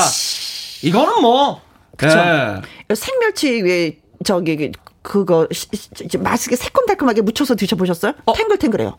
[0.82, 1.60] 이거는 뭐.
[1.96, 2.18] 그쵸.
[2.18, 2.94] 예.
[2.94, 5.48] 생멸치 왜 저기 그거
[6.20, 8.12] 맛있게 새콤달콤하게 무쳐서 드셔 보셨어요?
[8.26, 8.32] 어.
[8.34, 8.94] 탱글탱글해요.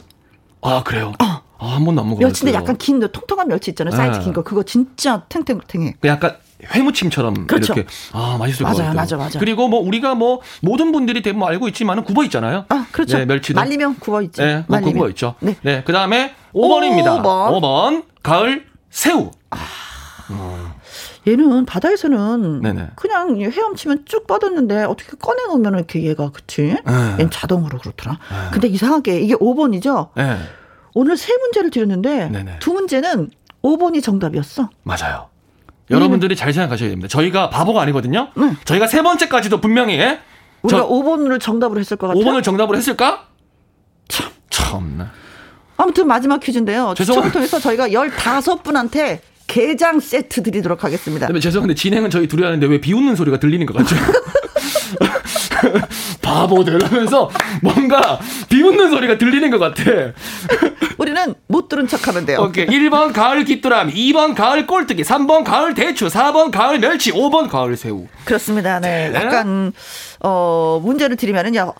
[0.61, 1.13] 아, 그래요?
[1.19, 2.27] 아, 한 번도 안 먹어봤어요.
[2.27, 3.95] 멸치인데 약간 긴 통통한 멸치 있잖아요.
[3.95, 4.23] 사이즈 네.
[4.23, 4.43] 긴 거.
[4.43, 5.95] 그거 진짜 탱탱탱해.
[5.99, 6.35] 그 약간
[6.71, 7.73] 회무침처럼 그렇죠.
[7.73, 8.95] 이렇게 아 맛있을 맞아요, 것 같아요.
[8.95, 9.39] 맞아, 맞아.
[9.39, 12.65] 그리고 뭐 우리가 뭐 모든 분들이 대부분 알고 있지만은 굽어 있잖아요.
[12.69, 13.17] 아 그렇죠.
[13.17, 13.59] 네, 멸치도.
[13.59, 14.41] 말리면 구워 있지.
[14.41, 14.79] 네, 뭐.
[14.79, 15.35] 굽어 있죠.
[15.39, 15.55] 네.
[15.61, 15.83] 네.
[15.83, 17.21] 그다음에 5번입니다.
[17.21, 17.61] 5번.
[17.61, 19.31] 5번 가을 새우.
[21.25, 22.89] 얘는 바다에서는 네네.
[22.95, 26.63] 그냥 헤엄치면 쭉 뻗었는데 어떻게 꺼내놓으면 이렇게 얘가 그치?
[26.85, 26.93] 네.
[27.13, 28.19] 얘는 자동으로 그렇더라.
[28.51, 30.09] 근데 이상하게 이게 5번이죠.
[30.15, 30.37] 네,
[30.93, 32.59] 오늘 세 문제를 드렸는데 네네.
[32.59, 33.31] 두 문제는
[33.63, 34.69] 5번이 정답이었어.
[34.83, 35.29] 맞아요.
[35.89, 37.07] 여러분들이 잘 생각하셔야 됩니다.
[37.07, 38.29] 저희가 바보가 아니거든요.
[38.35, 38.55] 네.
[38.65, 40.19] 저희가 세 번째까지도 분명히 예?
[40.61, 42.23] 우리가 저 5번을 정답으로 했을 것 같아요.
[42.23, 43.27] 5번을 정답으로 했을까?
[44.07, 45.11] 참, 참나.
[45.77, 46.93] 아무튼 마지막 퀴즈인데요.
[46.95, 47.03] 죄송합니다.
[47.03, 51.27] 추첨을 통해서 저희가 15분한테 게장 세트 드리도록 하겠습니다.
[51.27, 53.95] 그다음에 죄송한데 진행은 저희 둘이 하는데 왜 비웃는 소리가 들리는 것 같죠?
[56.21, 57.29] 바보들 하면서
[57.61, 58.19] 뭔가
[58.49, 59.83] 비웃는 소리가 들리는 것 같아.
[60.97, 62.41] 우리는 못 들은 척 하면 돼요.
[62.41, 62.65] 오케이.
[62.65, 68.07] 1번 가을 귀뚜라미, 2번 가을 꼴뚜기, 3번 가을 대추, 4번 가을 멸치, 5번 가을 새우.
[68.25, 68.79] 그렇습니다.
[68.79, 69.09] 네.
[69.09, 69.15] 네.
[69.15, 69.73] 약간,
[70.21, 71.73] 어, 문제를 드리면은요,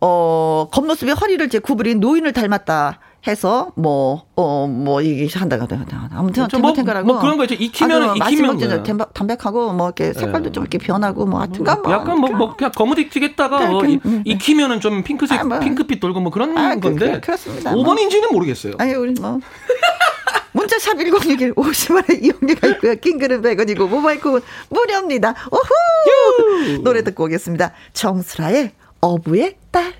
[0.00, 5.66] 어, 겉모습이 허리를 이제 구부린 노인을 닮았다 해서, 뭐, 어, 뭐, 이게 한다가,
[6.12, 7.06] 아무튼, 좀 뭐- 탱글탱글하고.
[7.06, 7.54] 뭐 그런 거 있죠.
[7.54, 8.16] 익히면
[8.56, 8.82] 그냥.
[8.82, 11.92] 담백- 담백하고, 뭐, 이렇게 색깔도 좀 이렇게 변하고, 뭐, 하여튼간 뭐.
[11.92, 13.98] 약간 뭐, 뭐 그냥 검은색 튀겠다가 뭐 네.
[14.24, 15.58] 익히면은 좀 핑크색, 아, 뭐.
[15.60, 17.12] 핑크빛 돌고 뭐 그런 아, 그- 건데.
[17.14, 17.72] 그- 그렇습니다.
[17.72, 17.84] 뭐.
[17.84, 18.72] 5번인지는 모르겠어요.
[18.78, 19.38] 아니, 우리 뭐.
[20.52, 22.94] 문자샵 1061 50원의 이용료가 있고요.
[22.96, 24.40] 킹글은 100원이고 모바일 콩은
[24.70, 25.34] 무료입니다.
[25.52, 26.82] 오후!
[26.82, 27.72] 노래 듣고 오겠습니다.
[27.92, 29.92] 정수라의 어부의 딸.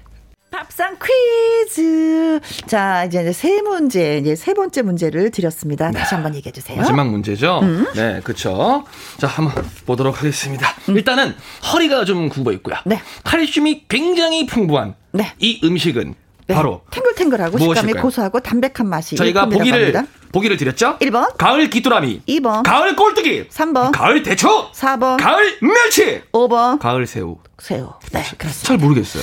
[0.50, 2.40] 밥상 퀴즈.
[2.66, 5.90] 자, 이제 이제 세 문제, 이제 세 번째 문제를 드렸습니다.
[5.92, 6.76] 다시 한번 얘기해 주세요.
[6.76, 7.60] 마지막 문제죠.
[7.62, 7.86] 음.
[7.94, 8.84] 네, 그쵸.
[9.18, 10.66] 자, 한번 보도록 하겠습니다.
[10.88, 11.34] 일단은
[11.72, 12.76] 허리가 좀 굽어 있고요.
[12.84, 13.00] 네.
[13.24, 15.32] 칼슘이 굉장히 풍부한 네.
[15.38, 16.14] 이 음식은
[16.48, 16.54] 네.
[16.54, 17.92] 바로 탱글탱글하고 식감이?
[17.92, 20.04] 고소하고 담백한 맛이 저희가 보기를 합니다.
[20.32, 20.96] 보기를 드렸죠.
[20.98, 27.38] 1번, 가을 귀뚜라미, 2번, 가을 꼴뚜기, 3번, 가을 대추, 4번, 가을 멸치, 5번, 가을 새우.
[27.58, 27.92] 새우.
[28.12, 28.66] 네, 그렇습니다.
[28.66, 29.22] 잘 모르겠어요.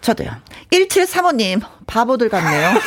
[0.00, 0.30] 저도요.
[0.70, 2.74] 1735님, 바보들 같네요.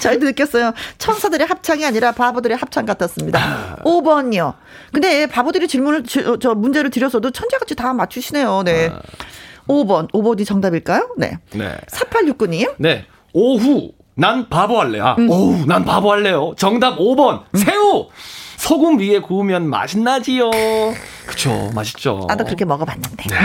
[0.00, 0.72] 저희도 느꼈어요.
[0.98, 3.78] 천사들의 합창이 아니라 바보들의 합창 같았습니다.
[3.84, 4.54] 5번이요.
[4.92, 8.62] 근데 바보들이 질문을, 저, 저 문제를 드려서도 천재같이 다 맞추시네요.
[8.64, 8.92] 네.
[9.68, 10.10] 5번.
[10.12, 11.14] 5번이 정답일까요?
[11.16, 11.38] 네.
[11.52, 11.76] 네.
[11.90, 12.74] 4869님.
[12.78, 13.06] 네.
[13.32, 15.00] 오후 난 바보 할래.
[15.00, 15.30] 아, 음.
[15.30, 16.54] 오후 난 바보 할래요.
[16.58, 17.44] 정답 5번.
[17.54, 18.08] 새우.
[18.56, 20.50] 소금 위에 구우면 맛있나지요.
[21.26, 22.26] 그쵸, 맛있죠.
[22.28, 23.24] 나도 그렇게 먹어봤는데.
[23.28, 23.36] 네.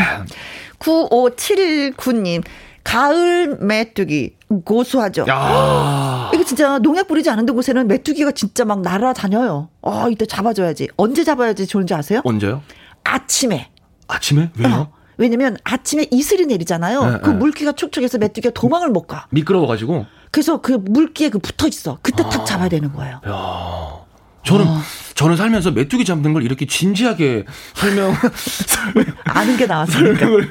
[0.79, 2.43] 9579님.
[2.83, 4.35] 가을 메뚜기.
[4.63, 5.25] 고소하죠.
[5.27, 6.31] 야.
[6.33, 9.69] 이거 진짜 농약 뿌리지 않은 곳에는 메뚜기가 진짜 막 날아다녀요.
[9.81, 10.87] 아, 이때 잡아줘야지.
[10.95, 12.21] 언제 잡아야지 좋은지 아세요?
[12.23, 12.61] 언제요?
[13.03, 13.69] 아침에.
[14.07, 14.51] 아침에?
[14.57, 14.73] 왜요?
[14.73, 14.93] 어.
[15.17, 17.11] 왜냐면 아침에 이슬이 내리잖아요.
[17.11, 17.35] 네, 그 네.
[17.35, 19.27] 물기가 촉촉해서 메뚜기가 도망을 못 가.
[19.31, 20.05] 미끄러워가지고.
[20.31, 21.97] 그래서 그 물기에 그 붙어 있어.
[22.01, 23.19] 그때 탁 잡아야 되는 거예요.
[23.27, 24.06] 야.
[24.47, 24.81] 저는 어.
[25.13, 28.13] 저는 살면서 메뚜기 잡는 걸 이렇게 진지하게 설명
[29.25, 30.15] 아는 게 나왔으니까.
[30.19, 30.49] 설명을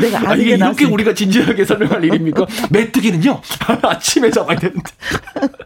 [0.00, 0.92] 내가 아, 아는 이게 게 이렇게 나왔으니까.
[0.94, 2.46] 우리가 진지하게 설명할 일입니까?
[2.70, 3.40] 메뚜기는요
[3.82, 4.82] 아침에 잡아야 되는데.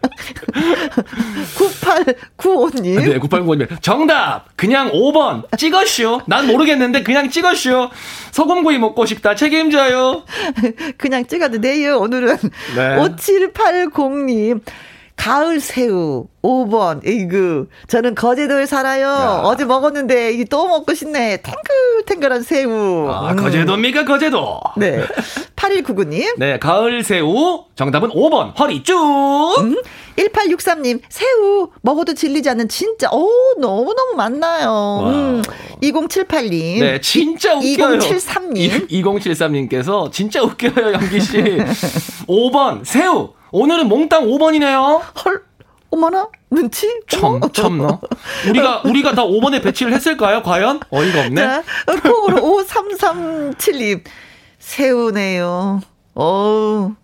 [2.39, 2.83] 9895님.
[3.05, 3.83] 네, 9895님.
[3.83, 4.47] 정답!
[4.57, 5.45] 그냥 5번.
[5.59, 6.23] 찍어쇼.
[6.27, 7.91] 난 모르겠는데 그냥 찍어쇼.
[8.33, 9.35] 소금구이 먹고 싶다.
[9.35, 10.23] 책임져요.
[10.97, 12.37] 그냥 찍어도 돼요, 오늘은.
[12.77, 12.97] 네.
[12.97, 14.61] 5780님.
[15.23, 17.07] 가을 새우 5번.
[17.07, 17.69] 에이그.
[17.87, 19.07] 저는 거제도에 살아요.
[19.07, 19.41] 야.
[19.45, 21.43] 어제 먹었는데 이게 또 먹고 싶네.
[21.43, 23.09] 탱글탱글한 새우.
[23.09, 23.37] 아, 음.
[23.37, 24.59] 거제도입니까, 거제도?
[24.77, 25.01] 네.
[25.55, 26.39] 8199님.
[26.39, 27.67] 네, 가을 새우.
[27.77, 28.59] 정답은 5번.
[28.59, 28.97] 허리 쭉.
[30.17, 33.31] 1863님, 새우 먹어도 질리지 않는 진짜, 오,
[33.61, 35.05] 너무너무 많나요.
[35.07, 35.43] 음,
[35.81, 36.81] 2078님.
[36.81, 37.99] 네, 진짜 웃겨요.
[37.99, 38.91] 2073님.
[38.91, 41.39] 2073님께서 진짜 웃겨요, 영기 씨.
[42.27, 43.31] 5번 새우.
[43.53, 45.01] 오늘은 몽땅 5번이네요.
[45.25, 45.43] 헐,
[45.91, 46.89] 어머나, 눈치?
[47.09, 48.01] 참, 참나.
[48.49, 50.81] 우리가, 우리가 다 5번에 배치를 했을까요, 과연?
[50.91, 51.41] 어이가 없네.
[51.41, 51.63] 자,
[52.03, 54.03] 콩으로 5337님.
[54.59, 55.81] 새우네요.
[56.15, 56.95] 어우.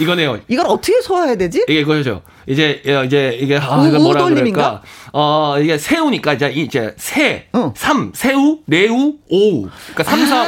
[0.00, 0.38] 이거네요.
[0.48, 1.64] 이걸 어떻게 소화해야 되지?
[1.68, 2.22] 이게 그거죠.
[2.46, 4.24] 이제, 이제, 이게, 아, 우- 이거 뭐라?
[4.24, 4.82] 그럴까.
[5.12, 7.72] 어, 이게 새우니까 이제, 이제, 새, 어.
[7.76, 9.68] 삼, 새우, 레우, 오우.
[9.94, 10.46] 그러니까 3, 4, 5.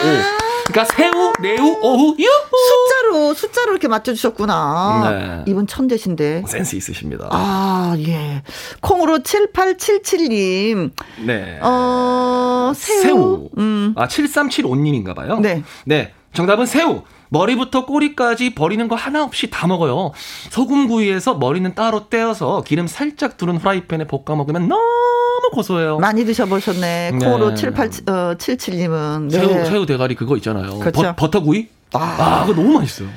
[0.66, 2.56] 그러니까 새우, 레우, 오우, 유후!
[2.68, 5.10] 숫자로, 숫자로 이렇게 맞춰주셨구나.
[5.44, 5.50] 네.
[5.50, 6.44] 이분 천재신데.
[6.46, 7.28] 센스 있으십니다.
[7.30, 8.42] 아, 예.
[8.80, 10.90] 콩으로 7877님.
[11.24, 11.58] 네.
[11.62, 13.00] 어, 새우.
[13.02, 13.48] 새우.
[13.58, 13.94] 음.
[13.96, 15.38] 아, 7375님인가 봐요.
[15.40, 15.62] 네.
[15.84, 16.12] 네.
[16.32, 17.02] 정답은 새우.
[17.28, 20.12] 머리부터 꼬리까지 버리는 거 하나 없이 다 먹어요.
[20.50, 25.98] 소금구이에서 머리는 따로 떼어서 기름 살짝 두른 프라이팬에 볶아 먹으면 너무 고소해요.
[25.98, 27.10] 많이 드셔보셨네.
[27.12, 27.18] 네.
[27.18, 29.30] 콩으로 7877님은.
[29.30, 29.38] 네.
[29.38, 30.78] 새우, 새우 대가리 그거 있잖아요.
[30.78, 31.14] 그렇죠.
[31.16, 32.16] 버, 터구이 아.
[32.18, 33.08] 아, 그거 너무 맛있어요.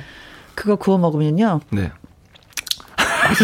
[0.54, 1.60] 그거 구워 먹으면요.
[1.70, 1.90] 네.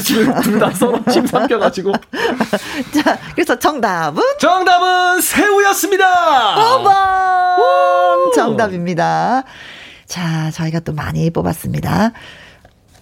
[0.05, 1.93] 지금 둘다 서로 침 삼켜가지고.
[2.93, 6.57] 자, 그래서 정답은 정답은 새우였습니다.
[6.57, 8.35] 5번!
[8.35, 9.45] 정답입니다.
[10.07, 12.13] 자, 저희가 또 많이 뽑았습니다.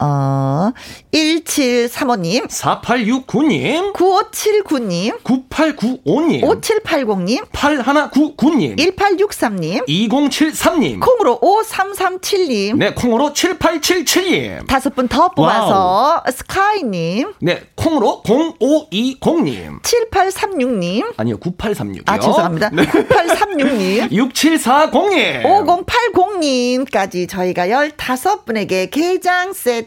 [0.00, 0.72] 어,
[1.12, 15.08] 1735님, 4869님, 9579님, 9895님, 5780님, 8199님, 1863님, 2073님, 콩으로 5337님, 네, 콩으로 7877님, 다섯 분
[15.08, 22.02] 더 뽑아서 스카이님, 네, 콩으로 0520님, 7836님, 아니요, 9836이요.
[22.06, 22.70] 아, 죄송합니다.
[22.70, 22.84] 네.
[22.84, 29.83] 9836님, 6740님, 5080님까지 저희가 15분에게 게장 세트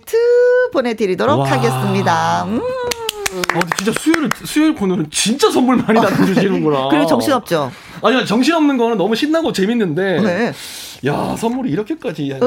[0.74, 1.46] 보내드리도록 와.
[1.52, 2.44] 하겠습니다.
[2.46, 6.90] 음, 어, 근데 진짜 수요일, 수요일 코너는 진짜 선물 많이 나눠주시는구나.
[6.92, 7.72] 그리고 정신없죠?
[8.02, 10.22] 아니요, 정신없는 거는 너무 신나고 재밌는데.
[10.22, 10.54] 네.
[11.06, 12.32] 야, 선물이 이렇게까지.
[12.34, 12.42] 한.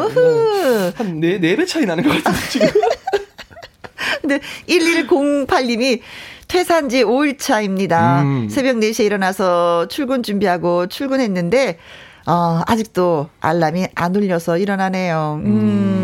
[0.96, 2.68] 한 네, 네 배 차이 나는 것 같은데, 지금.
[4.22, 6.00] 근데 1108님이
[6.48, 8.22] 퇴사한 지 5일 차입니다.
[8.22, 8.48] 음.
[8.48, 11.78] 새벽 4시에 일어나서 출근 준비하고 출근했는데,
[12.26, 15.40] 어, 아직도 알람이 안 울려서 일어나네요.
[15.44, 15.99] 음.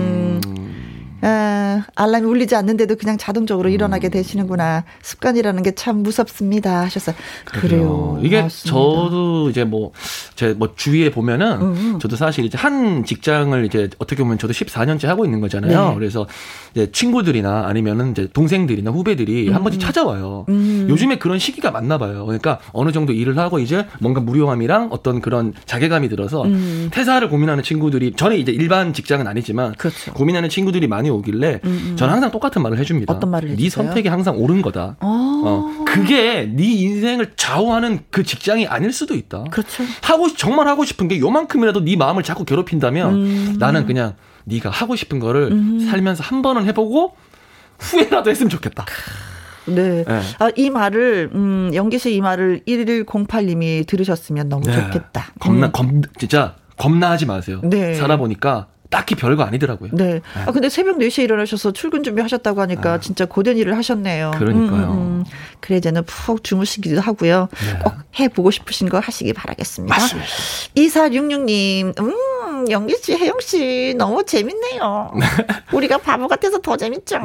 [1.28, 4.84] 아, 알람이 울리지 않는데도 그냥 자동적으로 일어나게 되시는구나.
[5.02, 6.82] 습관이라는 게 참 무섭습니다.
[6.82, 7.16] 하셨어요.
[7.44, 8.18] 그래요.
[8.22, 8.70] 이게 맞습니다.
[8.70, 9.90] 저도 이제 뭐,
[10.36, 15.24] 제 뭐 주위에 보면은, 저도 사실 이제 한 직장을 이제 어떻게 보면 저도 14년째 하고
[15.24, 15.88] 있는 거잖아요.
[15.90, 15.94] 네.
[15.96, 16.26] 그래서
[16.72, 20.46] 이제 친구들이나 아니면은 이제 동생들이나 후배들이 한 번씩 찾아와요.
[20.48, 22.24] 요즘에 그런 시기가 맞나 봐요.
[22.24, 26.44] 그러니까 어느 정도 일을 하고 이제 뭔가 무료함이랑 어떤 그런 자괴감이 들어서
[26.90, 30.12] 퇴사를 고민하는 친구들이, 저는 이제 일반 직장은 아니지만, 그렇죠.
[30.14, 31.60] 고민하는 친구들이 많이 오길래,
[31.96, 33.12] 저는 항상 똑같은 말을 해줍니다.
[33.12, 33.86] 어떤 말을 네 해주세요?
[33.86, 34.96] 선택이 항상 옳은 거다.
[35.00, 39.44] 어, 그게 네 인생을 좌우하는 그 직장이 아닐 수도 있다.
[39.50, 39.82] 그렇죠.
[40.02, 43.56] 하고 정말 하고 싶은 게 요만큼이라도 네 마음을 자꾸 괴롭힌다면 음.
[43.58, 44.14] 나는 그냥
[44.44, 45.50] 네가 하고 싶은 거를
[45.90, 47.16] 살면서 한 번은 해보고
[47.78, 48.84] 후회라도 했으면 좋겠다.
[49.66, 50.04] 네.
[50.04, 50.20] 네.
[50.38, 55.26] 아, 이 말을, 음, 영기 씨 이 말을 1108님이 들으셨으면 너무 좋겠다.
[55.40, 55.72] 겁나 음.
[55.72, 55.86] 겁
[56.18, 57.60] 진짜 겁나하지 마세요.
[57.64, 57.94] 네.
[57.94, 59.90] 살아보니까 딱히 별거 아니더라고요.
[59.92, 60.22] 네.
[60.46, 64.28] 아, 근데 새벽 4시에 일어나셔서 출근 준비하셨다고 하니까 진짜 고된 일을 하셨네요.
[64.28, 64.36] 아.
[64.36, 65.24] 음, 그러니까요.
[65.60, 67.50] 그래, 이제는 푹 주무시기도 하고요.
[67.84, 69.94] 꼭 해보고 싶으신 거 하시기 바라겠습니다.
[69.94, 70.00] 네.
[70.00, 70.28] 맞습니다.
[70.76, 75.12] 2466님, 음, 영기 씨, 혜영 씨, 너무 재밌네요.
[75.72, 77.18] 우리가 바보 같아서 더 재밌죠?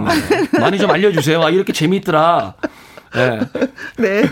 [0.60, 1.41] 많이 좀 알려주세요.
[1.41, 2.56] 아, 이렇게 재미있더라.
[3.15, 3.39] 네.
[3.97, 4.23] 네.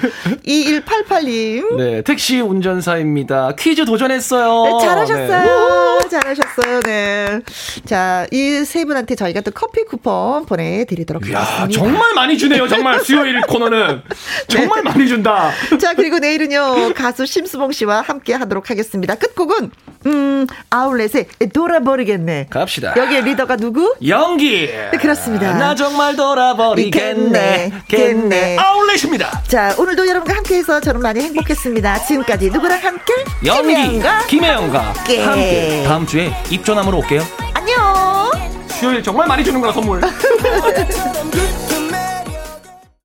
[0.46, 1.76] 2188님.
[1.78, 3.54] 네, 택시 운전사입니다.
[3.58, 4.78] 퀴즈 도전했어요.
[4.80, 6.00] 네, 잘하셨어요.
[6.10, 6.80] 잘하셨어요.
[6.82, 7.40] 네.
[7.86, 11.32] 자, 이 세 분한테 저희가 또 커피 쿠폰 보내드리도록 네.
[11.32, 11.80] 이야, 하겠습니다.
[11.82, 12.68] 정말 많이 주네요.
[12.68, 14.02] 정말 수요일 코너는
[14.48, 15.52] 정말 많이 준다.
[15.80, 19.16] 자, 그리고 내일은요, 가수 심수봉 씨와 함께 하도록 하겠습니다.
[19.16, 19.72] 끝곡은,
[20.06, 22.48] 음, 아울렛의 돌아버리겠네.
[22.50, 22.94] 갑시다.
[22.98, 23.96] 여기에 리더가 누구?
[24.08, 24.68] 연기.
[24.68, 25.54] 네, 그렇습니다.
[25.58, 27.32] 나 정말 돌아버리겠네.
[27.32, 28.08] 겠네, 겠네.
[28.30, 28.58] 겠네.
[28.60, 29.44] 아 울렛입니다.
[29.48, 32.06] 자, 오늘도 여러분과 함께해서 저는 많이 행복했습니다.
[32.06, 33.14] 지금까지 누구랑 함께?
[33.46, 33.74] 연기.
[33.76, 35.24] 김혜영과 김혜영과 함께.
[35.24, 35.84] 함께.
[35.88, 37.24] 다음 주에 입조남으로 올게요.
[37.54, 38.32] 안녕!
[38.70, 40.00] 수요일 정말 많이 주는 거라 선물.
[40.02, 40.08] 그